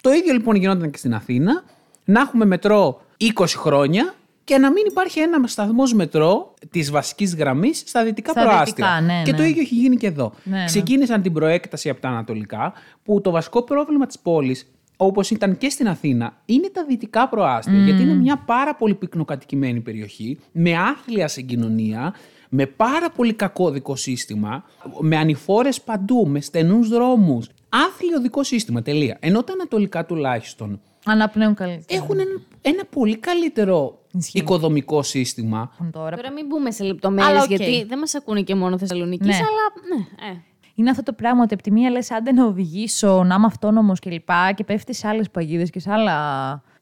Το 0.02 0.12
ίδιο 0.12 0.34
λοιπόν 0.34 0.56
γινόταν 0.56 0.92
και 0.92 0.98
στην 0.98 1.14
Αθήνα. 1.14 1.64
Να 2.06 2.22
έχουμε 2.22 2.46
μετρό 2.46 3.02
20 3.38 3.46
χρόνια 3.48 4.14
και 4.44 4.58
να 4.58 4.72
μην 4.72 4.84
υπάρχει 4.90 5.20
ένα 5.20 5.48
σταθμός 5.48 5.94
μετρό 5.94 6.54
της 6.70 6.92
βασικής 6.92 7.36
γραμμής 7.36 7.84
στα 7.86 8.04
δυτικά 8.04 8.32
Στα 8.32 8.42
προάστια. 8.42 8.64
δυτικά, 8.66 9.02
ναι, 9.02 9.22
και 9.24 9.32
ναι. 9.32 9.38
το 9.38 9.44
ίδιο 9.44 9.62
έχει 9.62 9.76
γίνει 9.76 9.96
και 9.98 10.08
εδώ. 10.08 10.34
Ναι, 10.44 10.58
ναι. 10.58 10.66
Ξεκίνησαν 10.66 11.22
την 11.22 11.34
προέκταση 11.34 11.90
από 11.90 12.02
τα 12.02 12.10
ανατολικά, 12.10 12.74
που 13.04 13.22
το 13.22 13.32
βασικό 13.32 13.64
πρόβλημα 13.64 14.06
της 14.06 14.20
πόλης, 14.20 14.72
όπως 14.98 15.30
ήταν 15.30 15.58
και 15.58 15.70
στην 15.70 15.88
Αθήνα, 15.88 16.34
είναι 16.46 16.70
τα 16.70 16.86
δυτικά 16.86 17.30
προάστια. 17.30 17.78
Γιατί 17.78 18.02
είναι 18.02 18.14
μια 18.14 18.38
πάρα 18.46 18.76
πολύ 18.76 18.94
πυκνοκατοικημένη 18.94 19.80
περιοχή, 19.80 20.40
με 20.52 20.78
άθλια 20.78 21.28
συγκοινωνία, 21.28 22.14
με 22.50 22.66
πάρα 22.66 23.10
πολύ 23.10 23.34
κακό 23.34 23.70
οδικό 23.70 23.96
σύστημα, 23.96 24.64
με 25.00 25.18
ανηφόρες 25.18 25.82
παντού, 25.82 26.28
με 26.28 26.42
στενούς 26.42 26.90
δρόμους. 26.90 27.48
Άθλιο 27.70 28.22
οδικό 28.22 28.44
σύστημα, 28.44 28.82
τελεία. 28.82 29.18
Ενώ 29.20 29.44
τα 29.44 29.54
ανατολικά 29.54 30.06
τουλάχιστον 30.06 30.82
Αναπνέουν 31.06 31.54
καλύτερα. 31.56 32.02
έχουν 32.04 32.20
ένα, 32.20 32.42
ένα 32.62 32.84
πολύ 32.90 33.18
καλύτερο 33.18 34.00
Ισχύει. 34.12 34.38
οικοδομικό 34.38 35.04
σύστημα. 35.04 35.72
Τώρα. 35.92 36.16
Τώρα 36.16 36.32
μην 36.32 36.46
μπούμε 36.46 36.72
σε 36.72 36.84
λεπτομέρειες, 36.84 37.32
Αλλά 37.32 37.42
οκ. 37.44 37.50
γιατί 37.50 37.84
δεν 37.84 38.00
μας 38.00 38.16
ακούνε 38.16 38.42
και 38.42 38.56
μόνο 38.56 38.78
Θεσσαλονίκης, 38.78 39.28
Ναι. 39.28 39.34
αλλά. 39.36 39.98
Ναι, 39.98 40.30
ε. 40.34 40.42
Είναι 40.76 40.90
αυτό 40.90 41.04
το 41.04 41.14
πράγμα 41.14 41.44
ότι 41.44 41.54
από 41.54 41.64
τη 41.64 41.72
μία 41.72 41.90
λες 41.90 42.12
άντε 42.12 42.32
να 42.32 42.46
οδηγήσω, 42.46 43.24
να 43.24 43.36
είμαι 43.36 43.46
αυτόνομος 43.46 44.00
και 44.00 44.10
λοιπά 44.10 44.52
και 44.52 44.64
πέφτεις 44.64 44.98
σε 44.98 45.08
άλλες 45.08 45.30
παγίδες 45.30 45.70
και 45.70 45.80
σε 45.80 45.92
άλλα 45.92 46.14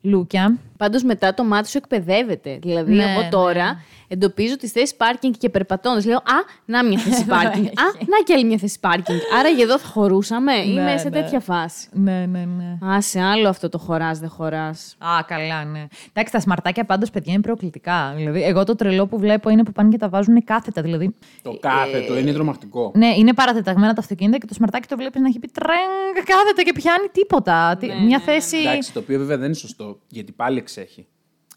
λούκια. 0.04 0.58
Πάντως 0.78 1.04
μετά 1.04 1.34
το 1.34 1.44
μάτι 1.44 1.70
σου 1.70 1.78
εκπαιδεύεται. 1.78 2.58
Δηλαδή, 2.62 2.94
Ναι, 2.94 3.04
εγώ 3.04 3.28
τώρα 3.30 3.82
εντοπίζω 4.08 4.58
τι 4.58 4.68
θέσει 4.68 4.96
πάρκινγκ 4.96 5.34
και 5.38 5.50
περπατώντα. 5.50 6.02
Λέω 6.06 6.18
Α, 6.18 6.38
να 6.66 6.84
μια 6.86 6.98
θέση 7.00 7.26
πάρκινγκ. 7.26 7.66
Α, 7.84 7.86
να 8.00 8.18
και 8.26 8.34
άλλη 8.34 8.46
μια 8.46 8.58
θέση 8.58 8.80
πάρκινγκ. 8.80 9.20
Άρα 9.40 9.50
για 9.50 9.64
εδώ 9.64 9.80
θα 9.80 9.88
χωρούσαμε. 9.88 10.54
Είμαι 10.54 10.98
σε 10.98 11.10
ναι. 11.10 11.22
τέτοια 11.22 11.40
φάση. 11.40 11.88
Ναι, 11.92 12.26
ναι, 12.26 12.46
ναι. 12.58 12.88
Α, 12.94 13.02
σε 13.02 13.22
άλλο 13.22 13.50
αυτό 13.50 13.70
το 13.70 13.78
χωράς, 13.78 14.20
δεν 14.20 14.30
χωράς. 14.30 14.96
Α, 15.00 15.24
καλά, 15.28 15.64
ναι. 15.64 15.86
Εντάξει, 16.14 16.34
τα 16.34 16.40
σμαρτάκια 16.40 16.86
πάντως, 16.86 17.10
παιδιά, 17.10 17.34
είναι 17.34 17.42
προκλητικά. 17.42 18.14
Δηλαδή, 18.16 18.44
εγώ 18.44 18.64
το 18.64 18.76
τρελό 18.76 19.08
που 19.08 19.20
βλέπω 19.20 19.50
είναι 19.50 19.64
που 19.64 19.72
πάνε 19.72 19.90
και 19.90 19.98
τα 19.98 20.10
βάζουν 20.10 20.44
κάθετα. 20.44 20.82
Δηλαδή, 20.82 21.16
Το 21.42 21.58
κάθετο 21.60 22.18
είναι 22.18 22.32
τρομακτικό. 22.34 22.92
ναι, 22.96 23.08
είναι 23.18 23.34
παρατεταγμένα 23.34 23.94
τα 23.94 24.02
αυτοκίνητα 24.02 24.38
και 24.38 24.46
το 24.46 24.54
σμαρτάκι 24.54 24.88
το 24.88 24.96
βλέπεις 24.96 25.22
να 25.22 25.28
έχει 25.28 25.40
πει 25.40 25.48
τρέγκ, 25.48 26.26
κάθετα 26.26 26.64
και 26.64 26.74
πιάνει 26.74 27.08
τίποτα. 27.12 27.78
Τι- 27.80 27.88
Μια 28.06 28.20
θέση. 28.20 28.58
Εντάξει, 28.58 28.94
το 28.94 29.00
οποίο 29.00 29.18
βέβαια 29.20 29.38
δεν 29.38 29.46
είναι 29.46 29.56
σωστό, 29.56 29.93
γιατί 30.08 30.32
πάλι 30.32 30.58
εξέχει. 30.58 31.08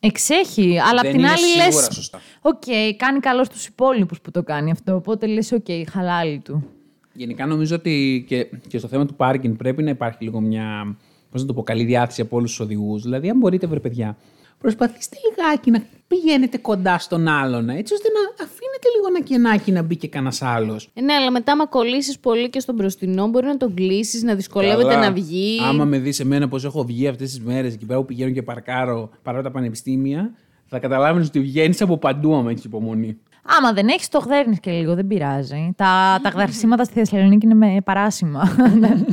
Εξέχει, 0.01 0.79
αλλά 0.79 1.01
Δεν 1.03 1.11
απ' 1.11 1.11
την 1.11 1.18
είναι 1.18 1.29
άλλη 1.29 1.38
σίγουρα 1.38 1.66
λες. 1.87 1.94
σωστά. 1.94 2.20
ΟΚ, 2.42 2.62
κάνει 2.96 3.20
καλό 3.20 3.44
στους 3.44 3.66
υπόλοιπους 3.66 4.20
που 4.20 4.31
το 4.31 4.42
κάνει 4.42 4.70
αυτό. 4.70 4.94
Οπότε 4.94 5.27
λες, 5.27 5.53
οκ, 5.53 5.66
χαλάλι 5.90 6.38
του. 6.38 6.70
Γενικά 7.12 7.46
νομίζω 7.46 7.75
ότι 7.77 8.25
και, 8.29 8.44
και 8.68 8.79
στο 8.79 8.88
θέμα 8.88 9.07
του 9.07 9.14
πάρκινγκ 9.14 9.55
πρέπει 9.57 9.83
να 9.83 9.90
υπάρχει 9.90 10.25
λίγο 10.25 10.40
μια, 10.40 10.96
πώς 11.31 11.40
να 11.40 11.46
το 11.46 11.55
πω, 11.55 11.62
καλή 11.62 11.85
διάθεση 11.85 12.20
από 12.20 12.37
όλους 12.37 12.51
τους 12.51 12.61
οδηγούς. 12.61 13.03
Δηλαδή, 13.03 13.29
αν 13.29 13.38
μπορείτε, 13.38 13.66
βρε 13.66 13.81
παιδιά, 13.81 14.16
προσπαθήστε 14.59 15.16
λιγάκι 15.31 15.70
να 15.70 15.87
πηγαίνετε 16.08 16.58
κοντά 16.58 16.98
στον 16.98 17.28
άλλον, 17.28 17.68
έτσι 17.68 17.94
ώστε 17.94 18.08
να 18.08 18.44
αφήνετε 18.44 18.88
λίγο 18.94 19.06
ένα 19.08 19.20
κενάκι 19.20 19.72
να 19.72 19.82
μπει 19.82 19.96
και 19.96 20.08
κανένας 20.08 20.42
άλλος. 20.42 20.90
Ε, 20.94 21.00
ναι, 21.00 21.12
αλλά 21.12 21.30
μετά, 21.30 21.52
άμα 21.52 21.66
κολλήσεις 21.66 22.18
πολύ 22.18 22.50
και 22.50 22.60
στον 22.60 22.74
μπροστινό, 22.74 23.26
μπορεί 23.26 23.46
να 23.46 23.56
τον 23.56 23.74
κλείσεις, 23.74 24.22
να 24.22 24.34
δυσκολεύεται 24.34 24.96
να 24.96 25.12
βγει. 25.12 25.60
Άμα 25.68 25.84
με 25.84 25.98
δεις 25.98 26.20
εμένα 26.20 26.48
πώς 26.48 26.64
έχω 26.64 26.84
βγει 26.84 27.08
αυτές 27.08 27.28
τις 27.28 27.40
μέρες 27.40 27.74
εκεί 27.74 27.86
πέρα 27.86 27.98
που 27.98 28.04
πηγαίνω 28.04 28.30
και 28.30 28.42
παρκάρω 28.42 29.10
παρά 29.22 29.42
τα 29.42 29.50
πανεπιστήμια, 29.50 30.30
θα 30.66 30.78
καταλάβει 30.78 31.20
ότι 31.20 31.40
βγαίνεις 31.40 31.82
από 31.82 31.98
παντού 31.98 32.34
άμα 32.34 32.50
έχεις 32.50 32.64
υπομονή. 32.64 33.18
Άμα 33.58 33.72
δεν 33.72 33.88
έχεις, 33.88 34.08
το 34.08 34.18
γδέρνεις 34.18 34.60
και 34.60 34.70
λίγο, 34.70 34.94
δεν 34.94 35.06
πειράζει. 35.06 35.72
Τα, 35.76 36.20
τα 36.22 36.28
γδαρσίματα 36.28 36.84
στη 36.84 36.94
Θεσσαλονίκη 36.94 37.46
είναι 37.46 37.54
με 37.54 37.76
παράσημα. 37.84 38.42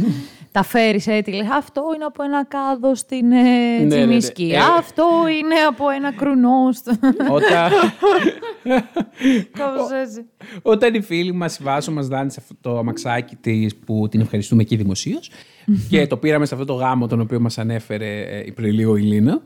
τα 0.53 0.63
φέρεις 0.63 1.07
έτοιλε. 1.07 1.45
Αυτό 1.57 1.83
είναι 1.95 2.05
από 2.05 2.23
ένα 2.23 2.45
κάδο 2.45 2.95
στην 2.95 3.31
ε, 3.31 3.41
ναι, 3.41 3.77
ναι. 3.83 3.87
Τσιμισκή. 3.87 4.51
Ε. 4.53 4.57
Αυτό 4.77 5.03
είναι 5.39 5.55
από 5.67 5.89
ένα 5.89 6.11
κρουνό. 6.13 6.71
στο- 6.73 6.91
Όταν, 7.31 7.71
Κάπως 9.51 9.91
έτσι. 10.03 10.25
όταν 10.61 10.93
η 10.93 11.01
φίλη 11.01 11.31
μας, 11.33 11.57
η 11.59 11.63
Βάσο, 11.63 11.91
μας 11.91 12.07
δάνεισε 12.07 12.39
αυτό 12.41 12.55
το 12.61 12.77
αμαξάκι 12.77 13.35
της 13.35 13.75
που 13.75 14.07
την 14.11 14.21
ευχαριστούμε 14.21 14.61
εκεί 14.61 14.75
δημοσίως 14.75 15.31
και 15.89 16.07
το 16.07 16.17
πήραμε 16.17 16.45
σε 16.45 16.53
αυτό 16.53 16.65
το 16.65 16.73
γάμο 16.73 17.07
τον 17.07 17.19
οποίο 17.19 17.39
μας 17.39 17.57
ανέφερε 17.57 18.21
ε, 18.21 18.43
η 18.45 18.51
πρελίγο 18.51 18.95
η 18.97 19.01
Λίνα. 19.01 19.41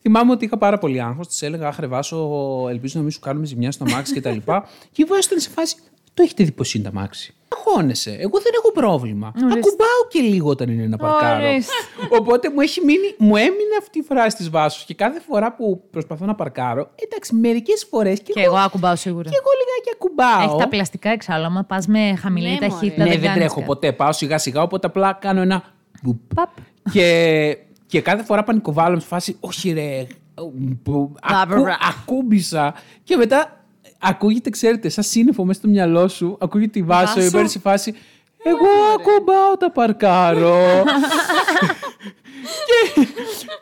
Θυμάμαι 0.00 0.32
ότι 0.32 0.44
είχα 0.44 0.58
πάρα 0.58 0.78
πολύ 0.78 1.00
άγχος. 1.02 1.26
Της 1.28 1.42
έλεγα: 1.42 1.68
Αχ, 1.68 1.78
ρε 1.78 1.86
Βάσο, 1.86 2.28
ελπίζω 2.70 2.92
να 2.96 3.02
μην 3.02 3.10
σου 3.10 3.20
κάνουμε 3.20 3.46
ζημιά 3.46 3.72
στο 3.72 3.84
αμάξι 3.88 4.14
κτλ. 4.20 4.36
Και 4.92 5.02
η 5.02 5.04
Βάσο 5.04 5.20
ήταν 5.26 5.38
σε 5.40 5.50
φάση: 5.50 5.76
Το 6.14 6.22
έχετε 6.22 6.44
δει 6.44 6.52
πως 6.52 6.74
είναι 6.74 6.84
το 6.84 6.90
αμάξι; 6.96 7.34
Αγχώνεσαι. 7.56 8.10
Εγώ 8.10 8.38
δεν 8.40 8.52
έχω 8.56 8.72
πρόβλημα. 8.72 9.26
Ακουμπάω 9.36 10.00
και 10.08 10.20
λίγο 10.20 10.48
όταν 10.50 10.68
είναι 10.68 10.86
να 10.86 10.96
παρκάρω. 10.96 11.46
Ορίστε. 11.48 11.72
Οπότε 12.18 12.50
μου, 12.50 12.60
έχει 12.60 12.80
μείνει, 12.84 13.14
μου 13.18 13.36
έμεινε 13.36 13.74
αυτή 13.80 13.98
η 13.98 14.02
φράση 14.02 14.36
της 14.36 14.50
Βάσο 14.50 14.82
και 14.86 14.94
κάθε 14.94 15.20
φορά 15.20 15.54
που 15.54 15.82
προσπαθώ 15.90 16.24
να 16.24 16.34
παρκάρω, 16.34 16.90
εντάξει, 17.04 17.34
μερικές 17.34 17.86
φορές 17.90 18.20
και, 18.20 18.32
Και 18.32 18.40
εγώ 18.40 18.56
ακουμπάω 18.56 18.96
σίγουρα. 18.96 19.30
και 19.30 19.36
εγώ 19.40 19.50
λιγάκι 19.60 19.90
ακουμπάω. 19.94 20.48
Έχει 20.54 20.62
τα 20.62 20.68
πλαστικά 20.68 21.10
εξάλλου. 21.10 21.44
Άμα 21.44 21.64
πας 21.64 21.86
με 21.86 22.14
χαμηλή 22.20 22.46
Ναι, 22.46 22.52
μωρέ. 22.52 22.66
ταχύτητα. 22.68 23.02
Ναι, 23.04 23.10
δεν 23.10 23.20
κάνεις 23.20 23.36
τρέχω 23.38 23.54
κάτι. 23.54 23.66
ποτέ. 23.66 23.92
Πάω 23.92 24.12
σιγά 24.12 24.38
σιγά, 24.38 24.62
οπότε 24.62 24.86
απλά 24.86 25.12
κάνω 25.20 25.40
ένα. 25.40 25.62
μπουπ. 26.02 26.34
Παπ. 26.34 26.48
και, 26.92 27.58
και 27.86 28.00
κάθε 28.00 28.22
φορά 28.22 28.42
πανικοβάλλω 28.44 28.98
στη 28.98 29.08
φάση, 29.08 29.36
όχι 29.40 29.70
ρε. 29.72 30.06
που- 30.82 31.12
ακού- 31.22 31.48
Μπράβο. 31.60 31.76
ακούμπησα. 31.88 32.74
Και 33.04 33.16
μετά 33.16 33.61
ακούγεται, 34.02 34.50
ξέρετε, 34.50 34.88
σαν 34.88 35.04
σύννεφο 35.04 35.44
μέσα 35.44 35.58
στο 35.58 35.68
μυαλό 35.68 36.08
σου, 36.08 36.36
ακούγεται 36.40 36.78
η 36.78 36.82
βάσο, 36.82 37.02
η 37.02 37.14
Βάσο. 37.14 37.26
οποία 37.26 37.40
είναι 37.40 37.48
σε 37.48 37.58
φάση. 37.58 37.94
Εγώ 38.44 38.66
ακουμπάω 38.94 39.56
τα 39.58 39.70
παρκάρω. 39.70 40.56
και, 42.68 42.78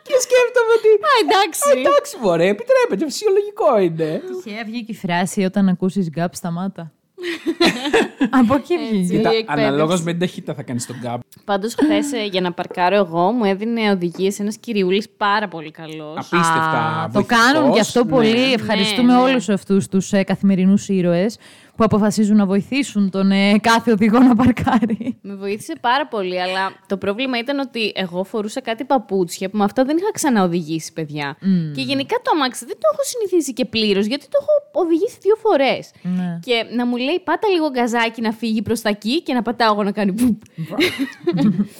και 0.03 0.13
σκέφτομαι 0.25 0.71
ότι. 0.77 0.87
Α, 0.87 1.13
εντάξει. 1.23 1.69
«Α, 1.69 1.79
Εντάξει, 1.79 2.17
μωρέ, 2.21 2.47
επιτρέπεται, 2.47 3.05
φυσιολογικό 3.11 3.79
είναι. 3.79 4.21
Τυχαία 4.43 4.63
βγήκε 4.65 4.91
η 4.91 4.95
φράση 4.95 5.43
όταν 5.43 5.67
ακούσεις 5.69 6.09
γκάπ 6.09 6.35
σταμάτα. 6.35 6.91
Από 8.41 8.55
εκεί 8.55 8.73
βγήκε. 8.77 9.15
Κοίτα, 9.17 9.29
εκπαίδευση. 9.29 9.45
αναλόγως 9.67 10.03
με 10.03 10.11
την 10.11 10.19
ταχύτητα 10.19 10.53
θα 10.53 10.63
κάνεις 10.63 10.85
τον 10.85 10.95
γκάμπ. 11.01 11.19
Πάντως, 11.45 11.73
χθες 11.75 12.05
για 12.31 12.41
να 12.41 12.51
παρκάρω 12.51 12.95
εγώ, 12.95 13.31
μου 13.31 13.43
έδινε 13.45 13.91
οδηγίες 13.91 14.39
ένας 14.39 14.57
κυριούλης 14.57 15.09
πάρα 15.17 15.47
πολύ 15.47 15.71
καλός. 15.71 16.17
Απίστευτα. 16.17 16.79
Α, 16.79 17.05
το 17.05 17.11
βοηθητικός. 17.11 17.53
κάνουν 17.53 17.73
και 17.73 17.79
αυτό 17.79 18.03
Ναι. 18.03 18.09
πολύ. 18.11 18.53
Ευχαριστούμε 18.53 19.13
ναι, 19.13 19.19
ναι. 19.19 19.29
όλους 19.29 19.49
αυτούς 19.49 19.87
τους 19.87 20.13
ε, 20.13 20.23
καθημερινούς 20.23 20.87
ήρωες 20.89 21.37
που 21.75 21.83
αποφασίζουν 21.83 22.35
να 22.37 22.45
βοηθήσουν 22.45 23.09
τον 23.09 23.31
ε, 23.31 23.57
κάθε 23.61 23.91
οδηγό 23.91 24.19
να 24.19 24.35
παρκάρει. 24.35 25.17
Με 25.21 25.35
βοήθησε 25.35 25.73
πάρα 25.81 26.07
πολύ, 26.07 26.41
αλλά 26.41 26.71
το 26.87 26.97
πρόβλημα 26.97 27.37
ήταν 27.37 27.59
ότι 27.59 27.91
εγώ 27.95 28.23
φορούσα 28.23 28.61
κάτι 28.61 28.83
παπούτσια 28.83 29.49
που 29.49 29.57
με 29.57 29.63
αυτά 29.63 29.83
δεν 29.83 29.97
είχα 29.97 30.11
ξαναοδηγήσει, 30.13 30.93
παιδιά. 30.93 31.37
Και 31.75 31.81
γενικά 31.81 32.15
το 32.23 32.31
αμάξι 32.33 32.65
δεν 32.65 32.75
το 32.75 32.87
έχω 32.93 33.01
συνηθίσει 33.03 33.53
και 33.53 33.65
πλήρως, 33.65 34.05
γιατί 34.05 34.25
το 34.29 34.37
έχω 34.41 34.83
οδηγήσει 34.85 35.17
δύο 35.21 35.35
φορές. 35.35 35.91
Ναι. 36.01 36.39
Και 36.45 36.65
να 36.75 36.85
μου 36.85 36.95
λέει, 36.97 37.21
πάτα 37.23 37.47
λίγο 37.47 37.69
γκαζάκι 37.69 38.10
να 38.17 38.31
φύγει 38.31 38.61
προς 38.61 38.81
τα 38.81 38.89
εκεί 38.89 39.21
και 39.21 39.33
να 39.33 39.41
πατάω 39.41 39.73
εγώ 39.73 39.83
να 39.83 39.91
κάνει 39.91 40.11
πουπ. 40.13 40.41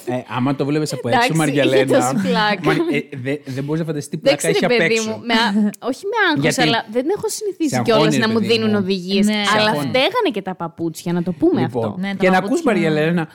Ε, 0.06 0.12
άμα 0.36 0.54
το 0.54 0.64
βλέπεις 0.64 0.92
από 0.92 1.08
Εντάξει, 1.08 1.26
έξω, 1.30 1.38
Μαριαλένα. 1.38 1.82
είχε 1.82 1.86
τόση 1.94 2.14
πλάκα. 2.28 2.60
Μα- 2.64 2.72
ε, 2.96 3.08
δε- 3.22 3.36
δεν 3.44 3.64
μπορείς 3.64 3.80
να 3.80 3.86
φανταστείς 3.86 4.10
τι 4.10 4.16
Δεν 4.16 4.34
πλάκα 4.34 4.48
έχει 4.48 4.56
ξέρει, 4.56 4.74
απ' 4.74 4.80
παιδί 4.80 4.94
έξω. 4.94 5.10
μου. 5.10 5.20
Με, 5.24 5.34
α- 5.34 5.70
όχι 5.88 6.02
με 6.06 6.16
άγχος, 6.28 6.42
Γιατί; 6.42 6.62
αλλά 6.62 6.84
δεν 6.92 7.06
έχω 7.16 7.28
συνηθίσει 7.28 7.74
Σε 7.74 7.82
κιόλας 7.82 8.02
αγχώνει, 8.02 8.18
να 8.20 8.26
ρε 8.26 8.32
μου 8.32 8.38
παιδί 8.40 8.52
δίνουν 8.52 8.70
μου. 8.70 8.78
οδηγίες. 8.82 9.26
Ναι, 9.26 9.32
σε 9.32 9.56
αλλά 9.58 9.68
αγχώνει. 9.70 9.88
φταίγανε 9.88 10.28
και 10.32 10.42
τα 10.42 10.54
παπούτσια, 10.54 11.12
να 11.12 11.22
το 11.22 11.32
πούμε 11.32 11.60
Λοιπόν, 11.60 11.84
αυτό. 11.84 11.96
Ναι, 12.00 12.08
τα 12.08 12.14
και 12.24 12.30
να 12.30 12.38
ακούς 12.38 12.60
παπούτσια. 12.62 12.90
Μαριαλένα. 12.90 13.28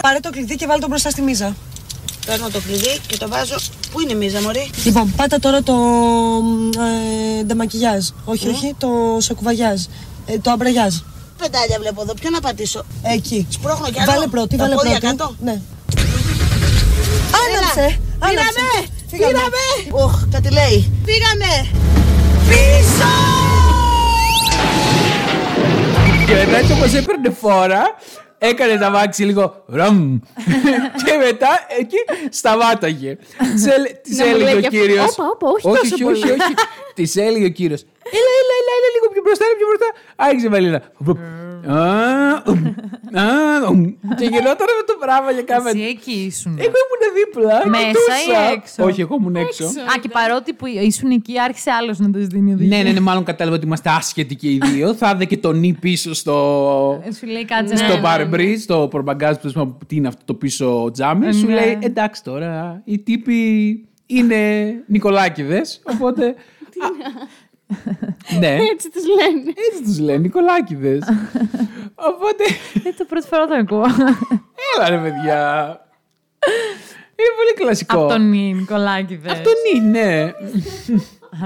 Πάρε 0.00 0.18
το 0.22 0.30
κλειδί 0.30 0.56
και 0.56 0.66
βάλε 0.66 0.80
το 0.80 0.88
μπροστά 0.88 1.10
στη 1.10 1.22
μίζα. 1.22 1.56
Παίρνω 2.28 2.48
το 2.50 2.60
κλειδί 2.66 2.98
και 3.06 3.16
το 3.16 3.28
βάζω. 3.28 3.56
Πού 3.92 4.00
είναι 4.00 4.12
η 4.12 4.14
μίζα, 4.14 4.40
Μωρή; 4.40 4.70
Λοιπόν, 4.84 5.12
πάτα 5.16 5.38
τώρα 5.38 5.62
το 5.62 5.74
ε, 7.38 7.42
ντεμακιγιάζ. 7.42 8.06
Όχι, 8.24 8.48
όχι, 8.48 8.74
το 8.78 8.88
σοκουβαγιάζ. 9.20 9.80
Ε, 10.26 10.38
το 10.38 10.50
αμπραγιάζ. 10.50 10.94
Πεντάλια 11.38 11.78
βλέπω 11.80 12.00
εδώ. 12.02 12.14
Ποιο 12.14 12.30
να 12.30 12.40
πατήσω; 12.40 12.84
Εκεί. 13.02 13.46
Σπρώχνω 13.50 13.90
κι 13.90 14.00
άλλο. 14.00 14.10
Βάλε 14.12 14.26
πρώτη, 14.26 14.56
Τα 14.56 14.62
βάλε 14.64 14.74
πόδια 14.74 14.90
πρώτη. 14.98 15.06
κάτω. 15.06 15.34
Ναι. 15.40 15.60
Άναψε! 17.40 17.98
Άναψε! 18.18 18.66
Πήγαμε! 19.10 19.32
Φύγαμε. 19.32 19.32
Πήγαμε! 19.32 20.04
Οχ, 20.04 20.22
κάτι 20.30 20.50
λέει. 20.52 20.92
Πήγαμε! 21.04 21.68
Πίσω! 22.48 23.12
Και 26.26 26.34
μετά 26.34 26.56
έτσι 26.56 26.72
όπως 26.72 26.92
έπαιρνε 26.92 27.30
φόρα, 27.40 27.82
έκανε 28.38 28.76
τα 28.78 28.90
μάξι 28.90 29.22
λίγο 29.22 29.64
ραμ. 29.66 30.18
και 31.04 31.12
μετά 31.26 31.48
εκεί 31.78 31.96
σταμάταγε. 32.30 33.16
Της 33.54 33.66
έλε- 33.66 34.00
Της 34.00 34.16
Να 34.18 34.24
μου 34.24 34.30
έλεγε 34.30 34.44
λέει 34.44 34.54
ο 34.56 34.60
και 34.60 34.66
αυτό, 34.66 34.78
κύριος. 34.80 35.10
«Όπα, 35.18 35.24
όπα, 35.28 35.48
όχι 35.48 35.68
όχι, 35.68 35.78
τόσο 35.80 35.94
όχι, 35.94 36.02
πολύ». 36.04 36.18
όχι, 36.22 36.30
όχι. 36.30 36.54
Της 36.94 37.16
έλεγε 37.16 37.44
ο 37.44 37.48
κύριος. 37.48 37.80
Έλα, 38.10 38.30
έλα, 38.78 38.86
έλα, 38.86 38.88
έλα, 38.88 38.88
λίγο 38.96 39.06
πιο 39.12 39.22
μπροστά, 39.24 39.44
πιο 39.60 39.66
μπροστά. 39.70 39.88
Άρχισε 40.26 40.46
η 40.46 40.52
Βαλίνα. 40.54 40.80
Α, 41.66 42.42
ουμ, 42.50 42.62
α, 43.24 43.68
ουμ. 43.70 43.82
Και 44.18 44.24
γινόταν 44.32 44.68
με 44.78 44.84
το 44.90 44.94
πράγμα 45.04 45.30
για 45.36 45.42
κάμερα. 45.42 45.78
Εσύ 45.78 45.88
εκεί 45.94 46.12
ήσουν. 46.30 46.52
Εγώ 46.66 46.76
ήμουν 46.84 47.02
δίπλα. 47.18 47.56
Μέσα 47.68 47.86
κοιτούσα. 47.86 48.14
ή 48.48 48.52
έξω; 48.52 48.84
Όχι, 48.84 49.00
εγώ 49.00 49.14
ήμουν 49.20 49.36
έξω. 49.36 49.64
Α, 49.64 49.94
και 50.02 50.08
παρότι 50.08 50.52
που 50.52 50.66
ήσουν 50.66 51.10
εκεί, 51.10 51.40
άρχισε 51.40 51.70
άλλος 51.70 51.98
να 51.98 52.10
το 52.10 52.18
δίνει 52.18 52.52
οδηγία. 52.52 52.76
Ναι, 52.76 52.82
ναι, 52.82 52.90
ναι, 52.92 53.00
μάλλον 53.00 53.24
κατάλαβα 53.24 53.56
ότι 53.56 53.66
είμαστε 53.66 53.90
άσχετοι 53.90 54.34
και 54.36 54.48
οι 54.48 54.60
δύο. 54.72 54.94
Θα 54.94 55.12
είδε 55.14 55.24
και 55.24 55.36
το 55.38 55.52
νι 55.52 55.72
πίσω 55.72 56.14
στο, 56.14 57.02
Ε, 57.06 57.12
Σου 57.12 57.26
λέει 57.26 57.44
κάτσε 57.44 57.76
στο 57.76 57.96
να- 57.98 58.16
bar 58.16 58.34
breeze, 58.34 58.58
στο 58.60 58.88
πορμπαγκάζ 58.90 59.36
που 59.36 59.40
θες 59.50 59.54
τι 59.86 59.96
είναι 59.96 60.08
αυτό 60.08 60.22
το 60.24 60.34
πίσω 60.34 60.90
τζάμι. 60.92 61.32
Σου 61.32 61.46
Ναι. 61.46 61.54
λέει 61.54 61.78
εντάξει 61.80 62.22
τώρα, 62.24 62.82
οι 62.84 62.98
τύποι 62.98 63.40
είναι 64.06 64.36
Νικολάκηδες, 64.86 65.80
οπότε... 65.84 66.34
Α, 67.72 68.38
ναι, 68.38 68.56
Έτσι 68.72 68.90
τους 68.90 69.02
λένε. 69.06 69.52
έτσι 69.70 69.82
τους 69.84 69.98
λένε, 69.98 70.18
Νικολάκηδες. 70.18 71.02
οπότε, 72.10 72.44
Ε, 72.84 72.92
το 72.98 73.04
πρώτη 73.08 73.26
φορά 73.26 73.46
το 73.46 73.54
ακούω. 73.54 73.84
έλα 74.76 74.88
ρε 74.88 74.98
παιδιά. 74.98 75.40
Είναι 77.20 77.32
πολύ 77.36 77.54
κλασικό. 77.56 77.98
Από 77.98 78.08
τον 78.08 78.28
Νικολάκη, 78.30 79.16
δε. 79.16 79.30
Αυτό 79.30 79.50
είναι, 79.74 79.88
ναι. 80.00 80.32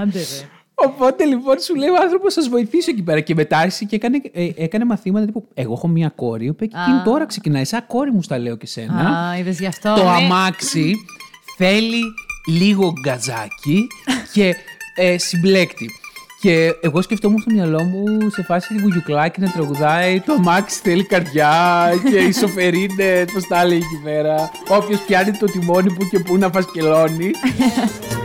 Άντε, 0.01 0.17
ρε. 0.19 0.47
Οπότε 0.75 1.25
λοιπόν 1.25 1.59
σου 1.59 1.75
λέει 1.75 1.89
ο 1.89 1.95
άνθρωπος, 2.01 2.33
σα 2.33 2.49
βοηθήσω 2.49 2.91
εκεί 2.91 3.01
πέρα. 3.01 3.19
Και 3.19 3.33
μετά 3.35 3.57
άρχισε 3.57 3.85
και 3.85 3.95
έκανε, 3.95 4.21
ε, 4.33 4.49
έκανε 4.55 4.85
μαθήματα 4.85 5.25
τύπου. 5.25 5.47
Εγώ 5.53 5.73
έχω 5.73 5.87
μία 5.87 6.11
κόρη, 6.15 6.45
η 6.45 6.49
οποία 6.49 6.67
και 6.67 6.75
εκείνη 6.81 6.97
Α. 6.97 7.01
τώρα 7.03 7.25
ξεκινάει. 7.25 7.65
Σαν 7.65 7.83
κόρη 7.87 8.11
μου 8.11 8.21
στα 8.21 8.37
λέω 8.37 8.55
και 8.55 8.65
σένα. 8.67 8.93
Α, 9.09 9.37
είδες 9.37 9.59
γι' 9.59 9.65
αυτό. 9.65 9.93
το 9.95 10.03
Ναι. 10.03 10.09
αμάξι 10.09 10.93
θέλει 11.57 12.01
λίγο 12.47 12.93
γκαζάκι 13.05 13.87
και 14.33 14.55
ε, 14.95 15.17
συμπλέκτη. 15.17 15.89
Και 16.43 16.75
εγώ 16.81 17.01
σκεφτόμουν 17.01 17.39
στο 17.39 17.53
μυαλό 17.53 17.83
μου 17.83 18.29
σε 18.29 18.43
φάση 18.43 18.75
βουγιουκλάκι 18.75 19.41
να 19.41 19.51
τραγουδάει. 19.51 20.19
Το 20.19 20.33
αμάξι 20.33 20.79
θέλει 20.83 21.03
καρδιά 21.03 21.53
και 22.09 22.17
η 22.17 22.31
σοφερίνε, 22.31 23.25
πώς 23.33 23.47
τα 23.47 23.61
έλεγε 23.61 23.83
εκεί 23.85 24.01
πέρα. 24.03 24.51
Όποιος 24.69 24.99
πιάνει 24.99 25.31
το 25.31 25.45
τιμόνι 25.45 25.93
που 25.93 26.07
και 26.11 26.19
που 26.19 26.37
να 26.37 26.49
φασκελώνει. 26.49 27.31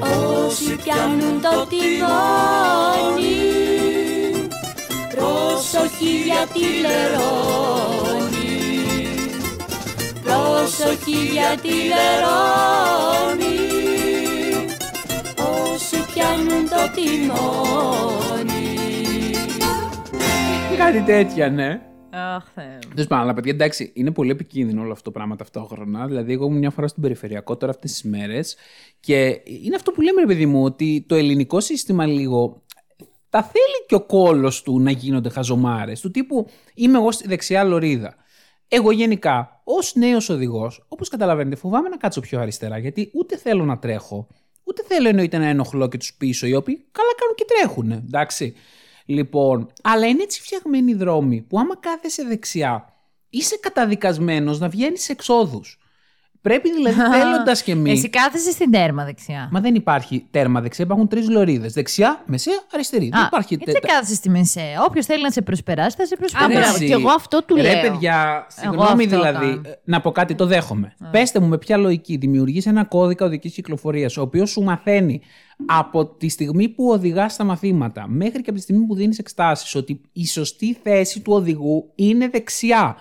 Όσοι 0.01 0.77
πιάνουν 0.85 1.41
το 1.41 1.67
τιμόνι 1.69 3.37
Προσοχή 5.15 6.23
γιατί 6.25 6.65
λερώνει 6.81 8.29
Προσοχή 10.23 11.17
γιατί 11.33 11.69
λερώνει 11.69 12.89
Όσοι 13.39 13.68
πιάνουν 16.19 16.69
το 16.69 16.91
τιμόνι 16.95 18.67
Κάτι 20.77 21.03
τέτοια, 21.03 21.51
ναι. 21.51 21.81
Αχ, 22.11 22.45
Θεέ 22.55 22.65
μου. 22.65 22.93
Τέλος 22.95 23.07
πάντων, 23.07 23.25
αλλά 23.25 23.35
παιδιά, 23.35 23.53
εντάξει, 23.53 23.93
είναι 23.95 24.11
πολύ 24.11 24.31
επικίνδυνο 24.31 24.83
όλο 24.83 24.93
αυτό 24.93 25.05
το 25.05 25.11
πράγμα 25.11 25.37
ταυτόχρονα. 25.37 26.07
Δηλαδή, 26.07 26.33
εγώ 26.33 26.47
ήμουν 26.47 26.59
μια 26.59 26.71
φορά 26.71 26.89
στον 26.89 27.03
περιφερειακό 27.03 27.57
τώρα 27.57 27.73
αυτές 27.73 27.93
τις 27.93 28.03
μέρες 28.03 28.57
και 29.01 29.41
είναι 29.45 29.75
αυτό 29.75 29.93
που 29.93 30.01
λέμε, 30.01 30.21
ρε 30.21 30.27
παιδί 30.27 30.47
μου, 30.47 30.65
ότι 30.65 31.05
το 31.09 31.15
ελληνικό 31.15 31.61
σύστημα 31.61 32.07
λίγο 32.07 32.63
τα 33.31 33.43
θέλει 33.43 33.87
και 33.87 33.95
ο 33.95 34.01
κόλος 34.01 34.63
του 34.63 34.81
να 34.81 34.91
γίνονται 34.91 35.29
χαζομάρες. 35.29 36.01
Του 36.01 36.11
τύπου 36.11 36.47
είμαι 36.75 36.99
εγώ 36.99 37.13
στη 37.13 37.29
δεξιά 37.29 37.65
λωρίδα. 37.65 38.15
Εγώ 38.69 38.91
γενικά, 38.91 39.61
ως 39.65 39.95
νέος 39.95 40.29
οδηγός, 40.29 40.85
όπως 40.89 41.09
καταλαβαίνετε, 41.09 41.57
φοβάμαι 41.57 41.89
να 41.89 41.97
κάτσω 41.97 42.21
πιο 42.21 42.41
αριστερά 42.41 42.79
γιατί 42.79 43.11
ούτε 43.15 43.37
θέλω 43.37 43.65
να 43.65 43.79
τρέχω, 43.79 44.27
ούτε 44.69 44.83
θέλω 44.87 45.09
εννοείται 45.09 45.39
να 45.39 45.47
ενοχλώ 45.47 45.89
και 45.89 45.99
τους 45.99 46.15
πίσω, 46.15 46.47
οι 46.47 46.55
οποίοι 46.55 46.85
καλά 46.93 47.11
κάνουν 47.19 47.35
και 47.35 47.45
τρέχουν, 47.45 47.91
εντάξει. 47.91 48.55
Λοιπόν, 49.05 49.73
αλλά 49.83 50.07
είναι 50.07 50.23
έτσι 50.23 50.41
φτιαγμένοι 50.41 50.91
οι 50.91 50.95
δρόμοι 50.95 51.43
που 51.43 51.59
άμα 51.59 51.77
κάθεσαι 51.77 52.25
δεξιά, 52.25 52.93
είσαι 53.31 53.57
καταδικασμένος 53.57 54.59
να 54.59 54.69
βγαίνεις 54.69 55.03
σε 55.03 55.13
εξόδους. 55.13 55.79
Πρέπει 56.41 56.73
δηλαδή 56.73 57.01
θέλοντας 57.19 57.63
και 57.63 57.73
εμεί. 57.73 57.91
Εσύ 57.91 58.09
κάθεσαι 58.09 58.51
στην 58.51 58.71
τέρμα 58.71 59.05
δεξιά. 59.05 59.49
Μα 59.53 59.61
δεν 59.61 59.75
υπάρχει 59.75 60.27
τέρμα 60.31 60.61
δεξιά, 60.61 60.85
υπάρχουν 60.85 61.09
τρεις 61.09 61.29
λωρίδες. 61.29 61.73
Δεξιά, 61.73 62.23
μεσαία, 62.27 62.55
αριστερή. 62.73 63.09
δεν 63.09 63.25
υπάρχει 63.27 63.55
γιατί 63.55 63.73
δεν 63.73 63.81
κάθεσαι 63.91 64.15
στη 64.15 64.31
μεσαία. 64.31 64.85
Όποιος 64.89 65.07
θέλει 65.07 65.23
να 65.23 65.31
σε 65.31 65.43
προσπεράσει, 65.43 65.97
θα 65.97 66.07
σε 66.07 66.15
Α, 66.15 66.19
προσπεράσει. 66.19 66.53
μπράβο, 66.53 66.75
Εσύ. 66.75 66.87
και 66.87 66.93
εγώ 66.93 67.09
αυτό 67.11 67.43
του 67.45 67.57
Ρε 67.57 67.63
λέω. 67.63 67.81
παιδιά, 67.81 68.47
συγγνώμη 68.49 69.05
αυτό 69.05 69.17
δηλαδή, 69.17 69.47
κάνω. 69.47 69.61
ε, 69.65 69.79
να 69.85 70.01
πω 70.01 70.11
κάτι, 70.13 70.35
το 70.35 70.47
δέχομαι. 70.47 70.95
Πέστε 71.11 71.41
μου 71.41 71.47
με 71.47 71.59
ποια 71.59 71.77
λογική 71.77 72.17
δημιουργείς 72.17 72.67
ένα 72.67 72.85
κώδικα 72.85 73.25
οδικής 73.25 73.53
κυκλοφορίας, 73.53 74.17
ο 74.17 74.21
οποίος 74.23 74.51
σου 74.51 74.63
μαθαίνει 74.63 75.21
από 75.67 76.07
τη 76.07 76.29
στιγμή 76.29 76.69
που 76.69 76.89
οδηγάς 76.91 77.33
στα 77.33 77.45
μαθήματα 77.45 78.05
μέχρι 78.09 78.41
και 78.43 78.51
από 78.51 78.59
τη 78.59 78.61
στιγμή 78.65 78.87
που 78.87 78.95
δίνεις 78.95 79.19
εξτάσει 79.19 79.79
ότι 79.79 80.01
η 80.13 80.27
σωστή 80.27 80.77
θέση 80.83 81.21
του 81.21 81.33
οδηγού 81.33 81.91
είναι 81.95 82.29
δεξιά. 82.29 82.97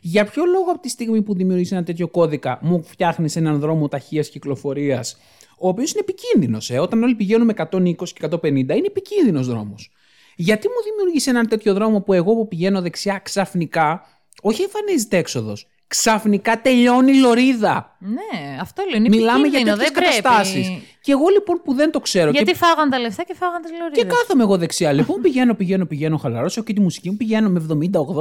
Για 0.00 0.24
ποιο 0.24 0.44
λόγο 0.44 0.70
από 0.70 0.80
τη 0.80 0.88
στιγμή 0.88 1.22
που 1.22 1.34
δημιουργείς 1.34 1.72
ένα 1.72 1.82
τέτοιο 1.82 2.08
κώδικα 2.08 2.58
μου 2.62 2.82
φτιάχνεις 2.84 3.36
έναν 3.36 3.58
δρόμο 3.58 3.88
ταχείας 3.88 4.28
κυκλοφορίας, 4.28 5.16
ο 5.58 5.68
οποίος 5.68 5.92
είναι 5.92 6.00
επικίνδυνος. 6.00 6.70
Ε; 6.70 6.78
Όταν 6.78 7.02
όλοι 7.02 7.14
πηγαίνουμε 7.14 7.52
120 7.56 8.12
και 8.12 8.20
150, 8.20 8.76
είναι 8.76 8.86
επικίνδυνος 8.86 9.46
δρόμος. 9.46 9.92
Γιατί 10.36 10.68
μου 10.68 10.74
δημιουργείς 10.84 11.26
έναν 11.26 11.48
τέτοιο 11.48 11.74
δρόμο 11.74 12.00
που 12.00 12.12
εγώ 12.12 12.34
που 12.34 12.48
πηγαίνω 12.48 12.80
δεξιά 12.82 13.18
ξαφνικά, 13.18 14.02
όχι 14.42 14.62
εμφανίζεται 14.62 15.16
έξοδος. 15.16 15.68
Ξαφνικά 15.96 16.60
τελειώνει 16.60 17.12
η 17.12 17.20
λωρίδα. 17.20 17.96
Ναι, 17.98 18.58
αυτό 18.60 18.82
λέω. 18.90 18.98
Είναι 18.98 19.08
Μιλάμε 19.08 19.46
για 19.48 19.58
επικίνδυνο, 19.58 19.76
τέτοιες 19.76 19.92
δεν 19.92 20.02
πρέπει. 20.02 20.22
καταστάσεις. 20.22 20.68
Και 21.00 21.12
εγώ 21.12 21.28
λοιπόν 21.32 21.60
που 21.64 21.74
δεν 21.74 21.90
το 21.90 22.00
ξέρω. 22.00 22.30
Γιατί 22.30 22.50
Και, 22.50 22.56
φάγαν 22.56 22.90
τα 22.90 22.98
λεφτά 22.98 23.22
και 23.22 23.34
φάγαν 23.34 23.62
τις 23.62 23.70
λωρίδες. 23.78 24.02
και 24.02 24.08
κάθομαι 24.08 24.42
εγώ 24.42 24.56
δεξιά. 24.56 24.92
Λοιπόν, 24.92 25.20
πηγαίνω, 25.24 25.54
πηγαίνω, 25.54 25.86
πηγαίνω, 25.86 26.16
χαλαρώσω 26.16 26.62
και 26.62 26.72
τη 26.72 26.80
μουσική 26.80 27.10
μου 27.10 27.16
πηγαίνω 27.16 27.48
με 27.48 27.60
70-80. 27.60 27.68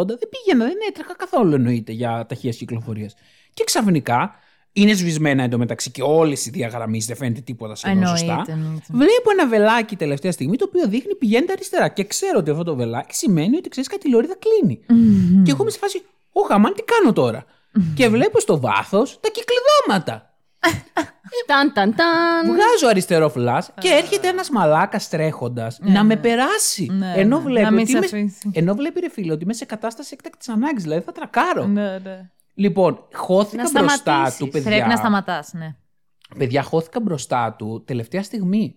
Δεν 0.07 0.29
πήγαινα, 0.29 0.65
δεν 0.65 0.77
έτρεχα 0.89 1.15
καθόλου 1.15 1.53
εννοείται 1.53 1.91
για 1.91 2.25
ταχεία 2.29 2.51
κυκλοφορία. 2.51 3.09
Και 3.53 3.63
ξαφνικά 3.63 4.35
είναι 4.73 4.93
σβησμένα 4.93 5.43
εντωμεταξύ 5.43 5.91
και 5.91 6.01
όλες 6.03 6.45
οι 6.45 6.49
διαγραμμές, 6.49 7.05
δεν 7.05 7.15
φαίνεται 7.15 7.41
τίποτα 7.41 7.75
σχεδόν 7.75 8.07
σωστά. 8.07 8.25
Εννοείται, 8.31 8.51
εννοείται. 8.51 8.85
Βλέπω 8.89 9.31
ένα 9.31 9.47
βελάκι 9.47 9.95
τελευταία 9.95 10.31
στιγμή 10.31 10.55
το 10.57 10.65
οποίο 10.69 10.87
δείχνει 10.87 11.15
πηγαίνετε 11.15 11.51
αριστερά. 11.51 11.87
Και 11.87 12.03
ξέρω 12.03 12.37
ότι 12.39 12.49
αυτό 12.49 12.63
το 12.63 12.75
βελάκι 12.75 13.15
σημαίνει 13.15 13.57
ότι 13.57 13.69
ξέρεις 13.69 13.89
κάτι 13.89 14.07
η 14.07 14.11
λωρίδα 14.11 14.35
κλείνει. 14.39 14.79
Και 15.43 15.51
εγώ 15.51 15.61
είμαι 15.61 15.71
σε 15.71 15.77
φάση, 15.77 16.01
Ω 16.31 16.41
γαμάν, 16.41 16.73
τι 16.73 16.83
κάνω 16.83 17.13
τώρα; 17.13 17.45
Και 17.95 18.09
βλέπω 18.09 18.39
στο 18.39 18.59
βάθος 18.59 19.19
τα 19.19 19.29
κυκλειδώματα. 19.29 20.23
Ταν, 21.45 21.73
ταν, 21.73 21.95
ταν. 21.95 22.45
Βγάζω 22.45 22.87
αριστερό 22.89 23.29
φλας 23.29 23.69
και 23.79 23.87
έρχεται 23.87 24.27
ένας 24.27 24.49
μαλάκας 24.49 25.09
τρέχοντας 25.09 25.79
να 25.81 26.03
με 26.03 26.15
περάσει. 26.15 26.87
Ναι, 26.91 27.13
ενώ, 27.15 27.37
ναι. 27.37 27.43
βλέπει 27.43 27.65
Να 27.65 27.71
μην 27.71 27.79
ότι 27.79 27.89
σε 27.91 27.97
είμαι- 27.97 28.05
αφήσει. 28.05 28.51
ενώ 28.53 28.73
βλέπει 28.75 28.99
ρε 28.99 29.09
φίλε 29.09 29.31
ότι 29.31 29.43
είμαι 29.43 29.53
σε 29.53 29.65
κατάσταση 29.65 30.09
έκτακτης 30.13 30.49
ανάγκης. 30.49 30.83
Δηλαδή 30.83 31.01
θα 31.03 31.11
τρακάρω. 31.11 31.65
Ναι, 31.67 31.97
ναι. 31.99 32.29
Λοιπόν, 32.53 33.07
χώθηκα 33.13 33.63
Να 33.63 33.69
μπροστά 33.71 33.95
σταματήσεις. 33.97 34.37
του, 34.39 34.49
παιδιά. 34.49 34.69
Πρέπει 34.71 34.87
να 34.89 34.95
σταματάς, 34.95 35.53
ναι. 35.53 35.75
Παιδιά, 36.37 36.63
χώθηκα 36.63 36.99
μπροστά 36.99 37.55
του 37.57 37.83
τελευταία 37.87 38.23
στιγμή. 38.23 38.75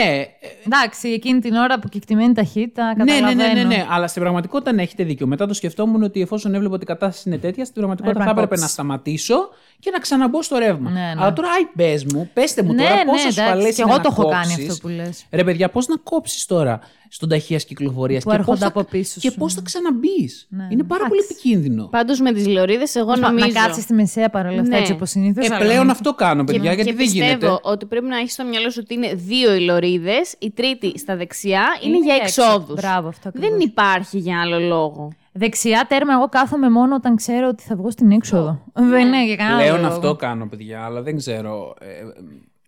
Ναι, 0.00 0.10
ε, 0.20 0.28
Εντάξει, 0.66 1.08
εκείνη 1.08 1.40
την 1.40 1.54
ώρα 1.54 1.78
που 1.78 1.88
κεκτημένη 1.88 2.32
ταχύτητα, 2.34 2.84
ναι, 2.96 3.04
ναι, 3.04 3.10
καταλαβαίνω. 3.20 3.52
ναι, 3.52 3.52
ναι, 3.62 3.76
ναι, 3.76 3.86
αλλά 3.90 4.06
στην 4.08 4.22
πραγματικότητα 4.22 4.72
ναι, 4.72 4.82
έχετε 4.82 5.04
δίκιο. 5.04 5.26
Μετά 5.26 5.46
το 5.46 5.54
σκεφτόμουν 5.54 6.02
ότι 6.02 6.20
εφόσον 6.20 6.54
έβλεπα 6.54 6.74
ότι 6.74 6.82
η 6.84 6.86
κατάσταση 6.86 7.28
είναι 7.28 7.38
τέτοια, 7.38 7.64
στην 7.64 7.74
πραγματικότητα 7.76 8.22
Έπρεπε 8.22 8.30
θα 8.30 8.34
να 8.34 8.42
έπρεπε 8.42 8.54
να 8.54 8.60
κόψεις. 8.60 8.72
σταματήσω 8.72 9.48
και 9.84 9.90
να 9.90 9.98
ξαναμπω 9.98 10.42
στο 10.42 10.56
ρεύμα. 10.58 10.90
Ναι, 10.90 11.00
ναι. 11.00 11.14
Αλλά 11.18 11.32
τώρα, 11.32 11.48
άι, 11.48 11.64
πες 11.76 12.04
μου, 12.04 12.30
πέστε 12.32 12.62
μου 12.62 12.72
Ναι, 12.72 12.82
τώρα 12.82 12.94
ναι, 12.94 13.04
πόσο 13.04 13.20
εντάξει, 13.22 13.40
ασφαλέ 13.40 13.72
και 13.72 13.82
εγώ 13.88 13.96
το 14.00 14.08
έχω 14.10 14.28
κάνει 14.28 14.52
αυτό 14.54 14.76
που 14.80 14.88
λες. 14.88 15.24
Ρε 15.30 15.44
παιδιά, 15.44 15.68
πώς 15.68 15.86
να 15.86 15.96
κόψεις 15.96 16.46
τώρα 16.46 16.80
στον 17.08 17.28
ταχεία 17.28 17.58
κυκλοφορίας 17.58 18.22
Που 18.24 18.30
και 18.30 18.36
έρχονται 18.36 18.50
πώς 18.50 18.60
θα, 18.72 18.80
από 18.80 18.84
πίσω 18.90 19.20
και 19.20 19.30
σου. 19.30 19.36
πώς 19.38 19.54
θα 19.54 19.60
ξαναμπεί. 19.64 20.30
Ναι, 20.48 20.66
είναι 20.70 20.82
πάρα 20.82 21.04
πολύ 21.06 21.20
εντάξει. 21.24 21.36
επικίνδυνο. 21.40 21.86
Πάντως 21.90 22.20
με 22.20 22.32
τις 22.32 22.46
λωρίδε, 22.46 22.84
εγώ 22.94 23.06
Πώς 23.06 23.18
να- 23.20 23.28
νομίζω. 23.28 23.46
Να 23.46 23.52
κάτσεις 23.52 23.82
στη 23.84 23.92
μεσαία 23.92 24.30
παρόλα 24.30 24.60
αυτά 24.60 24.74
Ναι. 24.74 24.78
έτσι 24.80 24.92
όπως 24.92 25.10
συνήθως. 25.10 25.46
Ε, 25.48 25.56
πλέον 25.58 25.90
αυτό 25.90 26.14
κάνω, 26.14 26.44
παιδιά, 26.44 26.62
γιατί 26.72 26.76
και 26.90 26.96
δεν 26.96 26.96
πιστεύω 26.96 27.24
γίνεται. 27.26 27.58
ότι 27.62 27.86
πρέπει 27.86 28.06
να 28.06 28.18
έχεις 28.18 28.32
στο 28.32 28.44
μυαλό 28.44 28.70
σου 28.70 28.80
ότι 28.84 28.94
είναι 28.94 29.14
δύο 29.14 29.54
οι 29.54 29.60
λωρίδες, 29.60 30.34
η 30.38 30.50
τρίτη 30.50 30.98
στα 30.98 31.16
δεξιά 31.16 31.64
είναι, 31.84 31.96
Είναι 31.96 32.04
για 32.04 32.14
για 32.14 32.22
έξω. 32.24 32.42
εξόδους. 32.42 32.74
Μπράβο, 32.80 33.08
αυτό 33.08 33.28
ακριβώς. 33.28 33.50
Δεν 33.50 33.60
υπάρχει 33.60 34.18
για 34.18 34.40
άλλο 34.40 34.58
λόγο. 34.60 35.12
Δεξιά 35.36 35.86
τέρμα, 35.88 36.12
εγώ 36.12 36.28
κάθομαι 36.28 36.70
μόνο 36.70 36.94
όταν 36.94 37.16
ξέρω 37.16 37.48
ότι 37.48 37.62
θα 37.62 37.76
βγω 37.76 37.90
στην 37.90 38.10
έξοδο. 38.10 38.60
Δεν 38.72 39.06
είναι 39.06 39.26
για 39.26 39.36
κανένα 39.36 39.58
Πλέον 39.60 39.80
λόγο. 39.80 39.92
αυτό 39.94 40.14
κάνω, 40.14 40.46
παιδιά, 40.46 40.84
αλλά 40.84 41.02
δεν 41.02 41.16
ξέρω. 41.16 41.74
Ε, 41.80 41.86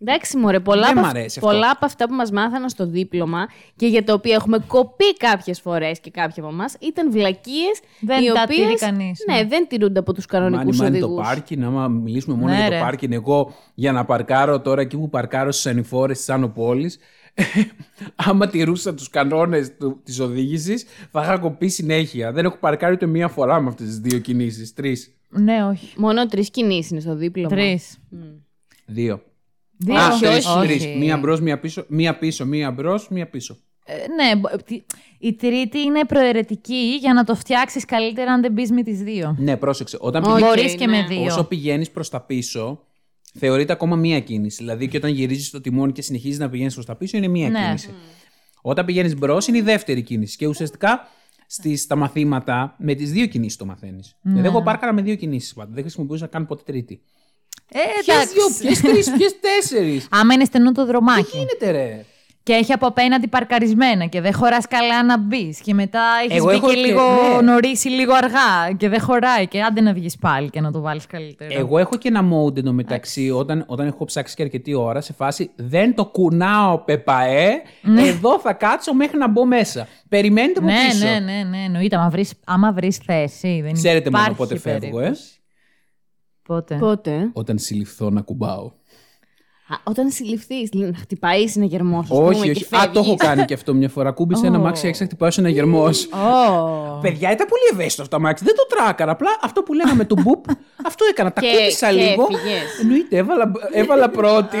Εντάξει, 0.01 0.37
μωρέ, 0.37 0.59
πολλά, 0.59 0.81
Δεν 0.81 0.91
από, 0.91 0.99
μ' 0.99 1.03
αυ- 1.03 1.15
αρέσει 1.15 1.39
αυτό. 1.39 1.51
πολλά 1.51 1.69
από 1.69 1.85
αυτά 1.85 2.07
που 2.07 2.13
μας 2.13 2.31
μάθαναν 2.31 2.69
στο 2.69 2.85
δίπλωμα 2.87 3.47
και 3.75 3.87
για 3.87 4.03
τα 4.03 4.13
οποία 4.13 4.35
έχουμε 4.35 4.57
κοπεί 4.67 5.13
κάποιες 5.17 5.61
φορές 5.61 5.99
και 5.99 6.09
κάποιοι 6.11 6.43
από 6.43 6.51
εμάς 6.51 6.75
ήταν 6.79 7.11
βλακίες. 7.11 7.79
Δεν 7.99 8.23
οι 8.23 8.27
τα 8.27 8.41
οποίες, 8.43 8.57
τηρεί 8.59 8.75
κανείς, 8.75 9.23
Ναι, 9.29 9.35
ναι. 9.35 9.45
δεν 9.45 9.67
τηρούνται 9.67 9.99
από 9.99 10.13
τους 10.13 10.25
κανονικούς 10.25 10.77
Μάνι, 10.77 10.89
μάνι 10.91 10.99
το 10.99 11.05
οδηγούς. 11.05 11.27
πάρκινγκ, 11.27 11.63
άμα 11.63 11.87
μιλήσουμε 11.87 12.35
μόνο 12.35 12.51
Ναι, 12.51 12.57
για 12.59 12.69
ρε. 12.69 12.77
το 12.77 12.83
πάρκινγκ, 12.83 13.13
εγώ 13.13 13.53
για 13.73 13.91
να 13.91 14.05
παρκάρω 14.05 14.59
τώρα 14.61 14.81
εκεί 14.81 14.97
που 14.97 15.09
παρκάρω 15.09 15.51
στις 15.51 15.65
ανηφόρες 15.65 16.17
της 16.17 16.29
Άνω 16.29 16.47
Πόλης, 16.47 16.97
άμα 18.15 18.47
τηρούσα 18.47 18.93
τους 18.93 19.09
κανόνες 19.09 19.71
της 20.03 20.19
οδήγησης, 20.19 20.85
θα 21.11 21.21
είχα 21.23 21.37
κοπεί 21.37 21.67
συνέχεια. 21.67 22.31
Δεν 22.31 22.45
έχω 22.45 22.57
παρκάρει 22.57 22.93
ούτε 22.93 23.05
μία 23.05 23.27
φορά 23.27 23.61
με 23.61 23.67
αυτές 23.67 23.85
τις 23.87 23.99
δύο 23.99 24.19
κινήσεις. 24.19 24.73
Τρεις. 24.73 25.11
Ναι, 25.29 25.63
όχι. 25.65 25.93
Μόνο 25.97 26.25
τρεις 26.25 26.49
κινήσεις 26.49 26.91
είναι 26.91 26.99
στο 26.99 27.15
δίπλωμα. 27.15 27.49
Τρεις. 27.49 27.97
Δύο. 28.85 29.21
Δύο. 29.77 29.95
Α, 29.95 30.07
όχι, 30.07 30.25
τρεις, 30.25 30.45
όχι. 30.47 30.67
τρεις. 30.67 30.85
Μία 30.97 31.17
μπρος, 31.17 31.41
μία 31.41 31.59
πίσω, 31.59 31.85
μία 31.87 32.17
πίσω, 32.17 32.45
μία 32.45 32.71
μπρος, 32.71 33.09
μία 33.09 33.27
πίσω. 33.29 33.57
Ε, 33.85 33.93
ναι, 33.93 34.35
μπο- 34.39 34.49
τι- 34.65 34.83
η 35.19 35.33
τρίτη 35.33 35.79
είναι 35.79 36.05
προαιρετική 36.05 36.95
για 36.99 37.13
να 37.13 37.23
το 37.23 37.35
φτιάξεις 37.35 37.85
καλύτερα 37.85 38.31
αν 38.31 38.41
δεν 38.41 38.51
μπεις 38.51 38.71
με 38.71 38.83
τις 38.83 39.01
δύο. 39.01 39.35
Ναι, 39.39 39.57
πρόσεξε. 39.57 39.97
Όταν 39.99 40.23
ΟΚ, 40.23 40.27
πηγαίνεις- 40.33 40.55
Μπορείς 40.55 40.75
και 40.75 40.85
ναι. 40.87 40.97
με 40.97 41.05
δύο. 41.07 41.23
Όσο 41.25 41.43
πηγαίνεις 41.43 41.91
προς 41.91 42.09
τα 42.09 42.21
πίσω, 42.21 42.86
θεωρείται 43.33 43.73
ακόμα 43.73 43.95
μία 43.95 44.19
κίνηση. 44.19 44.57
Δηλαδή 44.57 44.87
και 44.87 44.97
όταν 44.97 45.11
γυρίζεις 45.11 45.49
το 45.49 45.61
τιμόνι 45.61 45.91
και 45.91 46.01
συνεχίζεις 46.01 46.39
να 46.39 46.49
πηγαίνεις 46.49 46.73
προς 46.73 46.85
τα 46.85 46.95
πίσω, 46.95 47.17
είναι 47.17 47.27
μία 47.27 47.49
Ναι. 47.49 47.59
κίνηση. 47.65 47.93
Όταν 48.61 48.85
πηγαίνεις 48.85 49.15
μπρος, 49.17 49.47
είναι 49.47 49.57
η 49.57 49.61
δεύτερη 49.61 50.01
κίνηση. 50.01 50.37
Και 50.37 50.47
ουσιαστικά 50.47 51.07
στις, 51.47 51.81
στα 51.81 51.95
μαθήματα 51.95 52.75
με 52.77 52.93
τις 52.93 53.11
δύο 53.11 53.25
κινήσεις 53.25 53.57
το 53.57 53.65
μαθαίνεις. 53.65 54.15
Ναι. 54.21 54.31
Δηλαδή, 54.31 54.47
εγώ 54.47 54.61
πάρκαρα 54.63 54.93
με 54.93 55.01
δύο 55.01 55.15
κινήσεις 55.15 55.53
πάντα. 55.53 55.71
Δεν 55.73 55.81
χρησιμοποιούσα 55.83 56.27
καν 56.27 56.45
ποτέ 56.45 56.63
τρίτη. 56.65 57.01
Ε, 57.71 57.79
Ποιες 58.03 58.15
εντάξει. 58.15 58.33
δύο, 58.33 58.47
ποιες 58.59 58.81
τρεις, 58.81 59.11
ποιες 59.17 59.39
τέσσερις. 59.39 60.07
Άμα 60.11 60.33
είναι 60.33 60.45
στενό 60.45 60.71
το 60.71 60.81
Τι 60.81 60.87
δρομάκι 60.87 61.37
γίνεται, 61.37 61.71
ρε; 61.71 62.05
Και 62.47 62.53
έχει 62.53 62.73
από 62.73 62.87
απέναντι 62.87 63.27
παρκαρισμένα 63.27 64.05
και 64.05 64.21
δεν 64.21 64.33
χωράς 64.33 64.67
καλά 64.67 65.03
να 65.03 65.17
μπεις 65.19 65.59
και 65.59 65.73
μετά 65.73 66.01
έχεις 66.23 66.37
Εγώ 66.37 66.47
μπει 66.47 66.53
έχω 66.55 66.69
και 66.69 66.75
και- 66.75 66.81
λίγο 66.85 67.01
ναι. 67.35 67.41
νωρί 67.51 67.69
ή 67.83 67.89
λίγο 67.89 68.13
αργά 68.13 68.71
και 68.77 68.89
δεν 68.89 69.01
χοράει 69.01 69.47
και 69.47 69.61
άντε 69.61 69.81
να 69.81 69.93
βγεις 69.93 70.17
πάλι 70.17 70.49
και 70.49 70.61
να 70.61 70.71
το 70.71 70.81
βάλεις 70.81 71.05
καλύτερα. 71.07 71.53
Εγώ 71.59 71.77
έχω 71.77 71.95
και 71.97 72.07
ένα 72.07 72.21
mode 72.21 72.57
εντωμεταξύ 72.57 73.29
όταν, 73.31 73.63
όταν 73.67 73.87
έχω 73.87 74.05
ψάξει 74.05 74.35
και 74.35 74.43
αρκετή 74.43 74.73
ώρα 74.73 75.01
σε 75.01 75.13
φάση 75.13 75.51
δεν 75.55 75.95
το 75.95 76.05
κουνάω 76.05 76.77
πεπαέ, 76.79 77.49
εδώ 77.97 78.39
θα 78.39 78.53
κάτσω 78.53 78.93
μέχρι 78.93 79.17
να 79.17 79.27
μπω 79.27 79.45
μέσα. 79.45 79.87
Περιμένετε 80.09 80.59
από 80.59 80.67
ναι, 80.67 80.75
πίσω. 80.89 81.05
ναι, 81.07 81.19
ναι, 81.19 81.43
ναι, 81.49 81.63
εννοείται. 81.63 81.95
Άμα 81.95 82.09
βρεις, 82.09 82.33
άμα 82.45 82.71
βρεις 82.71 82.97
θέση. 82.97 83.61
Δεν 83.63 83.73
Ξέρετε 83.73 84.09
μόνο 84.09 84.23
υπάρχει 84.23 84.37
πότε 84.39 84.57
φεύγω, 84.59 84.99
ε. 84.99 85.01
περίπτωση. 85.01 85.31
Πότε; 86.43 86.75
Πότε; 86.75 87.29
Όταν 87.33 87.57
συλληφθώ 87.57 88.09
να 88.09 88.21
κουμπάω. 88.21 88.71
Α, 89.69 89.75
όταν 89.83 90.09
συλληφθείς, 90.11 90.69
να 90.73 90.91
χτυπάει 90.97 91.47
συναγερμό. 91.47 92.05
όχι, 92.09 92.49
όχι. 92.49 92.75
Α, 92.75 92.89
το 92.93 92.99
έχω 92.99 93.15
κάνει 93.15 93.45
και 93.45 93.53
αυτό 93.53 93.73
μια 93.73 93.89
φορά. 93.89 94.11
Κούμπησε 94.11 94.47
ένα 94.47 94.57
Ω. 94.57 94.61
μάξι 94.61 94.87
έξι, 94.87 95.03
χτυπάω 95.03 95.29
ένα 95.37 95.49
γερμός. 95.49 96.07
Oh. 96.11 97.01
Παιδιά, 97.01 97.31
ήταν 97.31 97.47
πολύ 97.47 97.61
ευαίσθητο 97.71 98.01
αυτό 98.01 98.15
το 98.15 98.21
μάξι. 98.21 98.43
Δεν 98.43 98.55
το 98.55 98.65
τράκαρα. 98.75 99.11
Απλά 99.11 99.29
αυτό 99.41 99.63
που 99.63 99.73
λέγαμε 99.73 100.05
το 100.05 100.15
μπουπ, 100.21 100.45
αυτό 100.85 101.05
έκανα. 101.09 101.31
Τα 101.33 101.41
Και- 101.41 101.47
κούμπησα 101.57 101.89
και 101.89 101.93
λίγο. 101.95 102.27
έφυγες. 102.31 102.79
Εννοείται, 102.81 103.17
έβαλα, 103.17 103.51
έβαλα 103.71 104.09
πρώτη. 104.09 104.57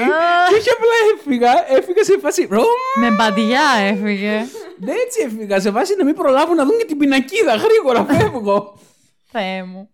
και 0.49 0.55
όχι 0.59 0.69
απλά 0.77 0.95
έφυγα. 1.17 1.77
Έφυγα 1.77 2.03
σε 2.03 2.17
φάση. 2.21 2.47
Ρομ, 2.49 2.63
Με 2.99 3.11
μπαντιά 3.11 3.61
έφυγε. 3.91 4.35
Ναι, 4.79 4.91
έτσι 5.05 5.17
έφυγα. 5.25 5.59
Σε 5.59 5.71
φάση 5.71 5.93
να 5.97 6.03
μην 6.05 6.15
προλάβουν 6.15 6.55
να 6.55 6.65
δουν 6.65 6.77
και 6.77 6.85
την 6.85 6.97
πινακίδα. 6.97 7.55
Γρήγορα 7.55 8.05
φεύγω. 8.13 8.77
Θεέ 9.31 9.63
μου. 9.63 9.89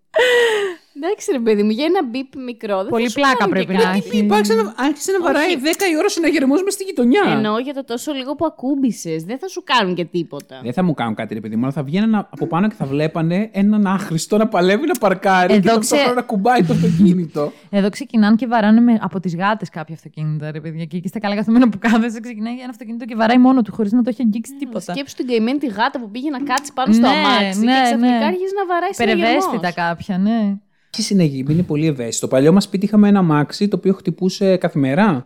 Εντάξει, 0.96 1.32
ρε 1.32 1.40
παιδί 1.40 1.64
μου, 1.64 1.70
για 1.70 1.86
ένα 1.86 2.04
μπιπ 2.04 2.36
μικρό. 2.36 2.78
Δεν 2.82 2.90
Πολύ 2.90 3.04
θα 3.04 3.10
σου 3.10 3.16
πλάκα 3.20 3.36
κάνουν 3.38 3.56
και 3.56 3.64
πρέπει 3.66 3.84
να 3.84 3.90
κάτι. 3.90 3.98
έχει. 3.98 4.18
Υπάρξε 4.18 4.54
να, 4.54 4.74
άρχισε 4.78 5.12
να 5.12 5.20
βαράει 5.26 5.54
10 5.56 5.66
η 5.94 5.98
ώρα 5.98 6.10
συναγερμό 6.10 6.54
μες 6.66 6.74
στη 6.74 6.84
γειτονιά. 6.84 7.22
Εννοώ 7.28 7.58
για 7.60 7.74
το 7.74 7.84
τόσο 7.84 8.12
λίγο 8.14 8.36
που 8.36 8.46
ακούμπησες. 8.46 9.24
Δεν 9.24 9.38
θα 9.40 9.48
σου 9.48 9.64
κάνουν 9.64 9.96
και 9.96 10.06
τίποτα. 10.06 10.60
Δεν 10.64 10.74
θα 10.74 10.84
μου 10.84 10.94
κάνουν 10.94 11.16
κάτι, 11.16 11.34
ρε 11.34 11.40
παιδί 11.40 11.56
μου, 11.56 11.64
αλλά 11.64 11.72
θα 11.74 11.84
βγαίνανε 11.84 12.18
από 12.18 12.48
πάνω 12.48 12.68
και 12.68 12.76
θα 12.78 12.86
βλέπανε 12.86 13.50
έναν 13.54 13.88
άχρηστο 13.88 14.38
να 14.38 14.48
παλεύει 14.48 14.86
να 14.88 14.94
παρκάρει 14.94 15.54
Εδώ 15.54 15.62
και 15.62 15.68
ξε- 15.68 15.80
ταυτόχρονα 15.80 16.14
να 16.14 16.22
κουμπάει 16.22 16.64
το 16.64 16.74
αυτοκίνητο. 16.74 17.52
Εδώ 17.78 17.90
ξεκινάνε 17.90 18.36
και 18.36 18.48
βαράνε 18.48 18.80
με, 18.80 18.98
από 19.02 19.20
τις 19.20 19.36
γάτες 19.36 19.70
κάποια 19.70 19.96
αυτοκίνητα, 19.96 20.52
ρε 20.52 20.62
παιδιά. 20.62 20.86
Και 20.86 20.98
εκεί 20.98 21.08
στα 21.08 21.20
καλά 21.20 21.36
καθημερινά 21.36 21.70
που 21.72 21.78
κάθεσαι, 21.80 22.20
ξεκινάει 22.20 22.54
ένα 22.54 22.70
αυτοκίνητο 22.70 23.06
και 23.06 23.16
βαράει 23.16 23.38
μόνο 23.38 23.62
του 23.62 23.72
χωρίς 23.74 23.92
να 23.92 24.02
το 24.04 24.10
έχει 24.10 24.22
αγγίξει 24.22 24.54
τίποτα. 24.60 24.94
Σκέψου 24.94 25.16
την 25.16 25.28
καημένη 25.28 25.58
τη 25.58 25.68
γάτα 25.68 26.00
που 26.00 26.10
πήγε 26.10 26.30
να 26.30 26.40
κάτσει 26.44 26.74
πάνω 26.74 26.94
στο 26.94 27.02
Ναι, 27.02 27.08
αμάξι 27.08 27.60
ναι, 27.60 27.74
και 27.76 27.82
ξαφνικά 27.84 28.18
ναι. 28.20 28.26
άρχισε 28.26 28.54
να 28.60 28.66
βαράει 28.74 28.90
Περευαίσθητα 28.98 29.42
συναγερμός. 29.42 29.74
κάποια, 29.74 30.18
ναι. 30.18 30.58
Και 30.96 31.02
συνεχίζει, 31.02 31.46
είναι 31.50 31.64
πολύ 31.64 31.86
ευαίσθητο. 31.88 32.16
Στο 32.16 32.28
παλιό 32.28 32.52
μας 32.54 32.64
σπίτι 32.64 32.86
είχαμε 32.86 33.08
ένα 33.08 33.22
μάξι 33.22 33.68
το 33.68 33.76
οποίο 33.78 33.94
χτυπούσε 33.94 34.58
καθημερινά. 34.58 35.26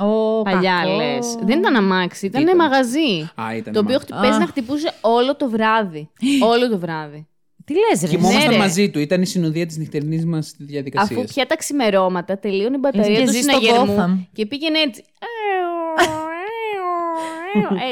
Ω, 0.00 0.42
Παλιά 0.42 0.80
κακό. 0.84 0.96
λες. 0.96 1.36
Δεν 1.44 1.58
ήταν 1.58 1.76
αμάξι, 1.76 2.26
ήταν 2.26 2.42
Ήταν; 2.42 2.56
μαγαζί. 2.56 3.30
Α, 3.34 3.56
ήταν 3.56 3.72
το 3.72 3.80
οποίο 3.80 3.94
αμάξι. 3.94 3.98
χτυπ- 3.98 4.20
παίζει 4.20 4.36
Α. 4.36 4.38
να 4.38 4.46
χτυπούσε 4.46 4.92
όλο 5.00 5.36
το 5.36 5.48
βράδυ. 5.50 6.10
όλο 6.52 6.68
το 6.70 6.78
βράδυ. 6.78 7.26
Τι 7.64 7.72
λες 7.74 8.00
ρε. 8.02 8.06
Κοιμόμασταν 8.08 8.50
ρε. 8.50 8.56
μαζί 8.58 8.90
του. 8.90 8.98
Ήταν 8.98 9.22
η 9.22 9.26
συνοδεία 9.26 9.66
της 9.66 9.76
νυχτερινής 9.76 10.24
μας 10.26 10.54
διαδικασίας. 10.58 11.18
Αφού 11.18 11.28
πια 11.32 11.46
τα 11.46 11.56
ξημερώματα 11.56 12.38
τελείωνε 12.38 12.76
η 12.76 12.78
μπαταρία 12.80 13.08
Λες 13.10 13.18
και 13.18 13.24
του 13.24 13.32
ζει 13.32 13.40
στο 13.40 13.50
συναγερμού 13.60 13.96
Gotham. 13.98 14.26
και 14.32 14.46
πήγαινε 14.46 14.78
έτσι. 14.78 15.04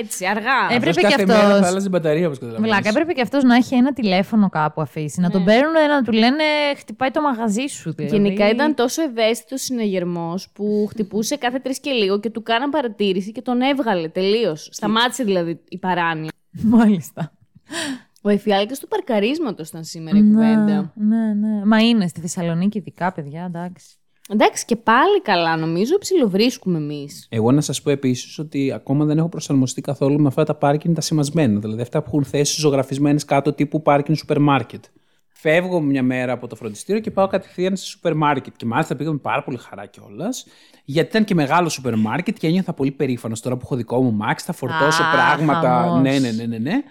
έτσι, 0.00 0.26
αργά. 0.26 0.50
Ε, 0.70 0.74
Έπρεπε 0.76 1.00
και 1.00 1.06
κάθε 1.06 1.22
αυτός. 1.22 1.36
μέρα 1.46 1.60
θα 1.60 1.66
άλλαζε 1.66 1.88
μπαταρία, 1.88 2.26
όπως 2.26 2.38
καταλαβαίνεις. 2.38 2.70
Βλάκα, 2.70 2.88
έπρεπε 2.88 3.12
και 3.12 3.20
αυτός 3.20 3.42
να 3.44 3.54
έχει 3.54 3.74
ένα 3.74 3.92
τηλέφωνο 3.92 4.48
κάπου 4.48 4.80
αφήσει. 4.80 5.20
Να 5.20 5.30
τον 5.30 5.44
παίρνουν 5.44 5.72
να 5.88 6.02
του 6.02 6.12
λένε 6.12 6.42
χτυπάει 6.76 7.10
το 7.10 7.20
μαγαζί 7.20 7.66
σου. 7.66 7.94
Δηλαδή. 7.94 8.16
Γενικά 8.16 8.48
ήταν 8.48 8.74
τόσο 8.74 9.02
ευαίσθητος 9.02 9.62
συναγερμός 9.62 10.48
που 10.52 10.86
χτυπούσε 10.90 11.36
κάθε 11.36 11.58
τρεις 11.58 11.80
και 11.80 11.90
λίγο 11.90 12.20
και 12.20 12.30
του 12.30 12.42
κάναν 12.42 12.70
παρατήρηση 12.70 13.32
και 13.32 13.42
τον 13.42 13.60
έβγαλε 13.60 14.08
τελείως. 14.08 14.68
Σταμάτησε 14.72 15.24
δηλαδή 15.24 15.60
η 15.68 15.78
παράνοια. 15.78 16.30
Μάλιστα. 16.62 17.32
Ο 18.22 18.28
εφιάλτης 18.28 18.78
του 18.78 18.88
παρκαρίσματος 18.88 19.68
ήταν 19.68 19.84
σήμερα 19.84 20.18
η 20.18 20.22
κουβέντα. 20.22 20.92
ναι, 20.94 21.32
ναι. 21.34 21.64
Μα 21.64 21.78
είναι 21.78 22.06
στη 22.06 22.20
Θεσσαλονίκη 22.20 22.78
ειδικά, 22.78 23.12
παιδιά, 23.12 23.44
εντάξει. 23.44 23.96
Εντάξει, 24.32 24.64
και 24.64 24.76
πάλι 24.76 25.22
καλά, 25.22 25.56
νομίζω 25.56 25.98
ψιλοβρίσκουμε 25.98 26.78
εμείς. 26.78 27.26
Εγώ 27.28 27.52
να 27.52 27.60
σας 27.60 27.82
πω 27.82 27.90
επίσης 27.90 28.38
ότι 28.38 28.72
ακόμα 28.72 29.04
δεν 29.04 29.18
έχω 29.18 29.28
προσαρμοστεί 29.28 29.80
καθόλου 29.80 30.20
με 30.20 30.28
αυτά 30.28 30.44
τα 30.44 30.54
πάρκινγκ 30.54 30.94
τα 30.94 31.00
σημασμένα. 31.00 31.58
Δηλαδή 31.58 31.82
αυτά 31.82 32.02
που 32.02 32.06
έχουν 32.08 32.24
θέσεις 32.24 32.56
ζωγραφισμένες 32.60 33.24
κάτω 33.24 33.52
τύπου 33.52 33.82
πάρκινγκ 33.82 34.16
σούπερ 34.16 34.38
μάρκετ. 34.38 34.84
Φεύγω 35.28 35.80
μια 35.80 36.02
μέρα 36.02 36.32
από 36.32 36.46
το 36.46 36.56
φροντιστήριο 36.56 37.00
και 37.00 37.10
πάω 37.10 37.26
κατευθείαν 37.26 37.76
σε 37.76 37.84
σούπερ 37.86 38.14
μάρκετ. 38.14 38.54
Και 38.56 38.66
μάλιστα 38.66 38.96
πήγα 38.96 39.12
με 39.12 39.18
πάρα 39.18 39.42
πολύ 39.42 39.56
χαρά 39.56 39.86
κιόλας. 39.86 40.46
Γιατί 40.84 41.08
ήταν 41.08 41.24
και 41.24 41.34
μεγάλο 41.34 41.68
σούπερ 41.68 41.96
μάρκετ 41.96 42.36
και 42.38 42.46
ένιωθα 42.46 42.72
πολύ 42.72 42.90
περήφανος 42.90 43.40
τώρα 43.40 43.56
που 43.56 43.62
έχω 43.64 43.76
δικό 43.76 44.02
μου 44.02 44.12
μάξ. 44.12 44.42
Θα 44.42 44.52
φορτώσω 44.52 45.02
Α, 45.02 45.10
πράγματα. 45.10 45.82
χαμός. 45.82 46.02
Ναι, 46.02 46.18
ναι, 46.18 46.30
ναι, 46.30 46.44
ναι, 46.46 46.58
ναι. 46.58 46.82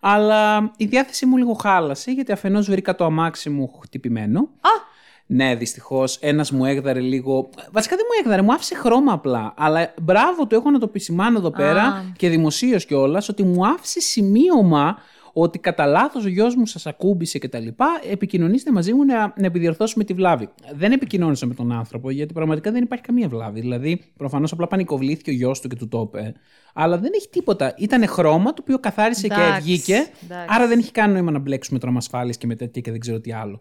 Αλλά 0.00 0.72
η 0.76 0.84
διάθεσή 0.84 1.26
μου 1.26 1.36
λίγο 1.36 1.52
χάλασε 1.52 2.10
γιατί 2.10 2.32
αφενός 2.32 2.70
βρήκα 2.70 2.94
το 2.94 3.04
αμάξι 3.04 3.50
μου 3.50 3.78
χτυπημένο. 3.82 4.40
Α! 4.40 4.92
Ναι, 5.26 5.54
δυστυχώς. 5.54 6.16
Ένας 6.20 6.50
μου 6.50 6.64
έγδαρε 6.64 7.00
λίγο. 7.00 7.48
Βασικά 7.72 7.96
δεν 7.96 8.04
μου 8.08 8.24
έγδαρε, 8.24 8.42
μου 8.42 8.52
άφησε 8.52 8.74
χρώμα 8.74 9.12
απλά. 9.12 9.54
Αλλά 9.56 9.94
μπράβο 10.02 10.46
του, 10.46 10.54
έχω 10.54 10.70
να 10.70 10.78
το 10.78 10.86
επισημάνω 10.88 11.38
εδώ 11.38 11.50
πέρα 11.50 12.04
και 12.16 12.28
δημοσίως 12.28 12.86
κιόλας 12.86 13.28
ότι 13.28 13.42
μου 13.42 13.66
άφησε 13.66 14.00
σημείωμα 14.00 14.96
ότι 15.36 15.58
κατά 15.58 15.86
λάθος 15.86 16.24
ο 16.24 16.28
γιος 16.28 16.54
μου 16.54 16.66
σας 16.66 16.86
ακούμπησε 16.86 17.38
κτλ. 17.38 17.66
Επικοινωνήστε 18.10 18.72
μαζί 18.72 18.92
μου 18.92 19.04
να, 19.04 19.34
να 19.36 19.46
επιδιορθώσουμε 19.46 20.04
τη 20.04 20.12
βλάβη. 20.12 20.48
Δεν 20.74 20.92
επικοινώνησα 20.92 21.46
με 21.46 21.54
τον 21.54 21.72
άνθρωπο 21.72 22.10
γιατί 22.10 22.32
πραγματικά 22.32 22.70
δεν 22.70 22.82
υπάρχει 22.82 23.04
καμία 23.04 23.28
βλάβη. 23.28 23.60
Δηλαδή, 23.60 24.00
προφανώς 24.16 24.52
απλά 24.52 24.66
πανικοβλήθηκε 24.66 25.30
ο 25.30 25.32
γιος 25.32 25.60
του 25.60 25.68
και 25.68 25.76
του 25.76 25.88
το 25.88 26.10
είπε. 26.12 26.32
Αλλά 26.74 26.98
δεν 26.98 27.10
έχει 27.14 27.28
τίποτα. 27.28 27.74
Ήταν 27.78 28.06
χρώμα 28.06 28.52
το 28.52 28.58
οποίο 28.60 28.78
καθάρισε 28.78 29.28
και 29.28 29.34
Εντάξει, 29.34 29.60
βγήκε. 29.62 29.94
εντάξει. 30.24 30.46
Άρα 30.48 30.66
δεν 30.66 30.78
έχει 30.78 30.92
καν 30.92 31.12
νόημα 31.12 31.30
να 31.30 31.38
μπλέξουμε 31.38 31.78
τρόμα 31.78 31.98
ασφάλειας 31.98 32.36
και 32.36 32.46
με 32.46 32.56
τέτοια 32.56 32.80
και 32.80 32.90
δεν 32.90 33.00
ξέρω 33.00 33.20
τι 33.20 33.32
άλλο. 33.32 33.60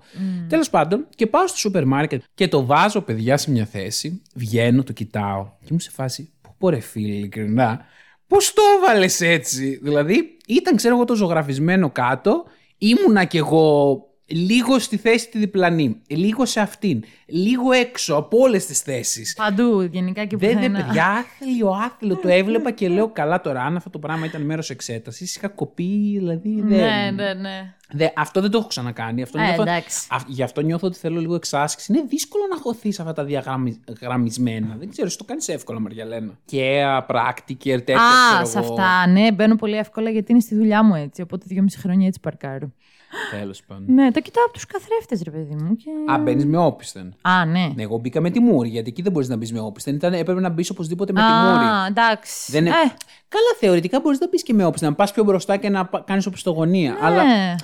Τέλος 0.49 0.69
πάντων, 0.69 1.05
και 1.15 1.27
πάω 1.27 1.47
στο 1.47 1.57
σούπερ 1.57 1.85
μάρκετ 1.85 2.21
και 2.33 2.47
το 2.47 2.65
βάζω, 2.65 3.01
παιδιά, 3.01 3.37
σε 3.37 3.51
μια 3.51 3.65
θέση. 3.65 4.21
Βγαίνω, 4.35 4.83
το 4.83 4.93
κοιτάω 4.93 5.47
και 5.65 5.69
μου 5.71 5.79
σε 5.79 5.89
φάση. 5.91 6.29
Πού 6.41 6.55
πω 6.57 6.69
ρε 6.69 6.79
φίλε, 6.79 7.13
ειλικρινά. 7.13 7.85
Πώς 8.27 8.53
το 8.53 8.61
έβαλες 8.77 9.21
έτσι; 9.21 9.79
Δηλαδή, 9.81 10.37
ήταν, 10.47 10.75
ξέρω 10.75 10.95
εγώ, 10.95 11.05
το 11.05 11.15
ζωγραφισμένο 11.15 11.89
κάτω. 11.89 12.45
Ήμουνα 12.77 13.23
κι 13.23 13.37
εγώ 13.37 13.97
λίγο 14.25 14.79
στη 14.79 14.97
θέση 14.97 15.29
τη 15.29 15.37
διπλανή. 15.37 16.01
Λίγο 16.07 16.45
σε 16.45 16.59
αυτήν. 16.59 17.03
Λίγο 17.25 17.71
έξω 17.71 18.15
από 18.15 18.37
όλες 18.37 18.65
τις 18.65 18.79
θέσεις. 18.79 19.33
Παντού, 19.33 19.81
γενικά 19.81 20.25
και 20.25 20.37
Δεν, 20.37 20.49
δεν, 20.49 20.57
πουθενά. 20.71 20.85
παιδιά, 20.85 21.05
άθλιο, 21.07 21.69
άθλιο. 21.69 22.15
Το 22.15 22.27
έβλεπα 22.27 22.71
και 22.71 22.87
λέω 22.89 23.07
καλά 23.09 23.41
τώρα. 23.41 23.61
Αν 23.63 23.75
αυτό 23.75 23.89
το 23.89 23.99
πράγμα 23.99 24.25
ήταν 24.25 24.41
μέρος 24.41 24.69
εξέτασης, 24.69 25.35
είχα 25.35 25.47
κοπεί, 25.47 26.13
δηλαδή. 26.17 26.61
Δεν... 26.61 26.77
Ναι, 26.77 27.11
ναι, 27.13 27.33
ναι. 27.33 27.73
Δε, 27.95 28.07
αυτό 28.15 28.41
δεν 28.41 28.51
το 28.51 28.57
έχω 28.57 28.67
ξανακάνει. 28.67 29.21
Αυτό 29.21 29.39
Ε, 29.39 29.43
νιώθω, 29.43 29.61
εντάξει. 29.61 30.07
α, 30.09 30.17
γι' 30.27 30.43
αυτό 30.43 30.61
νιώθω 30.61 30.87
ότι 30.87 30.97
θέλω 30.97 31.19
λίγο 31.19 31.35
εξάσκηση. 31.35 31.93
Είναι 31.93 32.03
δύσκολο 32.07 32.43
να 32.49 32.57
χωθεί 32.61 32.89
αυτά 32.89 33.13
τα 33.13 33.23
διαγραμμισμένα. 33.23 34.75
Δεν 34.79 34.89
ξέρω, 34.89 35.07
εσύ 35.07 35.17
το 35.17 35.23
κάνεις 35.23 35.47
εύκολα, 35.47 35.79
Μαριαλένα. 35.79 36.39
Και 36.45 36.81
πράκτικερ, 37.07 37.81
τέτοια. 37.81 38.01
Α, 38.01 38.33
ξέρω 38.33 38.45
σε 38.45 38.57
εγώ. 38.57 38.73
αυτά, 38.73 39.07
ναι, 39.07 39.31
μπαίνω 39.31 39.55
πολύ 39.55 39.75
εύκολα 39.77 40.09
γιατί 40.09 40.31
είναι 40.31 40.41
στη 40.41 40.55
δουλειά 40.55 40.83
μου 40.83 40.95
έτσι. 40.95 41.21
Οπότε 41.21 41.45
δυόμιση 41.47 41.79
χρόνια 41.79 42.07
έτσι 42.07 42.19
παρκάρω. 42.19 42.71
Τέλος 43.31 43.63
πάντων. 43.67 43.85
Ναι, 43.87 44.11
το 44.11 44.21
κοιτάω 44.21 44.43
από 44.43 44.53
τους 44.53 44.65
καθρέφτες, 44.65 45.21
ρε 45.23 45.31
παιδί 45.31 45.55
μου. 45.55 45.75
Και... 45.75 45.89
Α, 46.11 46.17
μπαίνεις 46.17 46.45
με 46.45 46.57
όπισθεν. 46.57 47.15
Α, 47.21 47.45
ναι. 47.45 47.71
Ναι, 47.75 47.83
εγώ 47.83 47.97
μπήκα 47.97 48.21
με 48.21 48.29
τη 48.29 48.39
μούρη, 48.39 48.69
γιατί 48.69 48.89
εκεί 48.89 49.01
δεν 49.01 49.11
μπορείς 49.11 49.27
να 49.27 49.35
μπεις 49.35 49.53
με 49.53 49.59
όπισθεν. 49.59 49.95
Ήταν, 49.95 50.13
έπρεπε 50.13 50.39
να 50.39 50.49
μπεις 50.49 50.69
οπωσδήποτε 50.69 51.13
με 51.13 51.19
τη 51.19 51.25
μούρη. 51.25 51.65
Α, 51.65 51.85
εντάξει. 51.85 52.51
Δεν 52.51 52.65
είναι... 52.65 52.75
Ε, 52.75 52.91
Καλά, 53.33 53.55
θεωρητικά 53.59 53.99
μπορείς 53.99 54.19
να 54.19 54.27
μπεις 54.27 54.43
και 54.43 54.53
με 54.53 54.65
όπισθεν. 54.65 54.89
Να 54.89 54.95
πας 54.95 55.11
πιο 55.11 55.23
μπροστά 55.23 55.57
και 55.57 55.69
να 55.69 55.89
κάνεις 56.05 56.25
οπισθογωνία. 56.25 56.97
Αλλά 57.01 57.23
ναι. 57.23 57.55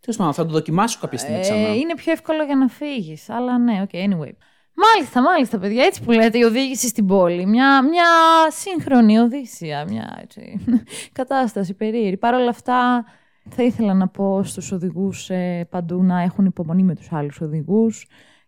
τέλος 0.00 0.16
πάντων, 0.16 0.32
θα 0.32 0.46
το 0.46 0.52
δοκιμάσω 0.52 0.98
κάποια 1.00 1.18
στιγμή 1.18 1.40
ξανά. 1.40 1.58
Ε, 1.58 1.74
είναι 1.74 1.94
πιο 1.94 2.12
εύκολο 2.12 2.42
για 2.44 2.56
να 2.56 2.68
φύγεις. 2.68 3.30
Αλλά 3.30 3.58
ναι, 3.58 3.82
ok, 3.82 3.94
anyway. 3.94 4.32
Μάλιστα, 4.76 5.22
μάλιστα, 5.22 5.58
παιδιά. 5.58 5.84
Έτσι 5.84 6.02
που 6.02 6.10
λέτε, 6.10 6.38
η 6.38 6.42
οδήγηση 6.42 6.88
στην 6.88 7.06
πόλη. 7.06 7.46
Μια, 7.46 7.82
μια 7.82 8.06
σύγχρονη 8.48 9.18
οδύσσια. 9.18 9.84
Μια 9.88 10.18
έτσι, 10.22 10.64
κατάσταση 11.18 11.74
περίεργη. 11.74 12.16
Παρ' 12.16 12.34
όλα 12.34 12.48
αυτά, 12.48 13.04
θα 13.50 13.62
ήθελα 13.62 13.94
να 13.94 14.08
πω 14.08 14.42
στους 14.42 14.72
οδηγούς 14.72 15.30
ε, 15.30 15.66
παντού 15.70 16.02
να 16.02 16.20
έχουν 16.20 16.44
υπομονή 16.44 16.82
με 16.82 16.94
τους 16.94 17.12
άλλους 17.12 17.40
οδηγούς 17.40 18.06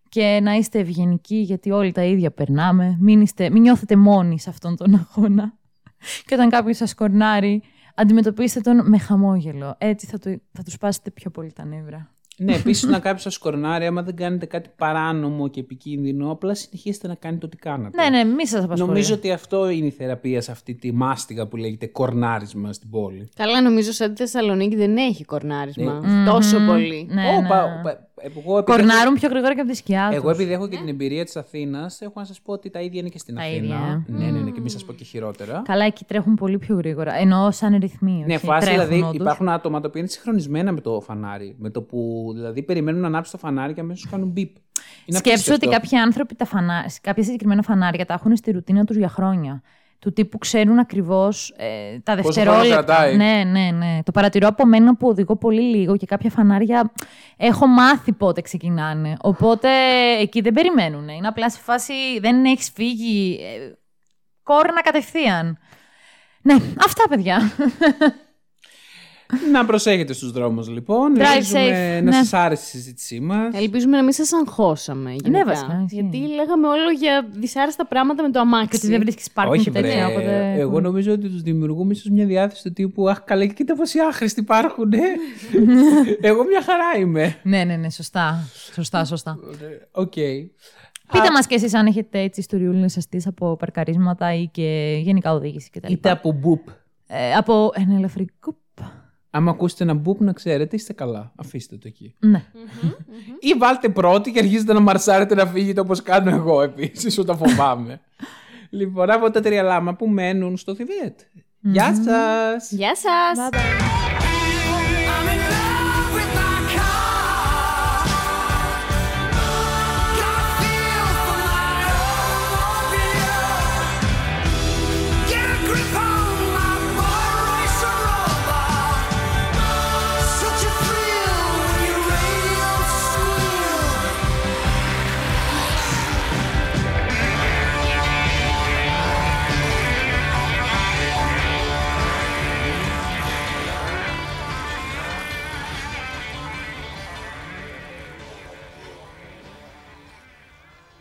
και 0.09 0.40
να 0.42 0.53
είστε 0.53 0.78
ευγενικοί 0.78 1.36
γιατί 1.36 1.70
όλοι 1.70 1.92
τα 1.92 2.05
ίδια 2.05 2.30
περνάμε. 2.30 2.97
Μην, 3.01 3.20
είστε, 3.20 3.51
μην 3.51 3.62
νιώθετε 3.62 3.97
μόνοι 3.97 4.38
σε 4.38 4.51
αυτόν 4.51 4.76
τον 4.76 4.94
αγώνα. 4.94 5.53
Και 6.24 6.34
όταν 6.34 6.49
κάποιος 6.49 6.76
σας 6.76 6.94
κορνάρει, 6.94 7.62
αντιμετωπίστε 7.94 8.61
τον 8.61 8.88
με 8.88 8.99
χαμόγελο. 8.99 9.74
Έτσι 9.78 10.07
θα, 10.07 10.18
του, 10.18 10.42
θα 10.53 10.62
τους 10.62 10.72
σπάσετε 10.72 11.11
πιο 11.11 11.30
πολύ 11.30 11.53
τα 11.53 11.64
νεύρα. 11.64 12.16
Ναι, 12.39 12.55
επίσης 12.55 12.89
να 12.91 12.99
κάποιο 12.99 13.30
σα 13.30 13.39
κορνάρει, 13.39 13.87
άμα 13.87 14.03
δεν 14.03 14.16
κάνετε 14.16 14.47
κάτι 14.47 14.70
παράνομο 14.76 15.49
και 15.49 15.61
επικίνδυνο, 15.61 16.30
απλά 16.30 16.55
συνεχίστε 16.55 17.09
να 17.09 17.14
κάνετε 17.14 17.47
ό,τι 17.47 17.57
κάνατε. 17.57 18.03
Ναι, 18.03 18.18
ναι, 18.18 18.24
μη 18.24 18.47
σας 18.47 18.64
απασχολεί. 18.64 18.91
Νομίζω 18.91 19.14
ότι 19.14 19.30
αυτό 19.32 19.68
είναι 19.70 19.87
η 19.87 19.91
θεραπεία 19.91 20.41
σε 20.41 20.51
αυτή 20.51 20.74
τη 20.74 20.93
μάστιγα 20.93 21.47
που 21.47 21.57
λέγεται 21.57 21.87
κορνάρισμα 21.87 22.72
στην 22.72 22.91
πόλη. 22.91 23.28
Καλά, 23.37 23.62
νομίζω 23.62 23.93
σαν 23.93 24.11
τη 24.11 24.16
Θεσσαλονίκη 24.16 24.76
δεν 24.76 24.97
έχει 24.97 25.24
κορνάρισμα. 25.24 26.01
Ναι. 26.01 26.30
Τόσο 26.30 26.59
πολύ. 26.66 27.07
Ναι, 27.11 27.22
Ω, 27.37 27.41
ναι. 27.41 27.49
πα- 27.49 27.80
πα- 27.82 28.05
εγώ 28.20 28.59
επειδή 28.59 28.76
Κορνάρουν 28.76 29.14
πιο 29.14 29.28
γρήγορα 29.28 29.55
και 29.55 29.61
από 29.61 29.70
τη 29.70 29.76
σκιά 29.76 30.07
τους. 30.09 30.16
Εγώ 30.16 30.30
επειδή 30.30 30.53
έχω 30.53 30.68
και 30.68 30.76
την 30.76 30.89
εμπειρία 30.89 31.24
της 31.24 31.37
Αθήνας, 31.37 32.01
έχω 32.01 32.12
να 32.16 32.24
σας 32.24 32.41
πω 32.41 32.53
ότι 32.53 32.70
τα 32.70 32.80
ίδια 32.80 33.01
είναι 33.01 33.09
και 33.09 33.18
στην 33.18 33.34
Τα 33.34 33.41
Αθήνα. 33.43 33.57
ίδια. 33.57 34.05
Ναι, 34.07 34.24
ναι, 34.30 34.39
ναι, 34.41 34.51
και 34.51 34.61
μην 34.61 34.68
σας 34.70 34.84
πω 34.84 34.93
και 34.93 35.05
χειρότερα. 35.05 35.62
Καλά, 35.64 35.84
εκεί 35.84 36.05
τρέχουν 36.05 36.34
πολύ 36.34 36.59
πιο 36.59 36.76
γρήγορα. 36.76 37.14
Εννοώ 37.14 37.51
σαν 37.51 37.76
ρυθμοί. 37.80 38.24
Ναι, 38.26 38.34
όχι, 38.34 38.45
φάση 38.47 38.66
τρέχουν 38.66 38.84
δηλαδή 38.87 39.03
όντως. 39.03 39.14
υπάρχουν 39.20 39.49
άτομα 39.49 39.80
τα 39.80 39.87
οποία 39.89 40.01
είναι 40.01 40.11
συγχρονισμένα 40.11 40.72
με 40.72 40.80
το 40.80 41.01
φανάρι. 41.01 41.55
Με 41.59 41.70
το 41.70 41.82
που 41.82 42.26
δηλαδή 42.33 42.62
περιμένουν 42.62 43.01
να 43.01 43.07
ανάψει 43.07 43.33
το 43.33 43.39
φανάρι 43.39 43.72
και 43.72 43.81
αμέσως 43.81 44.11
κάνουν 44.11 44.29
μπίπ. 44.29 44.57
Είναι 45.05 45.18
Σκέψου 45.18 45.43
ότι 45.43 45.53
απίστευτο. 45.53 45.81
κάποιοι 45.81 45.99
άνθρωποι 45.99 46.35
τα 46.35 46.45
φανά... 46.45 46.91
κάποια 47.01 47.22
συγκεκριμένα 47.22 47.62
φανάρια 47.62 48.07
τα 48.07 48.14
έχουν 48.14 48.37
στη 48.37 48.51
ρουτίνα 48.51 48.85
τους 48.85 48.97
για 48.97 49.09
χρόνια. 49.09 49.62
Του 49.99 50.12
τύπου 50.12 50.39
ξέρουν 50.39 50.79
ακριβώς 50.79 51.55
ε, 51.57 51.99
τα 51.99 52.16
Πόσο 52.16 52.22
δευτερόλεπτα. 52.22 52.68
χρόνος 52.68 52.85
κρατάει. 52.85 53.16
Ναι, 53.16 53.45
ναι, 53.45 53.70
ναι. 53.70 54.03
Το 54.05 54.12
παρατηρώ 54.12 54.49
από 54.49 54.66
μένα 54.66 54.97
που 54.97 55.09
οδηγώ 55.09 55.37
πολύ 55.37 55.61
λίγο 55.61 55.97
και 55.97 56.07
κάποια 56.07 56.31
φανάρια 56.31 56.93
έχω 57.37 57.66
μάθει 57.66 58.12
πότε 58.12 58.41
ξεκινάνε. 58.41 59.16
Οπότε 59.20 59.68
εκεί 60.20 60.41
δεν 60.41 60.53
περιμένουν. 60.53 61.09
Είναι 61.09 61.29
απλά 61.29 61.51
σε 61.51 61.59
φάση 61.62 61.93
δεν 62.20 62.45
έχεις 62.45 62.70
φύγει. 62.74 63.39
Ε, 63.41 63.72
κόρνα 64.43 64.83
κατευθείαν. 64.83 65.59
Ναι, 66.43 66.55
αυτά 66.87 67.09
παιδιά. 67.09 67.39
Να 69.53 69.64
προσέχετε 69.64 70.12
στους 70.12 70.32
δρόμους 70.32 70.68
λοιπόν. 70.68 71.14
Drive 71.16 71.20
Ελπίζουμε 71.32 71.99
safe, 71.99 72.03
να 72.05 72.11
ναι. 72.11 72.12
σας 72.12 72.32
άρεσε 72.32 72.62
η 72.64 72.80
συζήτησή 72.80 73.20
μας. 73.20 73.55
Ελπίζουμε 73.55 73.97
να 73.97 74.03
μην 74.03 74.12
σας 74.12 74.32
αγχώσαμε. 74.32 75.11
Γενικά. 75.11 75.44
βασικά, 75.44 75.82
ισχύει. 75.84 76.01
Γιατί 76.01 76.34
λέγαμε 76.34 76.66
όλο 76.66 76.90
για 76.99 77.26
δυσάρεστα 77.32 77.86
πράγματα 77.86 78.22
με 78.22 78.30
το 78.30 78.40
αμάξι. 78.40 78.68
Και 78.68 78.76
ότι 78.76 78.86
δεν 78.86 79.01
βρίσκεις 79.01 79.30
πάρκινγκ 79.30 79.59
Όχι, 79.59 79.70
βρε. 79.70 79.80
τέτοια. 79.80 80.07
Οπότε... 80.07 80.55
Εγώ 80.59 80.80
νομίζω 80.80 81.12
ότι 81.12 81.28
τους 81.28 81.42
δημιουργούμε 81.42 81.92
ίσως 81.92 82.11
μια 82.11 82.26
διάθεση 82.26 82.62
του 82.62 82.72
τύπου 82.72 83.09
Αχ, 83.09 83.24
καλά, 83.24 83.47
κοίτα 83.47 83.74
πόσοι 83.74 83.99
άχρηστοι 83.99 84.40
υπάρχουν. 84.40 84.92
ε». 84.92 84.99
Εγώ 86.28 86.44
μια 86.44 86.62
χαρά 86.62 86.99
είμαι. 87.01 87.36
Ναι, 87.42 87.64
ναι, 87.64 87.76
ναι, 87.76 87.90
σωστά. 87.90 88.49
Σωστά, 88.74 89.05
σωστά. 89.05 89.38
ΟΚ. 89.91 90.12
Πείτε 91.12 91.30
μας 91.32 91.47
και 91.47 91.55
εσείς 91.55 91.74
αν 91.74 91.86
έχετε 91.86 92.20
έτσι 92.20 92.40
ιστοριούλες 92.40 92.97
αστείες 92.97 93.26
από 93.26 93.57
παρκαρίσματα 93.57 94.34
ή 94.34 94.47
και 94.47 94.99
γενικά 95.03 95.32
οδήγηση 95.32 95.70
κτλ. 95.70 95.92
Είτε 95.92 96.11
από 96.11 96.32
μπουπ. 96.32 96.68
Ε, 97.07 97.34
από 97.34 97.70
ένα 97.74 97.94
ελαφρικό. 97.97 98.57
Άμα 99.37 99.51
ακούσετε 99.51 99.84
ένα 99.84 99.95
μπουπ 99.95 100.20
να 100.20 100.32
ξέρετε, 100.32 100.76
είστε 100.76 100.93
καλά. 100.93 101.32
Αφήστε 101.37 101.76
το 101.76 101.89
εκεί. 101.89 102.14
Ναι. 102.18 102.45
Ή 103.41 103.53
βάλτε 103.59 103.89
πρώτη 103.89 104.32
και 104.32 104.39
αρχίζετε 104.39 104.72
να 104.72 104.80
μαρσάρετε 104.80 105.34
να 105.34 105.47
φύγετε 105.47 105.80
όπως 105.80 106.03
κάνω 106.03 106.30
εγώ 106.30 106.62
επίσης 106.62 107.18
όταν 107.18 107.37
φοβάμαι. 107.37 108.01
λοιπόν, 108.70 109.11
από 109.11 109.30
τα 109.30 109.41
τρία 109.41 109.62
λάμα 109.62 109.95
που 109.95 110.09
μένουν 110.09 110.57
στο 110.57 110.74
Θιβέτ. 110.74 111.20
Γεια 111.61 111.95
σας! 111.95 112.70
Γεια 112.70 112.97
σας! 112.97 113.49